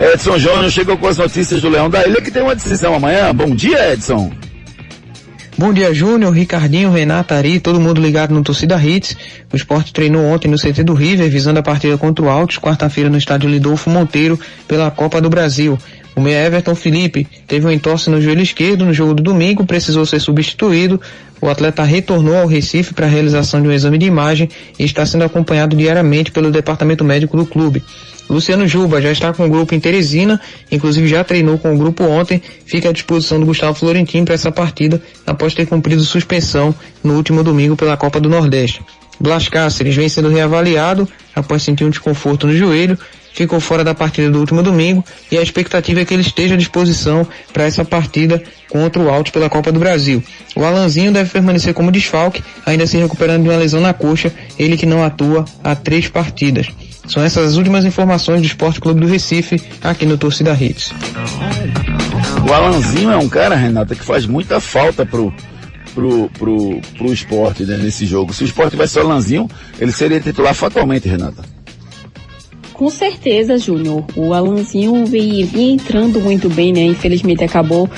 Edson 0.00 0.38
Júnior 0.38 0.70
chegou 0.70 0.98
com 0.98 1.06
as 1.06 1.18
notícias 1.18 1.60
do 1.60 1.68
Leão 1.68 1.88
da 1.88 2.04
Ilha 2.04 2.20
que 2.20 2.30
tem 2.30 2.42
uma 2.42 2.54
decisão 2.54 2.94
amanhã. 2.94 3.32
Bom 3.32 3.54
dia, 3.54 3.92
Edson. 3.92 4.32
Bom 5.56 5.72
dia, 5.72 5.94
Júnior, 5.94 6.32
Ricardinho, 6.32 6.90
Renato, 6.90 7.32
Ari, 7.32 7.60
todo 7.60 7.80
mundo 7.80 8.00
ligado 8.00 8.34
no 8.34 8.42
Torcida 8.42 8.76
Hits. 8.76 9.16
O 9.52 9.56
esporte 9.56 9.92
treinou 9.92 10.24
ontem 10.24 10.48
no 10.48 10.58
CT 10.58 10.82
do 10.82 10.94
River, 10.94 11.30
visando 11.30 11.60
a 11.60 11.62
partida 11.62 11.96
contra 11.96 12.24
o 12.24 12.28
Altos, 12.28 12.58
quarta-feira 12.58 13.08
no 13.08 13.16
estádio 13.16 13.48
Lidolfo 13.48 13.88
Monteiro, 13.88 14.38
pela 14.66 14.90
Copa 14.90 15.20
do 15.20 15.30
Brasil. 15.30 15.78
O 16.16 16.20
meia 16.20 16.46
Everton 16.46 16.74
Felipe 16.74 17.26
teve 17.46 17.66
um 17.66 17.70
entorse 17.70 18.08
no 18.08 18.20
joelho 18.20 18.42
esquerdo 18.42 18.84
no 18.84 18.94
jogo 18.94 19.14
do 19.14 19.22
domingo, 19.22 19.66
precisou 19.66 20.06
ser 20.06 20.20
substituído. 20.20 21.00
O 21.40 21.48
atleta 21.48 21.82
retornou 21.82 22.36
ao 22.36 22.46
Recife 22.46 22.94
para 22.94 23.06
a 23.06 23.08
realização 23.08 23.60
de 23.60 23.68
um 23.68 23.72
exame 23.72 23.98
de 23.98 24.06
imagem 24.06 24.48
e 24.78 24.84
está 24.84 25.04
sendo 25.04 25.24
acompanhado 25.24 25.76
diariamente 25.76 26.30
pelo 26.30 26.50
departamento 26.50 27.04
médico 27.04 27.36
do 27.36 27.44
clube. 27.44 27.82
Luciano 28.30 28.66
Juba 28.66 29.02
já 29.02 29.12
está 29.12 29.32
com 29.32 29.44
o 29.44 29.50
grupo 29.50 29.74
em 29.74 29.80
Teresina, 29.80 30.40
inclusive 30.70 31.06
já 31.06 31.22
treinou 31.22 31.58
com 31.58 31.74
o 31.74 31.78
grupo 31.78 32.04
ontem, 32.04 32.40
fica 32.64 32.88
à 32.88 32.92
disposição 32.92 33.38
do 33.38 33.46
Gustavo 33.46 33.74
Florentino 33.74 34.24
para 34.24 34.34
essa 34.34 34.50
partida, 34.50 35.02
após 35.26 35.54
ter 35.54 35.66
cumprido 35.66 36.02
suspensão 36.02 36.74
no 37.02 37.16
último 37.16 37.42
domingo 37.42 37.76
pela 37.76 37.96
Copa 37.96 38.18
do 38.20 38.28
Nordeste. 38.30 38.80
Blas 39.18 39.48
Cáceres 39.48 39.94
vem 39.94 40.08
sendo 40.08 40.28
reavaliado 40.28 41.08
após 41.34 41.62
sentir 41.62 41.84
um 41.84 41.90
desconforto 41.90 42.46
no 42.46 42.56
joelho, 42.56 42.98
ficou 43.32 43.58
fora 43.60 43.82
da 43.82 43.94
partida 43.94 44.30
do 44.30 44.38
último 44.38 44.62
domingo 44.62 45.04
e 45.30 45.36
a 45.36 45.42
expectativa 45.42 46.00
é 46.00 46.04
que 46.04 46.14
ele 46.14 46.22
esteja 46.22 46.54
à 46.54 46.56
disposição 46.56 47.26
para 47.52 47.64
essa 47.64 47.84
partida 47.84 48.42
contra 48.70 49.02
o 49.02 49.10
Altos 49.10 49.32
pela 49.32 49.50
Copa 49.50 49.72
do 49.72 49.80
Brasil. 49.80 50.22
O 50.54 50.64
Alanzinho 50.64 51.12
deve 51.12 51.30
permanecer 51.30 51.74
como 51.74 51.90
desfalque, 51.90 52.42
ainda 52.64 52.86
se 52.86 52.96
recuperando 52.96 53.42
de 53.42 53.48
uma 53.48 53.58
lesão 53.58 53.80
na 53.80 53.92
coxa, 53.92 54.32
ele 54.58 54.76
que 54.76 54.86
não 54.86 55.04
atua 55.04 55.44
há 55.62 55.74
três 55.74 56.08
partidas. 56.08 56.68
São 57.08 57.22
essas 57.22 57.48
as 57.48 57.56
últimas 57.56 57.84
informações 57.84 58.40
do 58.40 58.46
Esporte 58.46 58.80
Clube 58.80 59.00
do 59.00 59.06
Recife, 59.06 59.60
aqui 59.82 60.06
no 60.06 60.16
Torcida 60.16 60.56
Hits. 60.58 60.92
O 62.48 62.52
Alanzinho 62.52 63.10
é 63.10 63.16
um 63.16 63.28
cara, 63.28 63.54
Renata, 63.54 63.94
que 63.94 64.04
faz 64.04 64.26
muita 64.26 64.60
falta 64.60 65.04
pro, 65.04 65.34
pro, 65.94 66.28
pro, 66.30 66.80
pro 66.98 67.12
esporte 67.12 67.64
né, 67.64 67.76
nesse 67.76 68.04
jogo. 68.04 68.34
Se 68.34 68.42
o 68.42 68.46
esporte 68.46 68.72
tivesse 68.72 68.98
o 68.98 69.02
Alanzinho, 69.02 69.48
ele 69.78 69.92
seria 69.92 70.20
titular 70.20 70.54
fatalmente, 70.54 71.08
Renata. 71.08 71.53
Com 72.74 72.90
certeza, 72.90 73.56
Júnior. 73.56 74.04
O 74.16 74.34
Alanzinho 74.34 75.06
vinha, 75.06 75.46
entrando 75.72 76.20
muito 76.20 76.48
bem, 76.48 76.72
né? 76.72 76.82
Infelizmente 76.82 77.44
acabou 77.44 77.88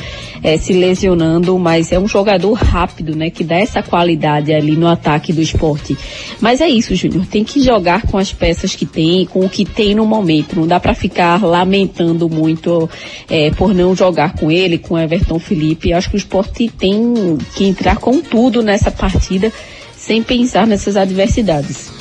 é, 0.43 0.59
se 0.59 0.75
lesionando, 0.75 1.59
mas 1.59 1.93
é 1.93 1.99
um 1.99 2.07
jogador 2.07 2.53
rápido, 2.53 3.17
né? 3.17 3.31
Que 3.31 3.43
dá 3.43 3.57
essa 3.57 3.83
qualidade 3.83 4.53
ali 4.53 4.77
no 4.77 4.87
ataque 4.87 5.33
do 5.33 5.41
esporte. 5.41 5.97
Mas 6.43 6.61
é 6.61 6.69
isso, 6.69 6.95
Júnior. 6.95 7.25
Tem 7.25 7.43
que 7.43 7.59
jogar 7.63 8.03
com 8.03 8.19
as 8.19 8.35
peças 8.35 8.77
que 8.77 8.85
tem, 8.85 9.25
com 9.25 9.47
o 9.47 9.49
que 9.49 9.65
tem 9.65 9.95
no 9.95 10.05
momento. 10.05 10.55
Não 10.55 10.67
dá 10.67 10.79
para 10.79 10.93
ficar 10.93 11.43
lamentando 11.43 12.29
muito 12.29 12.89
é, 13.31 13.51
por 13.53 13.73
não 13.73 13.97
jogar 13.97 14.35
com 14.35 14.51
ele, 14.51 14.77
com 14.77 14.99
Everton 14.99 15.39
Felipe. 15.39 15.95
Acho 15.95 16.11
que 16.11 16.17
o 16.17 16.19
esporte 16.19 16.69
tem 16.69 17.39
que 17.55 17.65
entrar 17.65 17.97
com 17.97 18.21
tudo 18.21 18.63
nessa 18.63 18.91
partida, 18.91 19.51
sem 19.97 20.23
pensar 20.23 20.67
nessas 20.67 20.99
adversidades. 20.99 21.96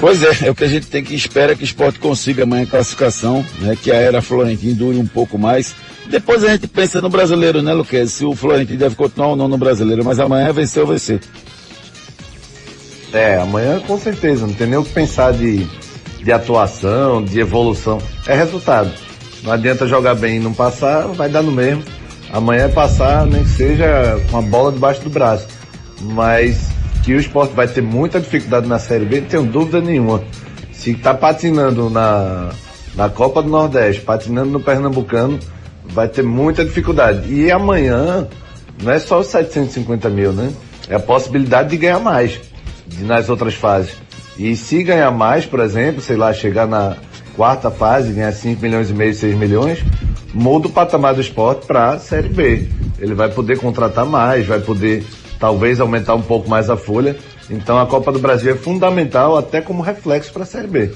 Pois 0.00 0.22
é, 0.22 0.46
é 0.46 0.50
o 0.50 0.54
que 0.54 0.64
a 0.64 0.68
gente 0.68 0.86
tem 0.86 1.04
que 1.04 1.14
esperar 1.14 1.54
que 1.54 1.62
o 1.62 1.64
esporte 1.64 1.98
consiga 1.98 2.44
amanhã 2.44 2.62
a 2.62 2.66
classificação, 2.66 3.44
né? 3.58 3.76
Que 3.80 3.92
a 3.92 3.96
era 3.96 4.22
Florentino 4.22 4.74
dure 4.74 4.96
um 4.96 5.06
pouco 5.06 5.36
mais. 5.36 5.74
Depois 6.08 6.42
a 6.42 6.48
gente 6.48 6.66
pensa 6.66 7.02
no 7.02 7.10
brasileiro, 7.10 7.60
né, 7.60 7.74
Luquez? 7.74 8.12
Se 8.14 8.24
o 8.24 8.34
Florentino 8.34 8.78
deve 8.78 8.94
continuar 8.96 9.28
ou 9.28 9.36
não 9.36 9.46
no 9.46 9.58
brasileiro, 9.58 10.02
mas 10.02 10.18
amanhã 10.18 10.50
venceu, 10.54 10.86
vai 10.86 10.98
ser. 10.98 11.20
É, 13.12 13.36
amanhã 13.36 13.78
com 13.80 13.98
certeza, 13.98 14.46
não 14.46 14.54
tem 14.54 14.68
nem 14.68 14.78
o 14.78 14.84
que 14.84 14.92
pensar 14.92 15.34
de, 15.34 15.66
de 16.24 16.32
atuação, 16.32 17.22
de 17.22 17.38
evolução. 17.38 17.98
É 18.26 18.34
resultado. 18.34 18.90
Não 19.42 19.52
adianta 19.52 19.86
jogar 19.86 20.14
bem 20.14 20.36
e 20.36 20.40
não 20.40 20.54
passar, 20.54 21.08
vai 21.08 21.28
dar 21.28 21.42
no 21.42 21.52
mesmo. 21.52 21.84
Amanhã 22.32 22.64
é 22.64 22.68
passar, 22.68 23.26
nem 23.26 23.42
que 23.42 23.50
seja 23.50 24.18
com 24.30 24.38
a 24.38 24.42
bola 24.42 24.72
debaixo 24.72 25.02
do 25.02 25.10
braço. 25.10 25.46
Mas 26.00 26.70
que 27.02 27.14
o 27.14 27.18
esporte 27.18 27.54
vai 27.54 27.66
ter 27.66 27.82
muita 27.82 28.20
dificuldade 28.20 28.66
na 28.68 28.78
Série 28.78 29.04
B, 29.04 29.20
não 29.20 29.28
tenho 29.28 29.42
dúvida 29.44 29.80
nenhuma. 29.80 30.22
Se 30.72 30.92
está 30.92 31.14
patinando 31.14 31.90
na, 31.90 32.50
na 32.94 33.08
Copa 33.08 33.42
do 33.42 33.48
Nordeste, 33.48 34.02
patinando 34.02 34.50
no 34.50 34.60
Pernambucano, 34.60 35.38
vai 35.84 36.08
ter 36.08 36.22
muita 36.22 36.64
dificuldade. 36.64 37.32
E 37.32 37.50
amanhã, 37.50 38.26
não 38.82 38.92
é 38.92 38.98
só 38.98 39.20
os 39.20 39.26
750 39.26 40.08
mil, 40.08 40.32
né? 40.32 40.52
É 40.88 40.96
a 40.96 41.00
possibilidade 41.00 41.70
de 41.70 41.76
ganhar 41.76 42.00
mais 42.00 42.40
de, 42.86 43.04
nas 43.04 43.28
outras 43.28 43.54
fases. 43.54 43.92
E 44.38 44.56
se 44.56 44.82
ganhar 44.82 45.10
mais, 45.10 45.44
por 45.44 45.60
exemplo, 45.60 46.00
sei 46.00 46.16
lá, 46.16 46.32
chegar 46.32 46.66
na 46.66 46.96
quarta 47.36 47.70
fase, 47.70 48.12
ganhar 48.12 48.32
5 48.32 48.60
milhões 48.60 48.90
e 48.90 48.94
meio, 48.94 49.14
6 49.14 49.36
milhões, 49.36 49.84
muda 50.32 50.68
o 50.68 50.70
patamar 50.70 51.14
do 51.14 51.20
esporte 51.20 51.66
para 51.66 51.90
a 51.90 51.98
Série 51.98 52.28
B. 52.28 52.68
Ele 52.98 53.14
vai 53.14 53.28
poder 53.30 53.58
contratar 53.58 54.06
mais, 54.06 54.46
vai 54.46 54.60
poder 54.60 55.04
talvez 55.40 55.80
aumentar 55.80 56.14
um 56.14 56.22
pouco 56.22 56.48
mais 56.48 56.68
a 56.70 56.76
folha. 56.76 57.16
Então 57.48 57.80
a 57.80 57.86
Copa 57.86 58.12
do 58.12 58.18
Brasil 58.20 58.52
é 58.52 58.56
fundamental 58.56 59.36
até 59.36 59.60
como 59.60 59.82
reflexo 59.82 60.32
para 60.32 60.44
a 60.44 60.46
Série 60.46 60.68
B. 60.68 60.90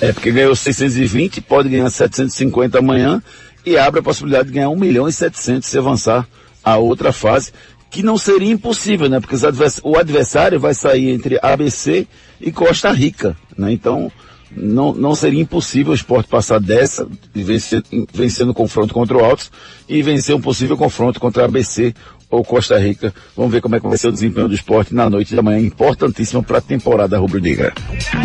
É, 0.00 0.12
porque 0.12 0.30
ganhou 0.30 0.54
620, 0.54 1.40
pode 1.40 1.68
ganhar 1.68 1.90
750 1.90 2.78
amanhã 2.78 3.22
e 3.66 3.76
abre 3.76 4.00
a 4.00 4.02
possibilidade 4.02 4.48
de 4.48 4.54
ganhar 4.54 4.68
1 4.68 4.76
milhão 4.76 5.08
e 5.08 5.12
700 5.12 5.68
se 5.68 5.76
avançar 5.76 6.28
a 6.62 6.76
outra 6.76 7.12
fase, 7.12 7.52
que 7.90 8.02
não 8.02 8.16
seria 8.16 8.50
impossível, 8.50 9.08
né? 9.08 9.20
Porque 9.20 9.36
o 9.82 9.98
adversário 9.98 10.60
vai 10.60 10.74
sair 10.74 11.10
entre 11.10 11.38
ABC 11.42 12.06
e 12.40 12.52
Costa 12.52 12.90
Rica, 12.92 13.36
né? 13.58 13.72
Então, 13.72 14.10
não, 14.50 14.94
não 14.94 15.14
seria 15.14 15.40
impossível 15.40 15.92
o 15.92 15.94
esporte 15.94 16.28
passar 16.28 16.60
dessa, 16.60 17.06
vencer, 17.34 17.82
vencendo 18.12 18.50
o 18.50 18.54
confronto 18.54 18.94
contra 18.94 19.16
o 19.16 19.24
Altos 19.24 19.50
e 19.88 20.02
vencer 20.02 20.34
um 20.34 20.40
possível 20.40 20.76
confronto 20.76 21.20
contra 21.20 21.42
a 21.42 21.46
ABC 21.46 21.94
ou 22.30 22.44
Costa 22.44 22.78
Rica. 22.78 23.12
Vamos 23.36 23.52
ver 23.52 23.60
como 23.60 23.76
é 23.76 23.80
que 23.80 23.88
vai 23.88 23.98
ser 23.98 24.08
o 24.08 24.12
desempenho 24.12 24.48
do 24.48 24.54
esporte 24.54 24.94
na 24.94 25.10
noite 25.10 25.34
de 25.34 25.38
amanhã, 25.38 25.58
importantíssimo 25.58 26.42
para 26.42 26.58
a 26.58 26.60
temporada 26.60 27.18
rubro-negra. 27.18 27.72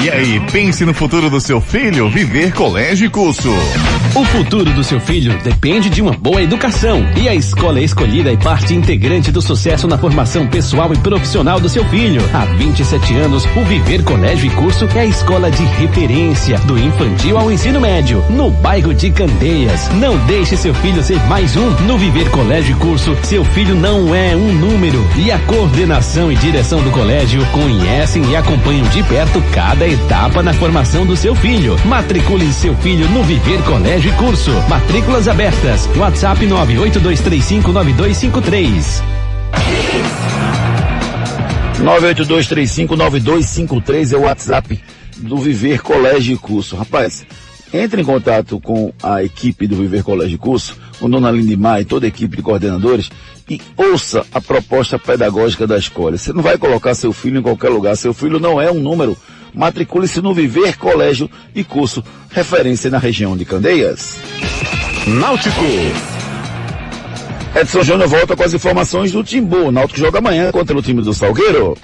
E 0.03 0.09
aí, 0.09 0.39
pense 0.51 0.85
no 0.85 0.93
futuro 0.93 1.29
do 1.29 1.41
seu 1.41 1.59
filho, 1.59 2.09
viver 2.09 2.53
colégio 2.53 3.07
e 3.07 3.09
curso. 3.09 3.49
O 4.15 4.23
futuro 4.25 4.71
do 4.73 4.83
seu 4.83 4.99
filho 4.99 5.37
depende 5.43 5.89
de 5.89 6.01
uma 6.01 6.13
boa 6.13 6.41
educação 6.41 7.03
e 7.17 7.27
a 7.27 7.35
escola 7.35 7.81
escolhida 7.81 8.31
é 8.31 8.37
parte 8.37 8.73
integrante 8.73 9.31
do 9.31 9.41
sucesso 9.41 9.87
na 9.87 9.97
formação 9.97 10.47
pessoal 10.47 10.93
e 10.93 10.97
profissional 10.97 11.59
do 11.59 11.67
seu 11.67 11.83
filho. 11.85 12.21
Há 12.33 12.45
27 12.45 13.15
anos, 13.15 13.45
o 13.55 13.63
Viver 13.65 14.03
Colégio 14.03 14.47
e 14.47 14.55
Curso 14.55 14.85
é 14.95 15.01
a 15.01 15.05
escola 15.05 15.49
de 15.49 15.63
referência 15.63 16.57
do 16.59 16.77
infantil 16.77 17.37
ao 17.37 17.51
ensino 17.51 17.81
médio, 17.81 18.23
no 18.29 18.51
bairro 18.51 18.93
de 18.93 19.09
Candeias. 19.09 19.89
Não 19.95 20.17
deixe 20.25 20.55
seu 20.55 20.73
filho 20.75 21.03
ser 21.03 21.19
mais 21.27 21.57
um. 21.57 21.69
No 21.85 21.97
Viver 21.97 22.29
Colégio 22.29 22.75
e 22.75 22.79
Curso, 22.79 23.17
seu 23.23 23.43
filho 23.43 23.75
não 23.75 23.94
não 23.95 24.13
é 24.13 24.35
um 24.35 24.51
número 24.51 24.99
e 25.17 25.31
a 25.31 25.39
coordenação 25.39 26.29
e 26.29 26.35
direção 26.35 26.83
do 26.83 26.91
colégio 26.91 27.39
conhecem 27.51 28.29
e 28.29 28.35
acompanham 28.35 28.85
de 28.89 29.01
perto 29.03 29.41
cada 29.53 29.87
etapa 29.87 30.43
na 30.43 30.53
formação 30.53 31.05
do 31.05 31.15
seu 31.15 31.33
filho. 31.33 31.77
Matricule 31.85 32.51
seu 32.51 32.75
filho 32.75 33.07
no 33.07 33.23
Viver 33.23 33.63
Colégio 33.63 34.11
e 34.11 34.15
Curso. 34.17 34.51
Matrículas 34.67 35.29
abertas. 35.29 35.87
WhatsApp 35.95 36.45
982359253. 36.45 39.01
982359253 41.79 44.11
é 44.11 44.17
o 44.17 44.23
WhatsApp 44.23 44.77
do 45.19 45.37
Viver 45.37 45.81
Colégio 45.81 46.35
e 46.35 46.37
Curso. 46.37 46.75
Rapaz, 46.75 47.25
entre 47.73 48.01
em 48.01 48.05
contato 48.05 48.59
com 48.59 48.91
a 49.01 49.23
equipe 49.23 49.65
do 49.67 49.77
Viver 49.77 50.03
Colégio 50.03 50.35
e 50.35 50.37
Curso, 50.37 50.75
com 50.99 51.09
Dona 51.09 51.31
Lindimar 51.31 51.79
e 51.79 51.85
toda 51.85 52.05
a 52.05 52.09
equipe 52.09 52.35
de 52.35 52.43
coordenadores 52.43 53.09
e 53.49 53.61
ouça 53.77 54.25
a 54.33 54.41
proposta 54.41 54.97
pedagógica 54.97 55.67
da 55.67 55.77
escola. 55.77 56.17
Você 56.17 56.33
não 56.33 56.41
vai 56.41 56.57
colocar 56.57 56.95
seu 56.95 57.13
filho 57.13 57.39
em 57.39 57.43
qualquer 57.43 57.69
lugar. 57.69 57.95
Seu 57.95 58.13
filho 58.13 58.39
não 58.39 58.59
é 58.59 58.71
um 58.71 58.79
número. 58.79 59.17
Matricule-se 59.53 60.21
no 60.21 60.33
Viver 60.33 60.77
Colégio 60.77 61.29
e 61.53 61.63
Curso, 61.63 62.03
referência 62.29 62.89
na 62.89 62.97
região 62.97 63.37
de 63.37 63.45
Candeias. 63.45 64.17
Náutico. 65.07 65.61
Edson 67.55 67.83
Júnior 67.83 68.09
volta 68.09 68.35
com 68.35 68.43
as 68.43 68.53
informações 68.53 69.13
do 69.13 69.23
Timbu. 69.23 69.71
Náutico 69.71 69.99
joga 69.99 70.19
amanhã 70.19 70.51
contra 70.51 70.77
o 70.77 70.81
time 70.81 71.01
do 71.01 71.13
Salgueiro. 71.13 71.77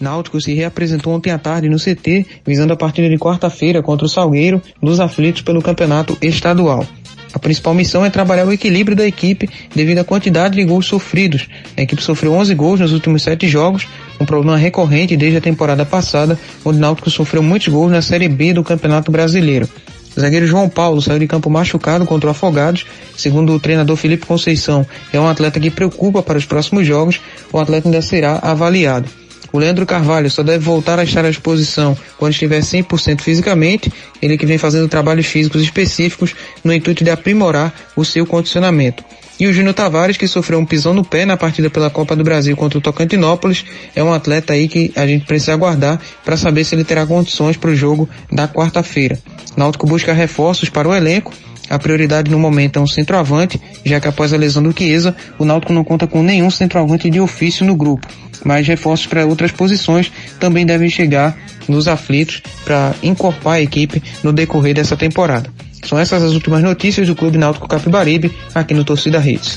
Náutico 0.00 0.40
se 0.40 0.54
reapresentou 0.54 1.12
ontem 1.14 1.30
à 1.30 1.38
tarde 1.38 1.68
no 1.68 1.78
CT, 1.78 2.24
visando 2.46 2.72
a 2.72 2.76
partida 2.76 3.08
de 3.08 3.18
quarta-feira 3.18 3.82
contra 3.82 4.06
o 4.06 4.08
Salgueiro, 4.08 4.62
dos 4.80 5.00
aflitos 5.00 5.42
pelo 5.42 5.62
campeonato 5.62 6.16
estadual. 6.22 6.86
A 7.32 7.38
principal 7.38 7.74
missão 7.74 8.04
é 8.04 8.10
trabalhar 8.10 8.46
o 8.46 8.52
equilíbrio 8.52 8.96
da 8.96 9.06
equipe 9.06 9.48
devido 9.74 9.98
à 9.98 10.04
quantidade 10.04 10.56
de 10.56 10.64
gols 10.64 10.86
sofridos. 10.86 11.48
A 11.76 11.82
equipe 11.82 12.02
sofreu 12.02 12.32
11 12.32 12.54
gols 12.54 12.80
nos 12.80 12.92
últimos 12.92 13.22
sete 13.22 13.46
jogos, 13.48 13.86
um 14.20 14.24
problema 14.24 14.56
recorrente 14.56 15.16
desde 15.16 15.38
a 15.38 15.40
temporada 15.40 15.84
passada, 15.84 16.38
onde 16.64 16.78
o 16.78 16.80
Náutico 16.80 17.10
sofreu 17.10 17.42
muitos 17.42 17.68
gols 17.68 17.92
na 17.92 18.00
Série 18.00 18.28
B 18.28 18.52
do 18.52 18.64
Campeonato 18.64 19.10
Brasileiro. 19.10 19.68
O 20.16 20.20
zagueiro 20.20 20.46
João 20.46 20.66
Paulo 20.66 21.02
saiu 21.02 21.18
de 21.18 21.26
campo 21.26 21.50
machucado 21.50 22.06
contra 22.06 22.28
o 22.28 22.30
Afogados. 22.30 22.86
Segundo 23.16 23.52
o 23.52 23.60
treinador 23.60 23.96
Felipe 23.96 24.24
Conceição, 24.24 24.86
é 25.12 25.20
um 25.20 25.28
atleta 25.28 25.60
que 25.60 25.70
preocupa 25.70 26.22
para 26.22 26.38
os 26.38 26.46
próximos 26.46 26.86
jogos. 26.86 27.20
O 27.52 27.58
atleta 27.58 27.86
ainda 27.86 28.00
será 28.00 28.38
avaliado. 28.42 29.25
O 29.56 29.58
Leandro 29.58 29.86
Carvalho 29.86 30.30
só 30.30 30.42
deve 30.42 30.58
voltar 30.58 30.98
a 30.98 31.02
estar 31.02 31.24
à 31.24 31.30
disposição 31.30 31.96
quando 32.18 32.32
estiver 32.32 32.60
100% 32.60 33.22
fisicamente, 33.22 33.90
ele 34.20 34.36
que 34.36 34.44
vem 34.44 34.58
fazendo 34.58 34.86
trabalhos 34.86 35.24
físicos 35.24 35.62
específicos 35.62 36.36
no 36.62 36.74
intuito 36.74 37.02
de 37.02 37.10
aprimorar 37.10 37.72
o 37.96 38.04
seu 38.04 38.26
condicionamento. 38.26 39.02
E 39.38 39.46
o 39.46 39.52
Júnior 39.52 39.74
Tavares, 39.74 40.16
que 40.16 40.26
sofreu 40.26 40.58
um 40.58 40.64
pisão 40.64 40.94
no 40.94 41.04
pé 41.04 41.26
na 41.26 41.36
partida 41.36 41.68
pela 41.68 41.90
Copa 41.90 42.16
do 42.16 42.24
Brasil 42.24 42.56
contra 42.56 42.78
o 42.78 42.82
Tocantinópolis, 42.82 43.64
é 43.94 44.02
um 44.02 44.12
atleta 44.12 44.54
aí 44.54 44.66
que 44.66 44.92
a 44.96 45.06
gente 45.06 45.26
precisa 45.26 45.52
aguardar 45.52 46.00
para 46.24 46.36
saber 46.36 46.64
se 46.64 46.74
ele 46.74 46.84
terá 46.84 47.06
condições 47.06 47.56
para 47.56 47.70
o 47.70 47.76
jogo 47.76 48.08
da 48.32 48.48
quarta-feira. 48.48 49.18
Náutico 49.56 49.86
busca 49.86 50.12
reforços 50.12 50.70
para 50.70 50.88
o 50.88 50.94
elenco 50.94 51.32
a 51.68 51.78
prioridade 51.78 52.30
no 52.30 52.38
momento 52.38 52.78
é 52.78 52.82
um 52.82 52.86
centroavante, 52.86 53.60
já 53.84 53.98
que 53.98 54.06
após 54.06 54.32
a 54.32 54.36
lesão 54.36 54.62
do 54.62 54.76
Chiesa, 54.76 55.16
o 55.38 55.44
Náutico 55.44 55.72
não 55.72 55.82
conta 55.82 56.06
com 56.06 56.22
nenhum 56.22 56.50
centroavante 56.50 57.10
de 57.10 57.20
ofício 57.20 57.66
no 57.66 57.74
grupo. 57.74 58.06
Mas 58.44 58.66
reforços 58.66 59.06
para 59.06 59.26
outras 59.26 59.50
posições 59.50 60.12
também 60.38 60.64
devem 60.64 60.88
chegar 60.88 61.36
nos 61.68 61.88
aflitos 61.88 62.42
para 62.64 62.94
incorporar 63.02 63.58
a 63.58 63.62
equipe 63.62 64.02
no 64.22 64.32
decorrer 64.32 64.74
dessa 64.74 64.96
temporada. 64.96 65.50
São 65.86 65.98
essas 65.98 66.22
as 66.22 66.32
últimas 66.32 66.62
notícias 66.62 67.06
do 67.06 67.14
Clube 67.14 67.38
Náutico 67.38 67.68
Capibaribe 67.68 68.34
aqui 68.54 68.74
no 68.74 68.84
Torcida 68.84 69.18
Redes. 69.20 69.56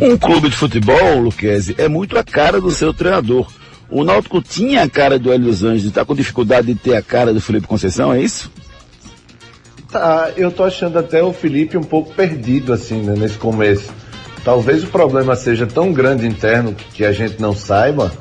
Um 0.00 0.16
clube 0.16 0.48
de 0.48 0.56
futebol, 0.56 1.20
Luquezzi, 1.20 1.74
é 1.78 1.88
muito 1.88 2.18
a 2.18 2.24
cara 2.24 2.60
do 2.60 2.70
seu 2.70 2.92
treinador. 2.92 3.46
O 3.90 4.02
Náutico 4.02 4.40
tinha 4.42 4.82
a 4.82 4.88
cara 4.88 5.18
do 5.18 5.32
Hélio 5.32 5.46
dos 5.46 5.62
Anjos 5.62 5.84
e 5.84 5.88
está 5.88 6.04
com 6.04 6.14
dificuldade 6.14 6.68
de 6.68 6.74
ter 6.74 6.96
a 6.96 7.02
cara 7.02 7.32
do 7.32 7.40
Felipe 7.40 7.66
Conceição, 7.66 8.12
é 8.12 8.20
isso? 8.20 8.50
Tá, 9.90 10.32
eu 10.36 10.50
tô 10.50 10.64
achando 10.64 10.98
até 10.98 11.22
o 11.22 11.32
Felipe 11.32 11.76
um 11.76 11.82
pouco 11.82 12.12
perdido, 12.14 12.72
assim, 12.72 13.02
né, 13.02 13.14
nesse 13.16 13.38
começo. 13.38 13.90
Talvez 14.42 14.82
o 14.82 14.88
problema 14.88 15.36
seja 15.36 15.66
tão 15.66 15.92
grande 15.92 16.26
interno 16.26 16.74
que 16.94 17.04
a 17.04 17.12
gente 17.12 17.40
não 17.40 17.54
saiba. 17.54 18.12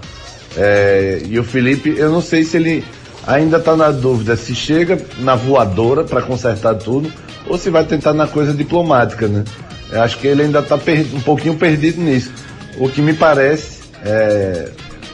É, 0.58 1.22
e 1.28 1.40
o 1.40 1.44
Felipe, 1.44 1.96
eu 1.98 2.12
não 2.12 2.22
sei 2.22 2.44
se 2.44 2.58
ele 2.58 2.84
ainda 3.28 3.58
está 3.58 3.76
na 3.76 3.92
dúvida 3.92 4.36
se 4.36 4.54
chega 4.54 5.00
na 5.20 5.36
voadora 5.36 6.04
para 6.04 6.22
consertar 6.22 6.76
tudo 6.76 7.12
ou 7.48 7.58
se 7.58 7.70
vai 7.70 7.84
tentar 7.84 8.14
na 8.14 8.28
coisa 8.28 8.54
diplomática, 8.54 9.28
né? 9.28 9.44
Eu 9.92 10.02
acho 10.02 10.18
que 10.18 10.28
ele 10.28 10.44
ainda 10.44 10.60
está 10.60 10.76
um 11.14 11.22
pouquinho 11.22 11.56
perdido 11.56 12.02
nisso. 12.02 12.32
O 12.78 12.90
que 12.90 13.02
me 13.02 13.14
parece 13.14 13.82
é 14.04 14.70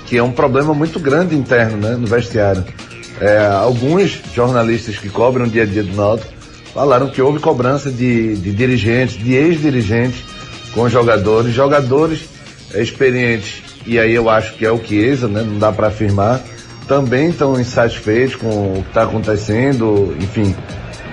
que 0.05 0.17
é 0.17 0.23
um 0.23 0.31
problema 0.31 0.73
muito 0.73 0.99
grande 0.99 1.35
interno, 1.35 1.77
né, 1.77 1.95
no 1.95 2.05
vestiário. 2.05 2.65
É, 3.19 3.47
alguns 3.47 4.21
jornalistas 4.33 4.97
que 4.97 5.09
cobram 5.09 5.45
o 5.45 5.49
dia 5.49 5.63
a 5.63 5.65
dia 5.65 5.83
do 5.83 5.95
Náutico 5.95 6.33
falaram 6.73 7.09
que 7.09 7.21
houve 7.21 7.39
cobrança 7.39 7.89
de, 7.91 8.35
de 8.35 8.51
dirigentes, 8.51 9.17
de 9.17 9.33
ex-dirigentes 9.33 10.23
com 10.73 10.89
jogadores, 10.89 11.53
jogadores 11.53 12.25
experientes, 12.73 13.61
e 13.85 13.99
aí 13.99 14.13
eu 14.13 14.29
acho 14.29 14.55
que 14.55 14.65
é 14.65 14.71
o 14.71 14.83
Chiesa, 14.83 15.27
né, 15.27 15.43
não 15.45 15.59
dá 15.59 15.71
para 15.71 15.87
afirmar, 15.87 16.41
também 16.91 17.29
estão 17.29 17.57
insatisfeitos 17.57 18.35
com 18.35 18.49
o 18.49 18.83
que 18.83 18.89
está 18.89 19.03
acontecendo, 19.03 20.13
enfim. 20.19 20.53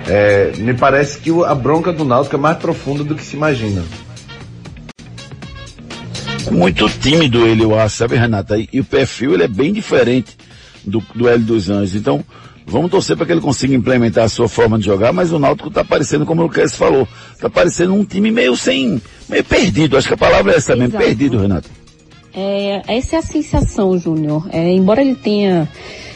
É, 0.05 0.51
me 0.57 0.73
parece 0.73 1.17
que 1.19 1.31
a 1.45 1.55
bronca 1.55 1.93
do 1.93 2.03
Náutico 2.03 2.35
é 2.35 2.37
mais 2.39 2.57
profunda 2.57 3.01
do 3.01 3.15
que 3.15 3.23
se 3.23 3.37
imagina. 3.37 3.81
Muito 6.51 6.89
tímido 6.89 7.47
ele, 7.47 7.63
eu 7.63 7.79
acho, 7.79 7.95
sabe, 7.95 8.17
Renata? 8.17 8.57
E, 8.57 8.67
e 8.73 8.81
o 8.81 8.83
perfil 8.83 9.35
ele 9.35 9.43
é 9.43 9.47
bem 9.47 9.71
diferente 9.71 10.35
do, 10.83 11.01
do 11.15 11.29
Hélio 11.29 11.45
dos 11.45 11.69
Anjos. 11.69 11.95
Então, 11.95 12.25
vamos 12.67 12.91
torcer 12.91 13.15
para 13.15 13.25
que 13.25 13.31
ele 13.31 13.39
consiga 13.39 13.73
implementar 13.73 14.25
a 14.25 14.29
sua 14.29 14.49
forma 14.49 14.77
de 14.77 14.83
jogar, 14.83 15.13
mas 15.13 15.31
o 15.31 15.39
Náutico 15.39 15.69
está 15.69 15.85
parecendo, 15.85 16.25
como 16.25 16.41
o 16.41 16.43
Lucas 16.43 16.75
falou, 16.75 17.07
está 17.33 17.49
parecendo 17.49 17.93
um 17.93 18.03
time 18.03 18.31
meio 18.31 18.57
sem, 18.57 19.01
meio 19.29 19.45
perdido. 19.45 19.95
Acho 19.95 20.09
que 20.09 20.13
a 20.13 20.17
palavra 20.17 20.51
é 20.51 20.57
essa 20.57 20.75
mesmo, 20.75 20.97
Exato. 20.97 21.05
perdido, 21.05 21.39
Renato. 21.39 21.78
É, 22.33 22.81
essa 22.87 23.15
é 23.15 23.19
a 23.19 23.23
sensação, 23.23 23.97
Júnior. 23.97 24.47
É, 24.51 24.71
embora 24.71 25.01
ele 25.01 25.15
tenha 25.15 25.67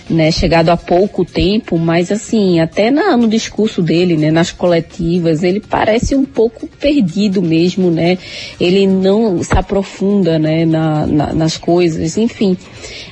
né, 0.10 0.32
chegado 0.32 0.70
há 0.70 0.78
pouco 0.78 1.24
tempo, 1.24 1.78
mas 1.78 2.12
assim, 2.12 2.60
até 2.60 2.92
na, 2.92 3.16
no 3.16 3.28
discurso 3.28 3.82
dele, 3.82 4.18
né, 4.18 4.32
nas 4.32 4.52
coletivas, 4.52 5.44
ele 5.44 5.60
parece 5.60 6.16
um 6.16 6.26
pouco 6.26 6.68
perdido 6.68 7.42
mesmo, 7.42 7.90
né? 7.90 8.18
Ele 8.60 8.86
não 8.86 9.42
se 9.42 9.58
aprofunda, 9.58 10.38
né, 10.38 10.66
na, 10.66 11.08
na, 11.08 11.34
nas 11.34 11.58
coisas, 11.58 12.18
enfim. 12.18 12.58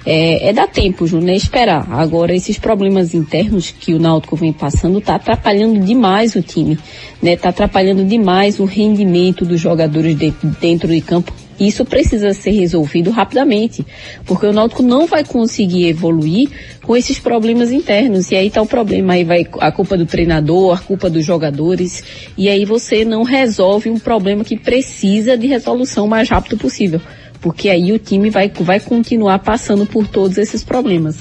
É, 0.06 0.50
é 0.50 0.54
dar 0.54 0.68
tempo, 0.68 1.08
Júnior, 1.08 1.32
é 1.32 1.36
esperar. 1.36 1.88
Agora, 1.92 2.36
esses 2.36 2.58
problemas 2.60 3.14
internos 3.14 3.72
que 3.72 3.94
o 3.94 4.00
Náutico 4.00 4.36
vem 4.36 4.52
passando 4.52 5.00
tá 5.00 5.16
atrapalhando 5.16 5.80
demais 5.80 6.36
o 6.36 6.42
time, 6.42 6.78
né? 7.22 7.36
Tá 7.36 7.50
atrapalhando 7.50 8.04
demais 8.04 8.60
o 8.60 8.66
rendimento 8.66 9.46
dos 9.46 9.60
jogadores 9.60 10.18
de, 10.18 10.34
dentro 10.60 10.90
de 10.90 11.02
campo 11.02 11.32
isso 11.68 11.86
precisa 11.86 12.34
ser 12.34 12.52
resolvido 12.52 13.12
rapidamente, 13.12 13.86
porque 14.26 14.48
o 14.48 14.54
Náutico 14.54 14.82
não 14.82 15.06
vai 15.06 15.24
conseguir 15.24 15.88
evoluir 15.88 16.50
com 16.82 16.96
esses 16.96 17.20
problemas 17.20 17.72
internos. 17.72 18.32
E 18.32 18.36
aí 18.36 18.50
tá 18.50 18.62
o 18.62 18.66
problema, 18.66 19.14
aí 19.14 19.24
vai 19.24 19.46
a 19.60 19.72
culpa 19.72 19.98
do 19.98 20.06
treinador, 20.06 20.76
a 20.76 20.80
culpa 20.80 21.10
dos 21.10 21.26
jogadores, 21.26 22.04
e 22.38 22.50
aí 22.50 22.66
você 22.66 23.06
não 23.06 23.24
resolve 23.24 23.90
um 23.90 24.00
problema 24.00 24.44
que 24.44 24.58
precisa 24.58 25.38
de 25.38 25.48
resolução 25.48 26.06
o 26.06 26.10
mais 26.10 26.30
rápido 26.30 26.58
possível, 26.58 27.00
porque 27.40 27.70
aí 27.70 27.92
o 27.92 28.00
time 28.00 28.30
vai, 28.30 28.50
vai 28.50 28.80
continuar 28.80 29.40
passando 29.40 29.86
por 29.86 30.08
todos 30.08 30.38
esses 30.38 30.64
problemas. 30.64 31.18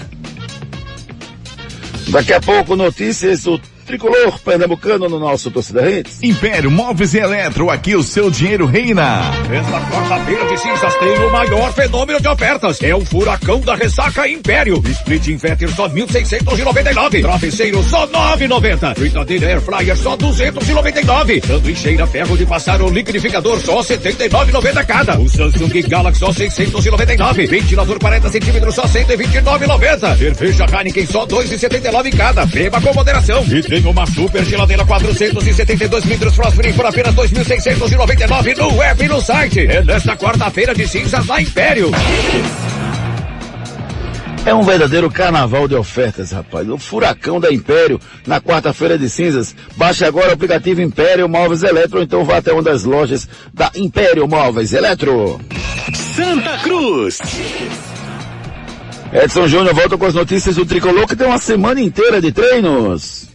Daqui 2.08 2.32
a 2.32 2.40
pouco, 2.40 2.74
notícias 2.74 3.44
do 3.44 3.60
tricolor 3.90 4.38
pernambucano 4.44 5.08
no 5.08 5.18
nosso 5.18 5.50
Torcida 5.50 5.82
Redes. 5.82 6.22
Império 6.22 6.70
Móveis 6.70 7.12
e 7.12 7.18
Eletro, 7.18 7.70
aqui 7.70 7.96
o 7.96 8.04
seu 8.04 8.30
dinheiro 8.30 8.64
reina. 8.64 9.32
Esta 9.52 9.80
quarta-feira 9.90 10.46
de 10.46 10.56
cinzas 10.58 10.94
tem 10.94 11.18
o 11.18 11.32
maior 11.32 11.72
fenômeno 11.72 12.20
de 12.20 12.28
ofertas. 12.28 12.80
É 12.82 12.94
o 12.94 13.04
furacão 13.04 13.60
da 13.60 13.74
ressaca 13.74 14.28
Império. 14.28 14.80
Split 14.86 15.26
Inverter 15.26 15.68
só 15.74 15.88
1.699. 15.88 17.20
Travesseiro 17.20 17.82
só 17.82 18.06
9,90. 18.06 18.94
Fritadeira 18.94 19.46
Air 19.48 19.60
Fryer 19.60 19.96
só 19.96 20.16
299. 20.16 21.42
Sanduicheira 21.44 22.06
ferro 22.06 22.36
de 22.36 22.46
passar 22.46 22.80
o 22.80 22.88
liquidificador 22.88 23.58
só 23.58 23.80
79,90 23.80 24.86
cada. 24.86 25.18
O 25.18 25.28
Samsung 25.28 25.82
Galaxy 25.88 26.20
só 26.20 26.32
699. 26.32 27.46
Ventilador 27.46 27.98
40 27.98 28.28
centímetros 28.28 28.74
só 28.76 28.84
129,90. 28.84 30.16
Cerveja 30.16 30.66
Heineken 30.72 31.06
só 31.06 31.26
2,79 31.26 32.16
cada. 32.16 32.46
Beba 32.46 32.80
com 32.80 32.94
moderação. 32.94 33.44
E 33.44 33.62
tem 33.62 33.79
uma 33.86 34.06
super 34.06 34.44
geladeira 34.44 34.84
472 34.84 36.04
litros 36.04 36.34
Frostfree 36.34 36.72
por 36.72 36.86
apenas 36.86 37.14
2.699 37.14 38.56
no 38.56 38.76
web 38.76 39.04
e 39.04 39.08
no 39.08 39.20
site. 39.20 39.60
É 39.60 39.82
nesta 39.82 40.16
quarta-feira 40.16 40.74
de 40.74 40.86
cinzas 40.86 41.26
na 41.26 41.40
Império. 41.40 41.90
É 44.44 44.54
um 44.54 44.62
verdadeiro 44.62 45.10
carnaval 45.10 45.68
de 45.68 45.74
ofertas, 45.74 46.32
rapaz. 46.32 46.68
O 46.68 46.78
furacão 46.78 47.38
da 47.38 47.52
Império, 47.52 48.00
na 48.26 48.40
quarta-feira 48.40 48.98
de 48.98 49.08
cinzas. 49.08 49.54
Baixe 49.76 50.04
agora 50.04 50.30
o 50.30 50.32
aplicativo 50.32 50.80
Império 50.80 51.28
Móveis 51.28 51.62
Eletro, 51.62 51.98
ou 51.98 52.02
então 52.02 52.24
vá 52.24 52.38
até 52.38 52.52
uma 52.52 52.62
das 52.62 52.84
lojas 52.84 53.28
da 53.52 53.70
Império 53.74 54.26
Móveis 54.26 54.72
Eletro. 54.72 55.38
Santa 55.94 56.56
Cruz. 56.58 57.18
Edson 59.12 59.46
Júnior 59.46 59.74
volta 59.74 59.98
com 59.98 60.06
as 60.06 60.14
notícias 60.14 60.56
do 60.56 60.64
Tricolor, 60.64 61.06
que 61.06 61.16
tem 61.16 61.26
uma 61.26 61.38
semana 61.38 61.80
inteira 61.80 62.20
de 62.20 62.32
treinos. 62.32 63.29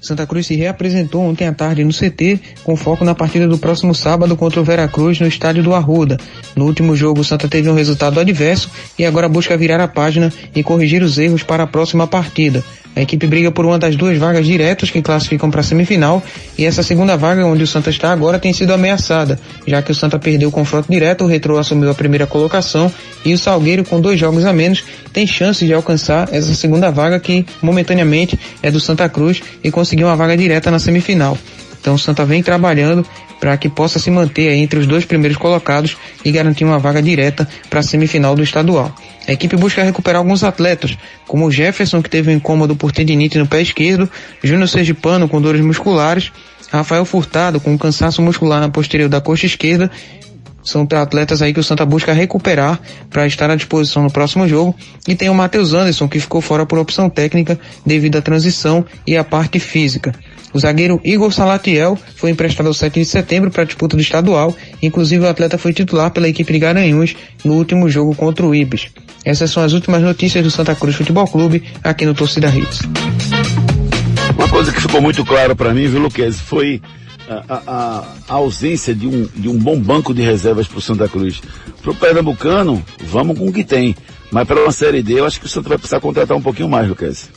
Santa 0.00 0.26
Cruz 0.26 0.46
se 0.46 0.56
reapresentou 0.56 1.22
ontem 1.22 1.46
à 1.46 1.52
tarde 1.52 1.84
no 1.84 1.92
CT, 1.92 2.40
com 2.64 2.74
foco 2.74 3.04
na 3.04 3.14
partida 3.14 3.46
do 3.46 3.58
próximo 3.58 3.94
sábado 3.94 4.34
contra 4.34 4.60
o 4.60 4.64
Veracruz 4.64 5.20
no 5.20 5.26
estádio 5.26 5.62
do 5.62 5.74
Arruda. 5.74 6.18
No 6.56 6.64
último 6.64 6.96
jogo, 6.96 7.20
o 7.20 7.24
Santa 7.24 7.48
teve 7.48 7.68
um 7.68 7.74
resultado 7.74 8.18
adverso 8.18 8.70
e 8.98 9.04
agora 9.04 9.28
busca 9.28 9.56
virar 9.56 9.80
a 9.80 9.88
página 9.88 10.32
e 10.54 10.62
corrigir 10.62 11.02
os 11.02 11.18
erros 11.18 11.42
para 11.42 11.64
a 11.64 11.66
próxima 11.66 12.06
partida. 12.06 12.64
A 12.94 13.02
equipe 13.02 13.26
briga 13.26 13.50
por 13.52 13.64
uma 13.64 13.78
das 13.78 13.94
duas 13.94 14.18
vagas 14.18 14.44
diretas 14.44 14.90
que 14.90 15.00
classificam 15.00 15.50
para 15.50 15.60
a 15.60 15.64
semifinal 15.64 16.22
e 16.58 16.64
essa 16.64 16.82
segunda 16.82 17.16
vaga 17.16 17.46
onde 17.46 17.62
o 17.62 17.66
Santa 17.66 17.88
está 17.88 18.12
agora 18.12 18.38
tem 18.38 18.52
sido 18.52 18.72
ameaçada, 18.72 19.38
já 19.66 19.80
que 19.80 19.92
o 19.92 19.94
Santa 19.94 20.18
perdeu 20.18 20.48
o 20.48 20.52
confronto 20.52 20.90
direto, 20.90 21.24
o 21.24 21.26
Retrô 21.26 21.56
assumiu 21.56 21.90
a 21.90 21.94
primeira 21.94 22.26
colocação 22.26 22.92
e 23.24 23.32
o 23.32 23.38
Salgueiro 23.38 23.84
com 23.84 24.00
dois 24.00 24.18
jogos 24.18 24.44
a 24.44 24.52
menos 24.52 24.84
tem 25.12 25.26
chance 25.26 25.64
de 25.64 25.72
alcançar 25.72 26.28
essa 26.32 26.54
segunda 26.54 26.90
vaga 26.90 27.20
que 27.20 27.46
momentaneamente 27.62 28.38
é 28.62 28.70
do 28.70 28.80
Santa 28.80 29.08
Cruz 29.08 29.40
e 29.62 29.70
conseguir 29.70 30.04
uma 30.04 30.16
vaga 30.16 30.36
direta 30.36 30.70
na 30.70 30.78
semifinal. 30.78 31.38
Então 31.80 31.94
o 31.94 31.98
Santa 31.98 32.24
vem 32.24 32.42
trabalhando 32.42 33.06
para 33.40 33.56
que 33.56 33.68
possa 33.68 33.98
se 33.98 34.10
manter 34.10 34.52
entre 34.52 34.78
os 34.78 34.86
dois 34.86 35.04
primeiros 35.04 35.38
colocados 35.38 35.96
e 36.24 36.30
garantir 36.30 36.64
uma 36.64 36.78
vaga 36.78 37.00
direta 37.00 37.48
para 37.70 37.80
a 37.80 37.82
semifinal 37.82 38.34
do 38.34 38.42
estadual. 38.42 38.94
A 39.26 39.32
equipe 39.32 39.56
busca 39.56 39.82
recuperar 39.82 40.18
alguns 40.18 40.42
atletas, 40.42 40.96
como 41.26 41.50
Jefferson, 41.50 42.02
que 42.02 42.10
teve 42.10 42.30
um 42.30 42.36
incômodo 42.36 42.74
por 42.74 42.90
tendinite 42.90 43.38
no 43.38 43.46
pé 43.46 43.60
esquerdo, 43.60 44.10
Júnior 44.42 44.68
Sergipano 44.68 45.28
com 45.28 45.40
dores 45.40 45.60
musculares, 45.60 46.32
Rafael 46.70 47.04
Furtado 47.04 47.60
com 47.60 47.72
um 47.72 47.78
cansaço 47.78 48.22
muscular 48.22 48.60
na 48.60 48.68
posterior 48.68 49.08
da 49.08 49.20
coxa 49.20 49.46
esquerda. 49.46 49.90
São 50.62 50.86
atletas 50.92 51.40
aí 51.40 51.54
que 51.54 51.60
o 51.60 51.64
Santa 51.64 51.86
busca 51.86 52.12
recuperar 52.12 52.78
para 53.08 53.26
estar 53.26 53.50
à 53.50 53.56
disposição 53.56 54.02
no 54.02 54.10
próximo 54.10 54.46
jogo. 54.46 54.74
E 55.08 55.14
tem 55.14 55.28
o 55.30 55.34
Matheus 55.34 55.72
Anderson, 55.72 56.06
que 56.06 56.20
ficou 56.20 56.40
fora 56.40 56.66
por 56.66 56.78
opção 56.78 57.08
técnica 57.08 57.58
devido 57.84 58.18
à 58.18 58.22
transição 58.22 58.84
e 59.06 59.16
à 59.16 59.24
parte 59.24 59.58
física. 59.58 60.14
O 60.52 60.58
zagueiro 60.58 61.00
Igor 61.02 61.32
Salatiel 61.32 61.96
foi 62.16 62.30
emprestado 62.30 62.66
ao 62.66 62.74
7 62.74 63.00
de 63.00 63.06
setembro 63.06 63.50
para 63.50 63.62
a 63.62 63.66
disputa 63.66 63.96
do 63.96 64.02
estadual, 64.02 64.54
inclusive 64.82 65.24
o 65.24 65.28
atleta 65.28 65.56
foi 65.56 65.72
titular 65.72 66.10
pela 66.10 66.28
equipe 66.28 66.52
de 66.52 66.58
Garanhuns 66.58 67.16
no 67.44 67.54
último 67.54 67.88
jogo 67.88 68.14
contra 68.14 68.44
o 68.44 68.54
Ibis. 68.54 68.88
Essas 69.24 69.50
são 69.50 69.62
as 69.62 69.72
últimas 69.72 70.02
notícias 70.02 70.42
do 70.42 70.50
Santa 70.50 70.74
Cruz 70.74 70.96
Futebol 70.96 71.26
Clube 71.26 71.62
aqui 71.82 72.06
no 72.06 72.14
Torcida 72.14 72.48
Hits. 72.48 72.80
Uma 74.34 74.48
coisa 74.48 74.72
que 74.72 74.80
ficou 74.80 75.00
muito 75.00 75.24
claro 75.24 75.54
para 75.54 75.74
mim, 75.74 75.86
viu, 75.86 76.00
Luquez, 76.00 76.40
foi 76.40 76.80
a, 77.28 77.44
a, 77.48 78.04
a, 78.28 78.34
ausência 78.34 78.94
de 78.94 79.06
um, 79.06 79.28
de 79.34 79.48
um 79.48 79.58
bom 79.58 79.78
banco 79.78 80.14
de 80.14 80.22
reservas 80.22 80.66
para 80.66 80.78
o 80.78 80.82
Santa 80.82 81.08
Cruz. 81.08 81.40
Para 81.82 81.90
o 81.90 81.94
Pernambucano, 81.94 82.82
vamos 83.04 83.38
com 83.38 83.48
o 83.48 83.52
que 83.52 83.62
tem. 83.62 83.94
Mas 84.30 84.46
para 84.46 84.62
uma 84.62 84.72
Série 84.72 85.02
D, 85.02 85.20
eu 85.20 85.26
acho 85.26 85.40
que 85.40 85.46
o 85.46 85.48
Santa 85.48 85.68
vai 85.68 85.78
precisar 85.78 86.00
contratar 86.00 86.36
um 86.36 86.42
pouquinho 86.42 86.68
mais, 86.68 86.88
Luquez. 86.88 87.28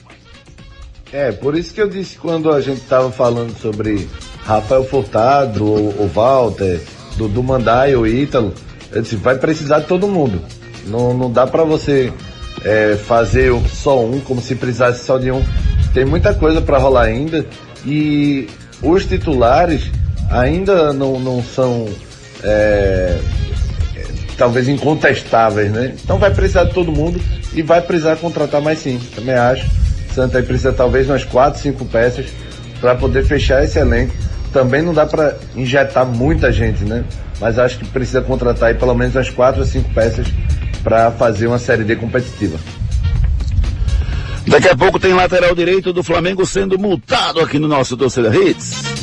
É, 1.11 1.31
por 1.31 1.55
isso 1.55 1.73
que 1.73 1.81
eu 1.81 1.87
disse 1.87 2.17
quando 2.17 2.51
a 2.51 2.59
gente 2.59 2.81
estava 2.81 3.11
falando 3.11 3.55
sobre 3.59 4.07
Rafael 4.45 4.83
Furtado, 4.83 5.63
o, 5.63 6.03
o 6.03 6.07
Walter, 6.07 6.81
Dudu 7.17 7.43
Mandai, 7.43 7.95
o 7.95 8.07
Ítalo, 8.07 8.53
eu 8.91 9.01
disse, 9.01 9.15
vai 9.15 9.37
precisar 9.37 9.79
de 9.79 9.87
todo 9.87 10.07
mundo. 10.07 10.41
Não, 10.85 11.13
não 11.13 11.31
dá 11.31 11.47
para 11.47 11.63
você 11.63 12.11
é, 12.63 12.95
fazer 12.95 13.51
só 13.69 14.03
um, 14.03 14.19
como 14.19 14.41
se 14.41 14.55
precisasse 14.55 15.05
só 15.05 15.17
de 15.17 15.31
um. 15.31 15.43
Tem 15.93 16.05
muita 16.05 16.33
coisa 16.33 16.61
para 16.61 16.77
rolar 16.77 17.03
ainda 17.03 17.45
e 17.85 18.47
os 18.81 19.05
titulares 19.05 19.91
ainda 20.29 20.91
não, 20.93 21.19
não 21.19 21.43
são 21.43 21.87
é, 22.43 23.19
talvez 24.37 24.67
incontestáveis, 24.67 25.71
né? 25.71 25.95
Então 26.03 26.17
vai 26.17 26.33
precisar 26.33 26.65
de 26.65 26.73
todo 26.73 26.91
mundo 26.91 27.19
e 27.53 27.61
vai 27.61 27.81
precisar 27.81 28.15
contratar 28.17 28.61
mais 28.61 28.79
sim, 28.79 28.99
também 29.15 29.35
acho. 29.35 29.69
Santa 30.13 30.37
aí 30.37 30.43
precisa 30.43 30.71
talvez 30.71 31.09
umas 31.09 31.23
quatro, 31.23 31.59
cinco 31.59 31.85
peças 31.85 32.27
para 32.79 32.95
poder 32.95 33.23
fechar 33.25 33.63
esse 33.63 33.79
elenco. 33.79 34.13
Também 34.51 34.81
não 34.81 34.93
dá 34.93 35.05
para 35.05 35.35
injetar 35.55 36.05
muita 36.05 36.51
gente, 36.51 36.83
né? 36.83 37.03
Mas 37.39 37.57
acho 37.57 37.79
que 37.79 37.85
precisa 37.85 38.21
contratar 38.21 38.69
aí 38.69 38.75
pelo 38.75 38.93
menos 38.93 39.15
umas 39.15 39.29
quatro 39.29 39.61
ou 39.61 39.67
cinco 39.67 39.91
peças 39.93 40.27
para 40.83 41.11
fazer 41.11 41.47
uma 41.47 41.59
série 41.59 41.83
D 41.83 41.95
competitiva. 41.95 42.59
Daqui 44.47 44.67
a 44.67 44.75
pouco 44.75 44.99
tem 44.99 45.13
lateral 45.13 45.55
direito 45.55 45.93
do 45.93 46.03
Flamengo 46.03 46.45
sendo 46.45 46.77
multado 46.77 47.39
aqui 47.39 47.57
no 47.57 47.67
nosso 47.67 47.95
Torcida 47.95 48.35
Hits. 48.35 49.02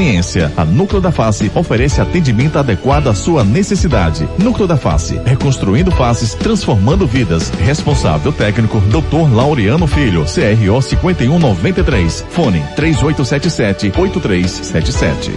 conveniência. 0.01 0.51
A 0.57 0.65
Núcleo 0.65 0.99
da 0.99 1.11
Face 1.11 1.51
oferece 1.53 2.01
atendimento 2.01 2.57
adequado 2.57 3.07
à 3.07 3.13
sua 3.13 3.43
necessidade. 3.43 4.27
Núcleo 4.39 4.67
da 4.67 4.75
Face, 4.75 5.19
reconstruindo 5.23 5.91
faces, 5.91 6.33
transformando 6.33 7.05
vidas. 7.05 7.49
Responsável 7.59 8.31
técnico, 8.31 8.79
Dr. 8.81 9.33
Laureano 9.33 9.85
Filho, 9.85 10.25
CRO 10.25 10.81
5193. 10.81 12.25
Fone 12.31 12.63
3877 12.75 13.93
8377. 13.95 15.31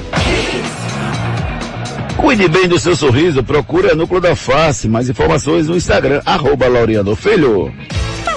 Cuide 2.16 2.48
bem 2.48 2.66
do 2.66 2.78
seu 2.78 2.96
sorriso, 2.96 3.44
procure 3.44 3.90
a 3.90 3.94
Núcleo 3.94 4.20
da 4.20 4.34
Face. 4.34 4.88
Mais 4.88 5.10
informações 5.10 5.68
no 5.68 5.76
Instagram, 5.76 6.22
arroba 6.24 6.66
Laureano 6.68 7.14
Filho. 7.14 7.70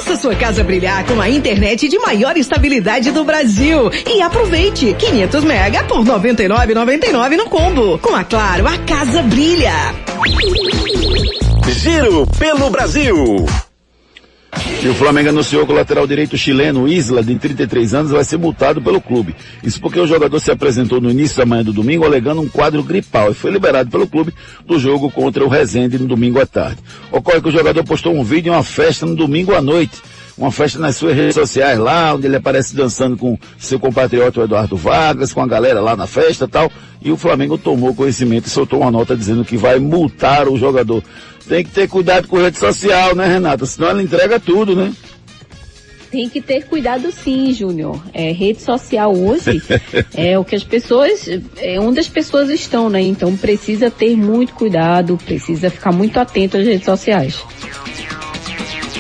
Faça 0.07 0.21
sua 0.21 0.35
casa 0.37 0.63
brilhar 0.63 1.05
com 1.05 1.19
a 1.19 1.29
internet 1.29 1.89
de 1.89 1.99
maior 1.99 2.37
estabilidade 2.37 3.11
do 3.11 3.25
Brasil. 3.25 3.91
E 4.07 4.21
aproveite 4.21 4.95
500 4.97 5.43
mega 5.43 5.83
por 5.83 5.97
99,99 6.05 7.35
no 7.35 7.49
combo. 7.49 7.99
Com 7.99 8.15
a 8.15 8.23
Claro, 8.23 8.65
a 8.69 8.77
casa 8.77 9.21
brilha. 9.23 9.73
Giro 11.67 12.25
pelo 12.39 12.69
Brasil. 12.69 13.45
E 14.81 14.87
o 14.87 14.93
Flamengo 14.93 15.29
anunciou 15.29 15.65
que 15.65 15.71
o 15.71 15.75
lateral 15.75 16.07
direito 16.07 16.37
chileno 16.37 16.87
Isla, 16.87 17.21
de 17.21 17.35
33 17.35 17.93
anos, 17.93 18.11
vai 18.11 18.23
ser 18.23 18.37
multado 18.37 18.81
pelo 18.81 19.01
clube. 19.01 19.35
Isso 19.61 19.81
porque 19.81 19.99
o 19.99 20.07
jogador 20.07 20.39
se 20.39 20.51
apresentou 20.51 21.01
no 21.01 21.11
início 21.11 21.37
da 21.37 21.45
manhã 21.45 21.63
do 21.63 21.73
domingo 21.73 22.05
alegando 22.05 22.41
um 22.41 22.47
quadro 22.47 22.81
gripal 22.81 23.31
e 23.31 23.33
foi 23.33 23.51
liberado 23.51 23.89
pelo 23.89 24.07
clube 24.07 24.33
do 24.65 24.79
jogo 24.79 25.11
contra 25.11 25.43
o 25.43 25.49
Rezende 25.49 25.99
no 25.99 26.07
domingo 26.07 26.39
à 26.39 26.45
tarde. 26.45 26.77
Ocorre 27.11 27.41
que 27.41 27.49
o 27.49 27.51
jogador 27.51 27.83
postou 27.83 28.15
um 28.15 28.23
vídeo 28.23 28.51
em 28.51 28.55
uma 28.55 28.63
festa 28.63 29.05
no 29.05 29.15
domingo 29.15 29.53
à 29.53 29.61
noite. 29.61 30.01
Uma 30.37 30.51
festa 30.51 30.77
nas 30.77 30.95
suas 30.95 31.15
redes 31.15 31.33
sociais 31.33 31.79
lá, 31.79 32.13
onde 32.13 32.27
ele 32.27 32.35
aparece 32.35 32.75
dançando 32.75 33.17
com 33.17 33.39
seu 33.57 33.79
compatriota 33.79 34.41
Eduardo 34.41 34.77
Vargas, 34.77 35.33
com 35.33 35.41
a 35.41 35.47
galera 35.47 35.81
lá 35.81 35.95
na 35.95 36.05
festa 36.05 36.45
e 36.45 36.47
tal. 36.47 36.71
E 37.01 37.11
o 37.11 37.17
Flamengo 37.17 37.57
tomou 37.57 37.95
conhecimento 37.95 38.45
e 38.45 38.49
soltou 38.49 38.81
uma 38.81 38.91
nota 38.91 39.15
dizendo 39.15 39.43
que 39.43 39.57
vai 39.57 39.79
multar 39.79 40.47
o 40.47 40.57
jogador. 40.57 41.03
Tem 41.47 41.63
que 41.63 41.71
ter 41.71 41.87
cuidado 41.87 42.27
com 42.27 42.37
rede 42.37 42.59
social, 42.59 43.15
né, 43.15 43.25
Renata? 43.25 43.65
Senão 43.65 43.89
ela 43.89 44.03
entrega 44.03 44.39
tudo, 44.39 44.75
né? 44.75 44.93
Tem 46.11 46.29
que 46.29 46.39
ter 46.39 46.65
cuidado 46.65 47.11
sim, 47.11 47.51
Júnior. 47.53 48.01
É, 48.13 48.31
rede 48.31 48.61
social 48.61 49.15
hoje 49.15 49.61
é 50.15 50.37
o 50.37 50.45
que 50.45 50.55
as 50.55 50.63
pessoas, 50.63 51.27
é 51.57 51.79
onde 51.79 51.99
as 51.99 52.07
pessoas 52.07 52.49
estão, 52.49 52.89
né? 52.89 53.01
Então 53.01 53.35
precisa 53.35 53.89
ter 53.89 54.15
muito 54.15 54.53
cuidado, 54.53 55.17
precisa 55.25 55.69
ficar 55.69 55.91
muito 55.91 56.19
atento 56.19 56.57
às 56.57 56.65
redes 56.65 56.85
sociais. 56.85 57.43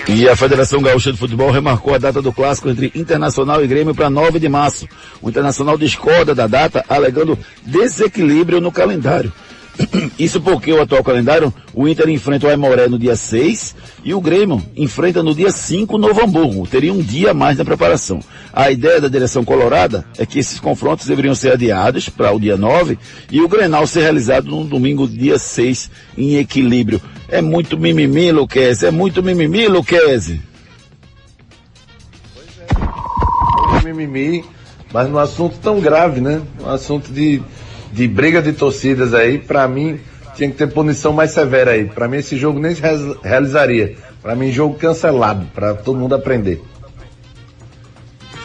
E 0.09 0.27
a 0.29 0.37
Federação 0.37 0.81
Gaúcha 0.81 1.11
de 1.11 1.17
Futebol 1.17 1.51
remarcou 1.51 1.93
a 1.93 1.97
data 1.97 2.21
do 2.21 2.31
clássico 2.31 2.69
entre 2.69 2.93
Internacional 2.95 3.61
e 3.61 3.67
Grêmio 3.67 3.93
para 3.93 4.09
9 4.09 4.39
de 4.39 4.47
março. 4.47 4.87
O 5.21 5.29
Internacional 5.29 5.77
discorda 5.77 6.33
da 6.33 6.47
data, 6.47 6.83
alegando 6.87 7.37
desequilíbrio 7.65 8.61
no 8.61 8.71
calendário. 8.71 9.33
Isso 10.17 10.39
porque 10.39 10.71
o 10.71 10.81
atual 10.81 11.03
calendário, 11.03 11.53
o 11.73 11.89
Inter 11.89 12.07
enfrenta 12.07 12.47
o 12.47 12.49
Aimoré 12.49 12.87
no 12.87 12.97
dia 12.97 13.17
6 13.17 13.75
e 14.05 14.13
o 14.13 14.21
Grêmio 14.21 14.63
enfrenta 14.77 15.21
no 15.21 15.35
dia 15.35 15.51
5 15.51 15.95
o 15.95 15.99
Novo 15.99 16.23
Hamburgo. 16.23 16.65
Teria 16.65 16.93
um 16.93 17.01
dia 17.01 17.33
mais 17.33 17.57
na 17.57 17.65
preparação. 17.65 18.21
A 18.53 18.71
ideia 18.71 19.01
da 19.01 19.09
direção 19.09 19.43
colorada 19.43 20.05
é 20.17 20.25
que 20.25 20.39
esses 20.39 20.57
confrontos 20.57 21.05
deveriam 21.05 21.35
ser 21.35 21.51
adiados 21.51 22.07
para 22.07 22.31
o 22.31 22.39
dia 22.39 22.55
9 22.55 22.97
e 23.29 23.41
o 23.41 23.47
Grenal 23.49 23.85
ser 23.85 24.03
realizado 24.03 24.49
no 24.49 24.63
domingo, 24.63 25.05
dia 25.05 25.37
6, 25.37 25.91
em 26.17 26.37
equilíbrio. 26.37 27.01
É 27.29 27.41
muito 27.41 27.77
mimimi, 27.77 28.31
Luquezzi. 28.31 28.85
É 28.85 28.91
muito 28.91 29.21
mimimi, 29.21 29.67
Luquezzi. 29.67 30.41
Mimimi, 33.83 34.45
mas 34.93 35.09
num 35.09 35.17
assunto 35.17 35.57
tão 35.59 35.79
grave, 35.79 36.21
né? 36.21 36.41
Um 36.61 36.69
assunto 36.69 37.11
de, 37.11 37.41
de 37.91 38.07
briga 38.07 38.41
de 38.41 38.53
torcidas 38.53 39.13
aí, 39.13 39.37
pra 39.37 39.67
mim, 39.67 39.99
tinha 40.35 40.49
que 40.49 40.55
ter 40.55 40.67
punição 40.67 41.11
mais 41.11 41.31
severa 41.31 41.71
aí. 41.71 41.85
Pra 41.85 42.07
mim, 42.07 42.17
esse 42.17 42.37
jogo 42.37 42.59
nem 42.59 42.73
se 42.73 42.81
realizaria. 43.23 43.95
Pra 44.21 44.35
mim, 44.35 44.51
jogo 44.51 44.75
cancelado, 44.75 45.45
pra 45.53 45.73
todo 45.73 45.99
mundo 45.99 46.15
aprender. 46.15 46.61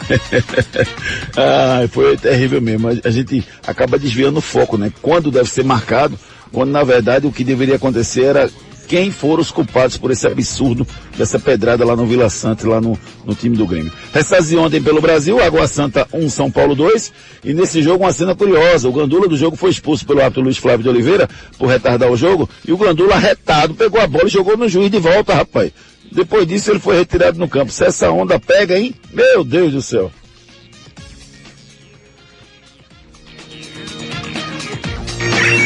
ah, 1.37 1.87
foi 1.89 2.17
terrível 2.17 2.61
mesmo. 2.61 2.89
A 2.89 3.09
gente 3.09 3.45
acaba 3.65 3.97
desviando 3.97 4.39
o 4.39 4.41
foco, 4.41 4.77
né? 4.77 4.91
Quando 5.01 5.31
deve 5.31 5.49
ser 5.49 5.63
marcado, 5.63 6.17
quando 6.51 6.71
na 6.71 6.83
verdade 6.83 7.25
o 7.25 7.31
que 7.31 7.43
deveria 7.43 7.75
acontecer 7.75 8.25
era 8.25 8.49
quem 8.87 9.11
foram 9.11 9.41
os 9.41 9.51
culpados 9.51 9.97
por 9.97 10.11
esse 10.11 10.27
absurdo 10.27 10.85
dessa 11.17 11.39
pedrada 11.39 11.85
lá 11.85 11.95
no 11.95 12.05
Vila 12.05 12.29
Santa, 12.29 12.67
lá 12.67 12.81
no, 12.81 12.97
no 13.25 13.33
time 13.33 13.55
do 13.55 13.65
Grêmio. 13.65 13.91
Ressazi 14.13 14.55
ontem 14.57 14.81
pelo 14.81 15.01
Brasil, 15.01 15.41
Água 15.41 15.67
Santa 15.67 16.07
1, 16.13 16.29
São 16.29 16.51
Paulo 16.51 16.75
2, 16.75 17.11
e 17.43 17.53
nesse 17.53 17.81
jogo 17.81 18.03
uma 18.03 18.13
cena 18.13 18.35
curiosa, 18.35 18.87
o 18.87 18.93
Gandula 18.93 19.27
do 19.27 19.37
jogo 19.37 19.55
foi 19.55 19.69
expulso 19.69 20.05
pelo 20.05 20.21
árbitro 20.21 20.43
Luiz 20.43 20.57
Flávio 20.57 20.83
de 20.83 20.89
Oliveira 20.89 21.29
por 21.57 21.67
retardar 21.67 22.11
o 22.11 22.17
jogo, 22.17 22.49
e 22.67 22.71
o 22.71 22.77
Gandula 22.77 23.17
retado 23.17 23.73
pegou 23.73 23.99
a 24.01 24.07
bola 24.07 24.25
e 24.25 24.29
jogou 24.29 24.57
no 24.57 24.67
juiz 24.67 24.89
de 24.89 24.99
volta, 24.99 25.33
rapaz. 25.33 25.71
Depois 26.11 26.47
disso 26.47 26.71
ele 26.71 26.79
foi 26.79 26.97
retirado 26.97 27.39
no 27.39 27.47
campo. 27.47 27.71
Se 27.71 27.85
essa 27.85 28.11
onda 28.11 28.39
pega, 28.39 28.77
hein? 28.77 28.93
Meu 29.11 29.43
Deus 29.43 29.73
do 29.73 29.81
céu. 29.81 30.11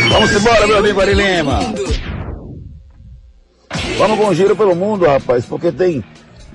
Vamos 0.09 0.32
embora, 0.32 0.65
meu 0.65 0.78
amigo 0.78 1.01
Ari 1.01 1.13
Lima. 1.13 1.59
Vamos 3.97 4.19
com 4.19 4.27
um 4.27 4.33
giro 4.33 4.55
pelo 4.55 4.75
mundo, 4.75 5.05
rapaz, 5.07 5.43
porque 5.43 5.71
tem 5.71 6.03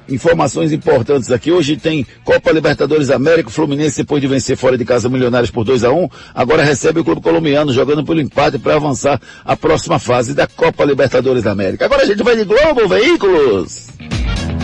informações 0.08 0.72
importantes 0.72 1.30
aqui. 1.32 1.50
Hoje 1.50 1.76
tem 1.76 2.06
Copa 2.24 2.52
Libertadores 2.52 3.10
América, 3.10 3.50
Fluminense 3.50 3.96
depois 3.96 4.22
de 4.22 4.28
vencer 4.28 4.56
fora 4.56 4.78
de 4.78 4.84
casa 4.84 5.08
Milionários 5.08 5.50
por 5.50 5.64
2 5.64 5.82
a 5.82 5.92
1 5.92 6.08
agora 6.32 6.62
recebe 6.62 7.00
o 7.00 7.04
clube 7.04 7.20
colombiano 7.20 7.72
jogando 7.72 8.04
pelo 8.04 8.20
empate 8.20 8.60
para 8.60 8.76
avançar 8.76 9.20
a 9.44 9.56
próxima 9.56 9.98
fase 9.98 10.34
da 10.34 10.46
Copa 10.46 10.84
Libertadores 10.84 11.42
da 11.42 11.50
América. 11.50 11.84
Agora 11.84 12.02
a 12.02 12.06
gente 12.06 12.22
vai 12.22 12.36
de 12.36 12.44
Globo 12.44 12.86
Veículos. 12.86 13.88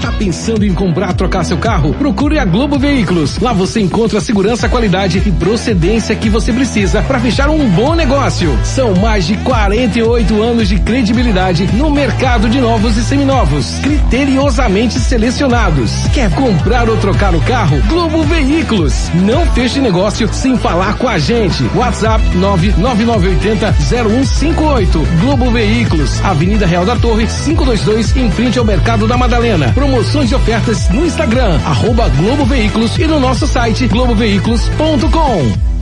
Tá 0.00 0.12
pensando 0.12 0.64
em 0.64 0.72
comprar, 0.72 1.12
trocar 1.12 1.44
seu 1.44 1.58
carro? 1.58 1.92
Procure 1.94 2.38
a 2.38 2.44
Globo 2.44 2.78
Veículos. 2.78 3.38
Lá 3.38 3.52
você 3.52 3.80
encontra 3.80 4.18
a 4.18 4.20
segurança, 4.20 4.68
qualidade 4.68 5.20
e 5.26 5.32
procedência 5.32 6.14
que 6.14 6.30
você 6.30 6.52
precisa 6.52 7.02
para 7.02 7.18
fechar 7.18 7.50
um 7.50 7.68
bom 7.70 7.94
negócio. 7.94 8.56
São 8.64 8.94
mais 8.94 9.26
de 9.26 9.36
48 9.38 10.40
anos 10.40 10.68
de 10.68 10.78
credibilidade 10.78 11.68
no 11.74 11.90
mercado 11.90 12.48
de 12.48 12.60
novos 12.60 12.96
e 12.96 13.02
seminovos, 13.02 13.78
criteriosamente 13.82 15.00
selecionados. 15.00 15.92
Quer 16.14 16.30
comprar 16.30 16.88
ou 16.88 16.96
trocar 16.98 17.34
o 17.34 17.40
carro? 17.40 17.82
Globo 17.88 18.22
Veículos. 18.22 19.10
Não 19.14 19.44
feche 19.46 19.80
negócio 19.80 20.32
sem 20.32 20.56
falar 20.56 20.96
com 20.96 21.08
a 21.08 21.18
gente. 21.18 21.64
WhatsApp 21.74 22.22
99980 22.36 23.72
0158. 23.72 25.08
Globo 25.20 25.50
Veículos, 25.50 26.24
Avenida 26.24 26.66
Real 26.66 26.84
da 26.84 26.94
Torre, 26.94 27.26
522, 27.26 28.16
em 28.16 28.30
frente 28.30 28.58
ao 28.58 28.64
Mercado 28.64 29.08
da 29.08 29.16
Madalena 29.16 29.74
promoções 29.88 30.30
e 30.30 30.34
ofertas 30.34 30.88
no 30.90 31.06
Instagram, 31.06 31.58
arroba 31.64 32.10
Globo 32.10 32.44
Veículos 32.44 32.98
e 32.98 33.06
no 33.06 33.18
nosso 33.18 33.46
site 33.46 33.88
globoveículos.com. 33.88 35.78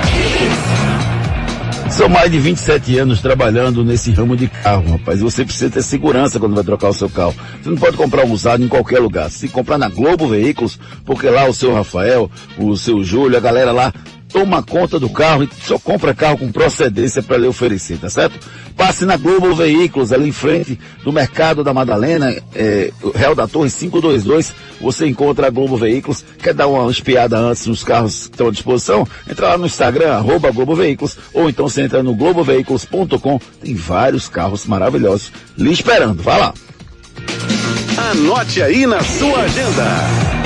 São 1.91 2.09
mais 2.09 2.31
de 2.31 2.39
27 2.39 2.99
anos 2.99 3.21
trabalhando 3.21 3.85
nesse 3.85 4.13
ramo 4.13 4.37
de 4.37 4.47
carro, 4.47 4.93
rapaz. 4.93 5.21
Você 5.21 5.45
precisa 5.45 5.71
ter 5.71 5.83
segurança 5.83 6.39
quando 6.39 6.55
vai 6.55 6.63
trocar 6.63 6.91
o 6.91 6.95
seu 6.95 7.11
carro. 7.11 7.35
Você 7.61 7.69
não 7.69 7.77
pode 7.77 7.97
comprar 7.97 8.25
um 8.25 8.31
usado 8.31 8.63
em 8.63 8.69
qualquer 8.69 9.01
lugar. 9.01 9.29
Se 9.29 9.49
comprar 9.49 9.77
na 9.77 9.89
Globo 9.89 10.29
Veículos, 10.29 10.79
porque 11.05 11.29
lá 11.29 11.49
o 11.49 11.55
seu 11.55 11.75
Rafael, 11.75 12.31
o 12.57 12.77
seu 12.77 13.03
Júlio, 13.03 13.37
a 13.37 13.41
galera 13.41 13.73
lá 13.73 13.93
toma 14.29 14.62
conta 14.62 14.99
do 14.99 15.09
carro 15.09 15.45
e 15.45 15.49
só 15.62 15.79
compra 15.79 16.14
carro 16.14 16.39
com 16.39 16.53
procedência 16.53 17.22
para 17.22 17.37
lhe 17.37 17.47
oferecer, 17.47 17.99
tá 17.99 18.11
certo? 18.11 18.39
Passe 18.77 19.05
na 19.05 19.16
Globo 19.16 19.55
Veículos, 19.55 20.12
ali 20.12 20.29
em 20.29 20.33
frente 20.33 20.79
do 21.03 21.12
Mercado 21.12 21.64
da 21.64 21.72
Madalena, 21.72 22.35
é, 22.55 22.93
Real 23.14 23.35
da 23.35 23.47
Torre 23.47 23.70
522, 23.70 24.53
você 24.81 25.07
encontra 25.07 25.47
a 25.47 25.51
Globo 25.51 25.77
Veículos. 25.77 26.24
Quer 26.39 26.53
dar 26.53 26.66
uma 26.66 26.91
espiada 26.91 27.39
antes 27.39 27.66
nos 27.66 27.83
carros 27.83 28.27
que 28.27 28.35
estão 28.35 28.49
à 28.49 28.51
disposição? 28.51 29.07
Entra 29.29 29.49
lá 29.49 29.59
no 29.59 29.66
Instagram, 29.66 30.12
arroba 30.12 30.51
Globo 30.51 30.74
Veículos, 30.74 31.16
ou 31.33 31.49
então 31.49 31.68
você 31.68 31.83
entra 31.83 32.03
no 32.03 32.14
globoveículos.com, 32.14 33.41
tem 33.62 33.74
vários 33.74 34.29
carros 34.29 34.66
maravilhosos 34.66 35.33
lhe 35.57 35.72
esperando. 35.72 36.22
Vá 36.22 36.37
lá. 36.37 36.55
Anote 38.11 38.62
aí 38.62 38.87
na 38.87 39.01
sua 39.03 39.41
agenda. 39.41 40.45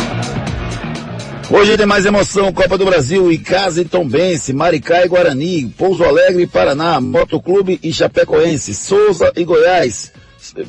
Hoje 1.53 1.77
tem 1.77 1.85
mais 1.85 2.07
emoção, 2.07 2.53
Copa 2.53 2.79
do 2.79 2.85
Brasil, 2.85 3.31
Icasa 3.33 3.81
e 3.81 3.85
Tombense, 3.85 4.53
Maricá 4.53 5.05
e 5.05 5.09
Guarani, 5.09 5.67
Pouso 5.77 6.05
Alegre 6.05 6.45
e 6.45 6.47
Paraná, 6.47 7.01
Motoclube 7.01 7.81
e 7.83 7.93
Chapecoense, 7.93 8.73
Souza 8.73 9.33
e 9.35 9.45
Goiás, 9.45 10.13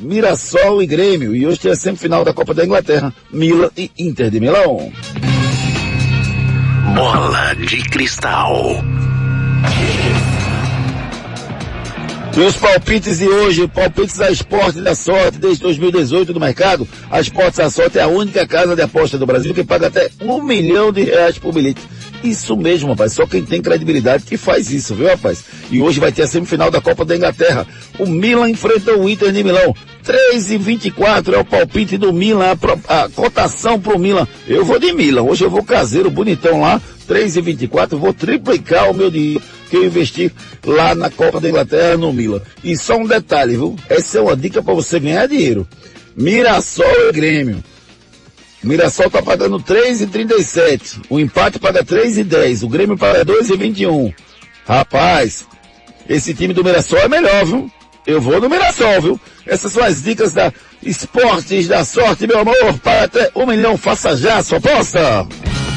Mirassol 0.00 0.82
e 0.82 0.86
Grêmio. 0.86 1.36
E 1.36 1.46
hoje 1.46 1.60
tem 1.60 1.70
a 1.70 1.76
semifinal 1.76 2.24
da 2.24 2.34
Copa 2.34 2.52
da 2.52 2.64
Inglaterra, 2.64 3.14
Milan 3.32 3.70
e 3.76 3.92
Inter 3.96 4.28
de 4.28 4.40
Milão. 4.40 4.92
Bola 6.96 7.54
de 7.54 7.76
cristal. 7.84 8.82
E 12.34 12.40
os 12.40 12.56
palpites 12.56 13.18
de 13.18 13.28
hoje, 13.28 13.68
palpites 13.68 14.16
da 14.16 14.30
Esporte 14.30 14.80
da 14.80 14.94
Sorte, 14.94 15.38
desde 15.38 15.62
2018 15.64 16.32
no 16.32 16.40
mercado, 16.40 16.88
a 17.10 17.20
Esporte 17.20 17.58
da 17.58 17.68
Sorte 17.68 17.98
é 17.98 18.02
a 18.02 18.08
única 18.08 18.46
casa 18.46 18.74
de 18.74 18.80
aposta 18.80 19.18
do 19.18 19.26
Brasil 19.26 19.52
que 19.52 19.62
paga 19.62 19.88
até 19.88 20.08
um 20.18 20.42
milhão 20.42 20.90
de 20.90 21.02
reais 21.02 21.36
por 21.36 21.52
bilhete. 21.52 21.82
Isso 22.24 22.56
mesmo, 22.56 22.88
rapaz. 22.88 23.12
Só 23.12 23.26
quem 23.26 23.44
tem 23.44 23.60
credibilidade 23.60 24.24
que 24.24 24.38
faz 24.38 24.70
isso, 24.70 24.94
viu, 24.94 25.08
rapaz? 25.08 25.44
E 25.70 25.82
hoje 25.82 26.00
vai 26.00 26.10
ter 26.10 26.22
a 26.22 26.26
semifinal 26.26 26.70
da 26.70 26.80
Copa 26.80 27.04
da 27.04 27.14
Inglaterra. 27.14 27.66
O 27.98 28.06
Milan 28.06 28.48
enfrenta 28.48 28.96
o 28.96 29.08
Inter 29.08 29.30
de 29.30 29.44
Milão. 29.44 29.74
3,24 30.02 31.34
é 31.34 31.38
o 31.38 31.44
palpite 31.44 31.98
do 31.98 32.14
Milan, 32.14 32.46
a, 32.88 33.02
a 33.02 33.08
cotação 33.10 33.78
pro 33.78 33.98
Milan. 33.98 34.26
Eu 34.48 34.64
vou 34.64 34.78
de 34.78 34.92
Milan. 34.94 35.22
Hoje 35.22 35.44
eu 35.44 35.50
vou 35.50 35.62
caseiro, 35.62 36.10
bonitão 36.10 36.62
lá. 36.62 36.80
3,24. 37.06 37.96
Vou 37.98 38.14
triplicar 38.14 38.90
o 38.90 38.94
meu 38.94 39.10
dinheiro 39.10 39.42
que 39.72 39.76
eu 39.78 39.86
investi 39.86 40.30
lá 40.66 40.94
na 40.94 41.08
Copa 41.08 41.40
da 41.40 41.48
Inglaterra 41.48 41.96
no 41.96 42.12
Milan. 42.12 42.42
E 42.62 42.76
só 42.76 42.94
um 42.98 43.06
detalhe, 43.06 43.52
viu? 43.52 43.74
Essa 43.88 44.18
é 44.18 44.20
uma 44.20 44.36
dica 44.36 44.62
para 44.62 44.74
você 44.74 45.00
ganhar 45.00 45.26
dinheiro. 45.26 45.66
Mirassol 46.14 47.08
e 47.08 47.12
Grêmio. 47.12 47.64
Mirassol 48.62 49.08
tá 49.08 49.22
pagando 49.22 49.58
3,37. 49.58 51.06
O 51.08 51.18
empate 51.18 51.58
paga 51.58 51.82
3,10. 51.82 52.64
O 52.64 52.68
Grêmio 52.68 52.98
paga 52.98 53.24
2,21. 53.24 54.14
Rapaz, 54.66 55.46
esse 56.06 56.34
time 56.34 56.52
do 56.52 56.62
Mirassol 56.62 56.98
é 56.98 57.08
melhor, 57.08 57.46
viu? 57.46 57.70
Eu 58.06 58.20
vou 58.20 58.38
no 58.42 58.50
Mirassol, 58.50 59.00
viu? 59.00 59.20
Essas 59.46 59.72
são 59.72 59.82
as 59.82 60.02
dicas 60.02 60.34
da 60.34 60.52
Esportes 60.82 61.66
da 61.66 61.82
Sorte, 61.82 62.26
meu 62.26 62.40
amor. 62.40 62.78
Para 62.82 63.04
até 63.04 63.30
um 63.34 63.46
milhão, 63.46 63.78
faça 63.78 64.14
já 64.18 64.42
sua 64.42 64.58
aposta. 64.58 65.26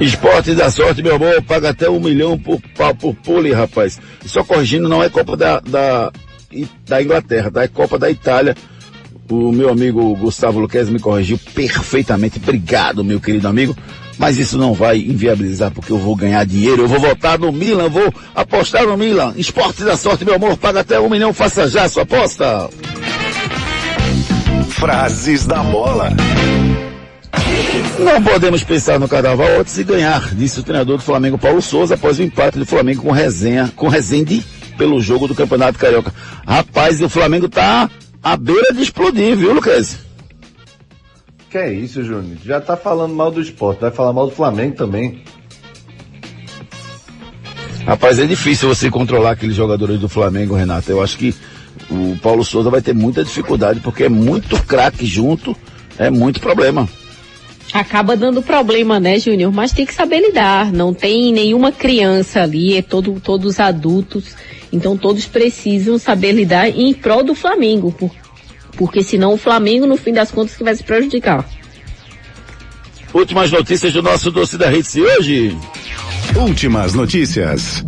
Esporte 0.00 0.54
da 0.54 0.70
sorte, 0.70 1.02
meu 1.02 1.16
amor, 1.16 1.42
paga 1.42 1.70
até 1.70 1.90
um 1.90 1.98
milhão 1.98 2.38
por, 2.38 2.60
por 3.00 3.14
pule, 3.16 3.52
rapaz. 3.52 3.98
Só 4.24 4.44
corrigindo, 4.44 4.88
não 4.88 5.02
é 5.02 5.08
Copa 5.08 5.36
da, 5.36 5.58
da, 5.58 6.12
da 6.86 7.02
Inglaterra, 7.02 7.50
tá? 7.50 7.64
É 7.64 7.68
Copa 7.68 7.98
da 7.98 8.08
Itália. 8.08 8.54
O 9.28 9.50
meu 9.50 9.68
amigo 9.68 10.14
Gustavo 10.14 10.60
Luquez 10.60 10.88
me 10.88 11.00
corrigiu 11.00 11.38
perfeitamente. 11.52 12.38
Obrigado, 12.38 13.04
meu 13.04 13.20
querido 13.20 13.48
amigo. 13.48 13.76
Mas 14.16 14.38
isso 14.38 14.56
não 14.56 14.72
vai 14.72 14.98
inviabilizar 14.98 15.70
porque 15.72 15.92
eu 15.92 15.98
vou 15.98 16.14
ganhar 16.14 16.44
dinheiro. 16.46 16.82
Eu 16.82 16.88
vou 16.88 17.00
votar 17.00 17.38
no 17.38 17.52
Milan, 17.52 17.88
vou 17.88 18.12
apostar 18.34 18.86
no 18.86 18.96
Milan. 18.96 19.34
Esporte 19.36 19.82
da 19.82 19.96
sorte, 19.96 20.24
meu 20.24 20.34
amor, 20.34 20.56
paga 20.56 20.80
até 20.80 20.98
um 20.98 21.10
milhão, 21.10 21.32
faça 21.32 21.68
já 21.68 21.84
a 21.84 21.88
sua 21.88 22.04
aposta. 22.04 22.70
Frases 24.70 25.46
da 25.46 25.62
bola. 25.62 26.10
Não 27.98 28.22
podemos 28.22 28.62
pensar 28.62 29.00
no 29.00 29.08
carnaval 29.08 29.60
antes 29.60 29.74
de 29.74 29.82
ganhar, 29.82 30.32
disse 30.34 30.60
o 30.60 30.62
treinador 30.62 30.98
do 30.98 31.02
Flamengo 31.02 31.36
Paulo 31.36 31.60
Souza 31.60 31.96
após 31.96 32.18
o 32.18 32.22
empate 32.22 32.56
do 32.56 32.64
Flamengo 32.64 33.02
com 33.02 33.10
Resenha, 33.10 33.72
com 33.74 33.88
Rezende 33.88 34.44
pelo 34.76 35.00
jogo 35.00 35.26
do 35.26 35.34
Campeonato 35.34 35.78
Carioca. 35.78 36.14
Rapaz, 36.46 37.02
o 37.02 37.08
Flamengo 37.08 37.48
tá 37.48 37.90
à 38.22 38.36
beira 38.36 38.72
de 38.72 38.82
explodir, 38.82 39.36
viu, 39.36 39.52
Lucas? 39.52 39.98
Que 41.50 41.58
é 41.58 41.72
isso, 41.72 42.04
Júnior? 42.04 42.38
Já 42.44 42.60
tá 42.60 42.76
falando 42.76 43.14
mal 43.14 43.32
do 43.32 43.40
esporte, 43.40 43.80
vai 43.80 43.90
falar 43.90 44.12
mal 44.12 44.26
do 44.28 44.34
Flamengo 44.34 44.76
também. 44.76 45.24
Rapaz, 47.84 48.18
é 48.20 48.26
difícil 48.26 48.68
você 48.68 48.90
controlar 48.90 49.32
aqueles 49.32 49.56
jogadores 49.56 49.98
do 49.98 50.08
Flamengo, 50.08 50.54
Renato. 50.54 50.90
Eu 50.92 51.02
acho 51.02 51.16
que 51.18 51.34
o 51.90 52.16
Paulo 52.22 52.44
Souza 52.44 52.70
vai 52.70 52.82
ter 52.82 52.94
muita 52.94 53.24
dificuldade 53.24 53.80
porque 53.80 54.04
é 54.04 54.08
muito 54.08 54.62
craque 54.64 55.04
junto, 55.04 55.56
é 55.98 56.10
muito 56.10 56.38
problema. 56.38 56.88
Acaba 57.72 58.16
dando 58.16 58.42
problema, 58.42 58.98
né, 58.98 59.18
Júnior? 59.18 59.52
Mas 59.52 59.72
tem 59.72 59.84
que 59.84 59.94
saber 59.94 60.20
lidar. 60.20 60.72
Não 60.72 60.94
tem 60.94 61.32
nenhuma 61.32 61.70
criança 61.70 62.42
ali, 62.42 62.76
é 62.76 62.82
todo, 62.82 63.20
todos 63.20 63.60
adultos. 63.60 64.34
Então 64.72 64.96
todos 64.96 65.26
precisam 65.26 65.98
saber 65.98 66.32
lidar 66.32 66.68
em 66.68 66.94
prol 66.94 67.22
do 67.22 67.34
Flamengo. 67.34 67.92
Por, 67.92 68.10
porque 68.76 69.02
senão 69.02 69.34
o 69.34 69.38
Flamengo, 69.38 69.86
no 69.86 69.96
fim 69.96 70.12
das 70.12 70.30
contas, 70.30 70.56
que 70.56 70.64
vai 70.64 70.74
se 70.74 70.82
prejudicar. 70.82 71.46
Últimas 73.12 73.50
notícias 73.50 73.92
do 73.92 74.02
nosso 74.02 74.30
doce 74.30 74.56
da 74.56 74.68
Rede 74.68 74.92
de 74.92 75.02
hoje. 75.02 75.56
Últimas 76.36 76.94
notícias. 76.94 77.84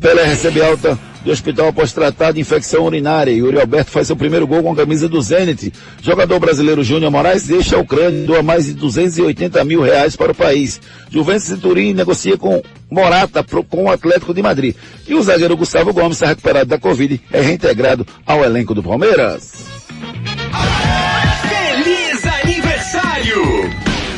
Pelé 0.00 0.24
recebe 0.24 0.60
alta 0.60 0.98
do 1.26 1.32
hospital 1.32 1.68
após 1.68 1.92
tratar 1.92 2.30
de 2.32 2.40
infecção 2.40 2.84
urinária. 2.84 3.32
E 3.32 3.38
Yuri 3.38 3.60
Alberto 3.60 3.90
faz 3.90 4.06
seu 4.06 4.16
primeiro 4.16 4.46
gol 4.46 4.62
com 4.62 4.72
a 4.72 4.76
camisa 4.76 5.08
do 5.08 5.20
Zenit. 5.20 5.72
Jogador 6.00 6.38
brasileiro 6.38 6.84
Júnior 6.84 7.10
Moraes 7.10 7.48
deixa 7.48 7.76
a 7.76 7.80
Ucrânia 7.80 8.22
e 8.22 8.26
doa 8.26 8.42
mais 8.42 8.66
de 8.66 8.74
280 8.74 9.64
mil 9.64 9.82
reais 9.82 10.14
para 10.14 10.30
o 10.30 10.34
país. 10.34 10.80
Juventus 11.10 11.48
de 11.48 11.56
Turim 11.56 11.92
negocia 11.92 12.38
com 12.38 12.62
Morata 12.88 13.42
pro, 13.42 13.64
com 13.64 13.84
o 13.84 13.90
Atlético 13.90 14.32
de 14.32 14.40
Madrid. 14.40 14.76
E 15.08 15.14
o 15.14 15.22
zagueiro 15.22 15.56
Gustavo 15.56 15.92
Gomes 15.92 16.16
está 16.16 16.28
recuperado 16.28 16.70
da 16.70 16.78
Covid 16.78 17.20
é 17.32 17.40
reintegrado 17.40 18.06
ao 18.24 18.44
elenco 18.44 18.72
do 18.72 18.82
Palmeiras. 18.82 19.64
Feliz 19.88 21.05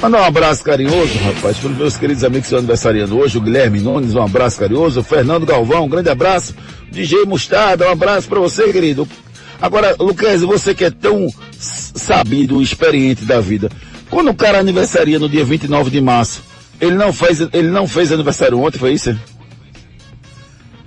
Mandar 0.00 0.22
um 0.22 0.24
abraço 0.24 0.62
carinhoso, 0.62 1.18
rapaz, 1.18 1.56
para 1.58 1.70
os 1.70 1.76
meus 1.76 1.96
queridos 1.96 2.22
amigos 2.22 2.42
que 2.42 2.46
estão 2.46 2.60
aniversariando 2.60 3.18
hoje, 3.18 3.36
o 3.36 3.40
Guilherme 3.40 3.80
Nunes, 3.80 4.14
um 4.14 4.22
abraço 4.22 4.56
carinhoso, 4.60 5.00
o 5.00 5.02
Fernando 5.02 5.44
Galvão, 5.44 5.86
um 5.86 5.88
grande 5.88 6.08
abraço, 6.08 6.54
DJ 6.88 7.24
Mostarda, 7.24 7.88
um 7.88 7.90
abraço 7.90 8.28
para 8.28 8.38
você, 8.38 8.72
querido. 8.72 9.08
Agora, 9.60 9.96
Lucas, 9.98 10.40
você 10.42 10.72
que 10.72 10.84
é 10.84 10.90
tão 10.90 11.26
sabido, 11.58 12.62
experiente 12.62 13.24
da 13.24 13.40
vida, 13.40 13.68
quando 14.08 14.30
o 14.30 14.34
cara 14.34 14.60
aniversaria 14.60 15.18
no 15.18 15.28
dia 15.28 15.44
29 15.44 15.90
de 15.90 16.00
março, 16.00 16.44
ele 16.80 16.94
não 16.94 17.12
fez, 17.12 17.40
ele 17.40 17.68
não 17.68 17.88
fez 17.88 18.12
aniversário 18.12 18.60
ontem, 18.60 18.78
foi 18.78 18.92
isso? 18.92 19.18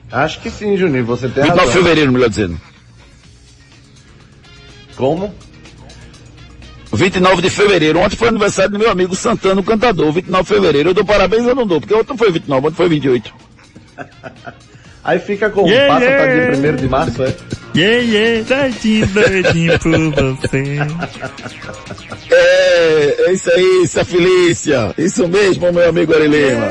Acho 0.09 0.39
que 0.39 0.49
sim, 0.49 0.78
Juninho, 0.78 1.05
você 1.05 1.28
tem 1.28 1.43
29 1.43 1.59
razão. 1.59 1.66
de 1.68 1.74
fevereiro, 1.74 2.12
melhor 2.14 2.30
dizendo. 2.30 2.59
Como? 4.95 5.34
29 6.93 7.41
de 7.41 7.49
fevereiro. 7.49 7.99
Ontem 7.99 8.15
foi 8.15 8.27
aniversário 8.27 8.71
do 8.71 8.79
meu 8.79 8.89
amigo 8.89 9.15
Santana, 9.15 9.61
o 9.61 9.63
cantador. 9.63 10.11
29 10.11 10.43
de 10.43 10.49
fevereiro. 10.49 10.89
Eu 10.89 10.93
dou 10.93 11.05
parabéns, 11.05 11.45
eu 11.45 11.55
não 11.55 11.65
dou, 11.65 11.79
porque 11.79 11.93
ontem 11.93 12.17
foi 12.17 12.31
29, 12.31 12.67
ontem 12.67 12.75
foi 12.75 12.89
28. 12.89 13.33
Aí 15.03 15.19
fica 15.19 15.49
como? 15.49 15.67
Yeah, 15.67 15.93
Passa 15.95 16.05
yeah. 16.05 16.45
pra 16.45 16.55
dia 16.55 16.71
1 16.73 16.75
de 16.75 16.87
março, 16.87 17.23
é? 17.23 17.35
Yeah, 17.75 18.03
yeah, 18.03 18.43
doidinho, 18.43 19.07
doidinho 19.07 19.79
por 19.79 20.37
você. 20.37 20.77
É, 22.33 23.25
é 23.27 23.33
isso 23.33 23.51
aí, 23.51 23.81
essa 23.83 24.05
Felícia. 24.05 24.93
Isso 24.97 25.27
mesmo, 25.27 25.69
meu 25.73 25.89
amigo 25.89 26.15
Ari 26.15 26.27
Lima. 26.29 26.67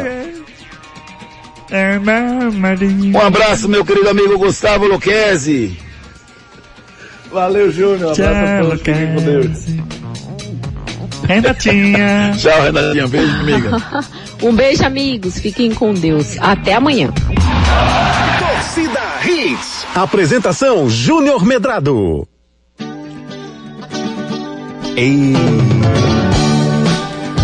Um 3.14 3.20
abraço, 3.20 3.68
meu 3.68 3.84
querido 3.84 4.08
amigo 4.08 4.38
Gustavo 4.38 4.86
Luquezzi. 4.86 5.76
Valeu, 7.30 7.70
Júnior. 7.70 8.08
Um 8.08 8.12
abraço 8.12 8.44
a 8.44 8.62
todos. 8.62 8.78
Fiquem 8.78 9.14
com 9.14 9.22
Deus. 9.22 9.66
Renatinha. 11.30 12.32
Tchau, 12.38 12.62
Renatinha. 12.62 13.06
Beijo, 13.06 13.36
amiga. 13.40 14.04
um 14.42 14.52
beijo, 14.52 14.84
amigos. 14.84 15.38
Fiquem 15.38 15.72
com 15.72 15.94
Deus. 15.94 16.36
Até 16.40 16.74
amanhã. 16.74 17.12
Torcida 18.38 19.00
Hits. 19.24 19.86
Apresentação 19.94 20.90
Júnior 20.90 21.44
Medrado. 21.44 22.26
Ei. 24.96 25.32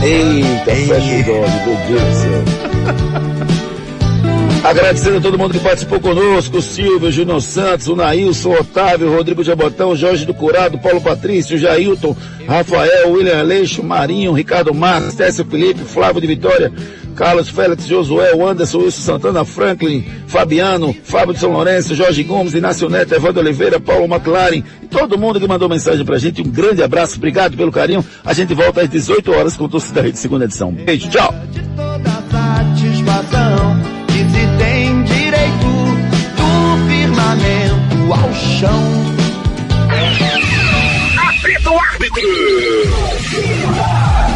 Eita, 0.02 0.72
os 0.72 0.90
olhos, 0.90 1.64
meu 1.64 1.76
Deus 1.86 2.02
do 2.02 2.14
céu. 2.14 3.56
Agradecendo 4.66 5.18
a 5.18 5.20
todo 5.20 5.38
mundo 5.38 5.52
que 5.52 5.60
participou 5.60 6.00
conosco, 6.00 6.56
o 6.56 6.62
Silvio, 6.62 7.12
Júnior 7.12 7.40
Santos, 7.40 7.86
o 7.86 7.94
Nailson, 7.94 8.50
Otávio, 8.50 9.14
Rodrigo 9.14 9.44
Jabotão, 9.44 9.94
Jorge 9.94 10.26
do 10.26 10.34
Curado, 10.34 10.76
Paulo 10.76 11.00
Patrício, 11.00 11.56
Jailton, 11.56 12.16
Rafael, 12.48 13.12
William 13.12 13.38
Aleixo, 13.38 13.80
Marinho, 13.84 14.32
Ricardo 14.32 14.74
Marques, 14.74 15.14
Técio 15.14 15.44
Felipe, 15.44 15.82
Flávio 15.82 16.20
de 16.20 16.26
Vitória, 16.26 16.72
Carlos 17.14 17.48
Félix, 17.48 17.86
Josué, 17.86 18.32
Anderson, 18.32 18.78
Wilson 18.78 19.02
Santana, 19.02 19.44
Franklin, 19.44 20.04
Fabiano, 20.26 20.92
Fábio 21.04 21.32
de 21.32 21.38
São 21.38 21.52
Lourenço, 21.52 21.94
Jorge 21.94 22.24
Gomes, 22.24 22.52
Inácio 22.52 22.88
Neto, 22.88 23.14
Evandro 23.14 23.42
Oliveira, 23.42 23.78
Paulo 23.78 24.12
McLaren 24.12 24.64
e 24.82 24.88
todo 24.88 25.16
mundo 25.16 25.38
que 25.38 25.46
mandou 25.46 25.68
mensagem 25.68 26.04
pra 26.04 26.18
gente. 26.18 26.42
Um 26.42 26.50
grande 26.50 26.82
abraço, 26.82 27.18
obrigado 27.18 27.56
pelo 27.56 27.70
carinho. 27.70 28.04
A 28.24 28.32
gente 28.32 28.52
volta 28.52 28.80
às 28.80 28.88
18 28.88 29.30
horas 29.30 29.56
com 29.56 29.66
o 29.66 29.68
Torcida 29.68 30.02
Rede, 30.02 30.18
segunda 30.18 30.44
edição. 30.44 30.72
Beijo, 30.72 31.08
tchau. 31.08 31.32
Do 37.36 37.42
firmamento 37.42 38.12
ao 38.12 38.34
chão. 38.34 38.82
Apita 41.28 41.70
o 41.70 41.78
árbitro! 41.78 42.22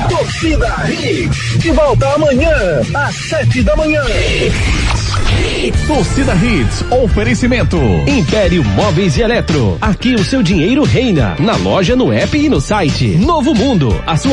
Torcida 0.08 0.90
Hits, 0.90 1.58
de 1.58 1.70
volta 1.72 2.06
amanhã, 2.14 2.52
às 2.94 3.14
sete 3.14 3.62
da 3.62 3.76
manhã. 3.76 4.02
Torcida 5.86 6.34
Hits, 6.34 6.84
oferecimento. 6.90 7.76
Império 8.06 8.64
Móveis 8.64 9.16
e 9.16 9.22
Eletro. 9.22 9.78
Aqui 9.80 10.14
o 10.14 10.24
seu 10.24 10.42
dinheiro 10.42 10.82
reina. 10.84 11.36
Na 11.38 11.56
loja, 11.56 11.96
no 11.96 12.12
app 12.12 12.36
e 12.36 12.48
no 12.48 12.60
site. 12.60 13.16
Novo 13.16 13.54
Mundo, 13.54 14.02
a 14.06 14.16
sua 14.16 14.28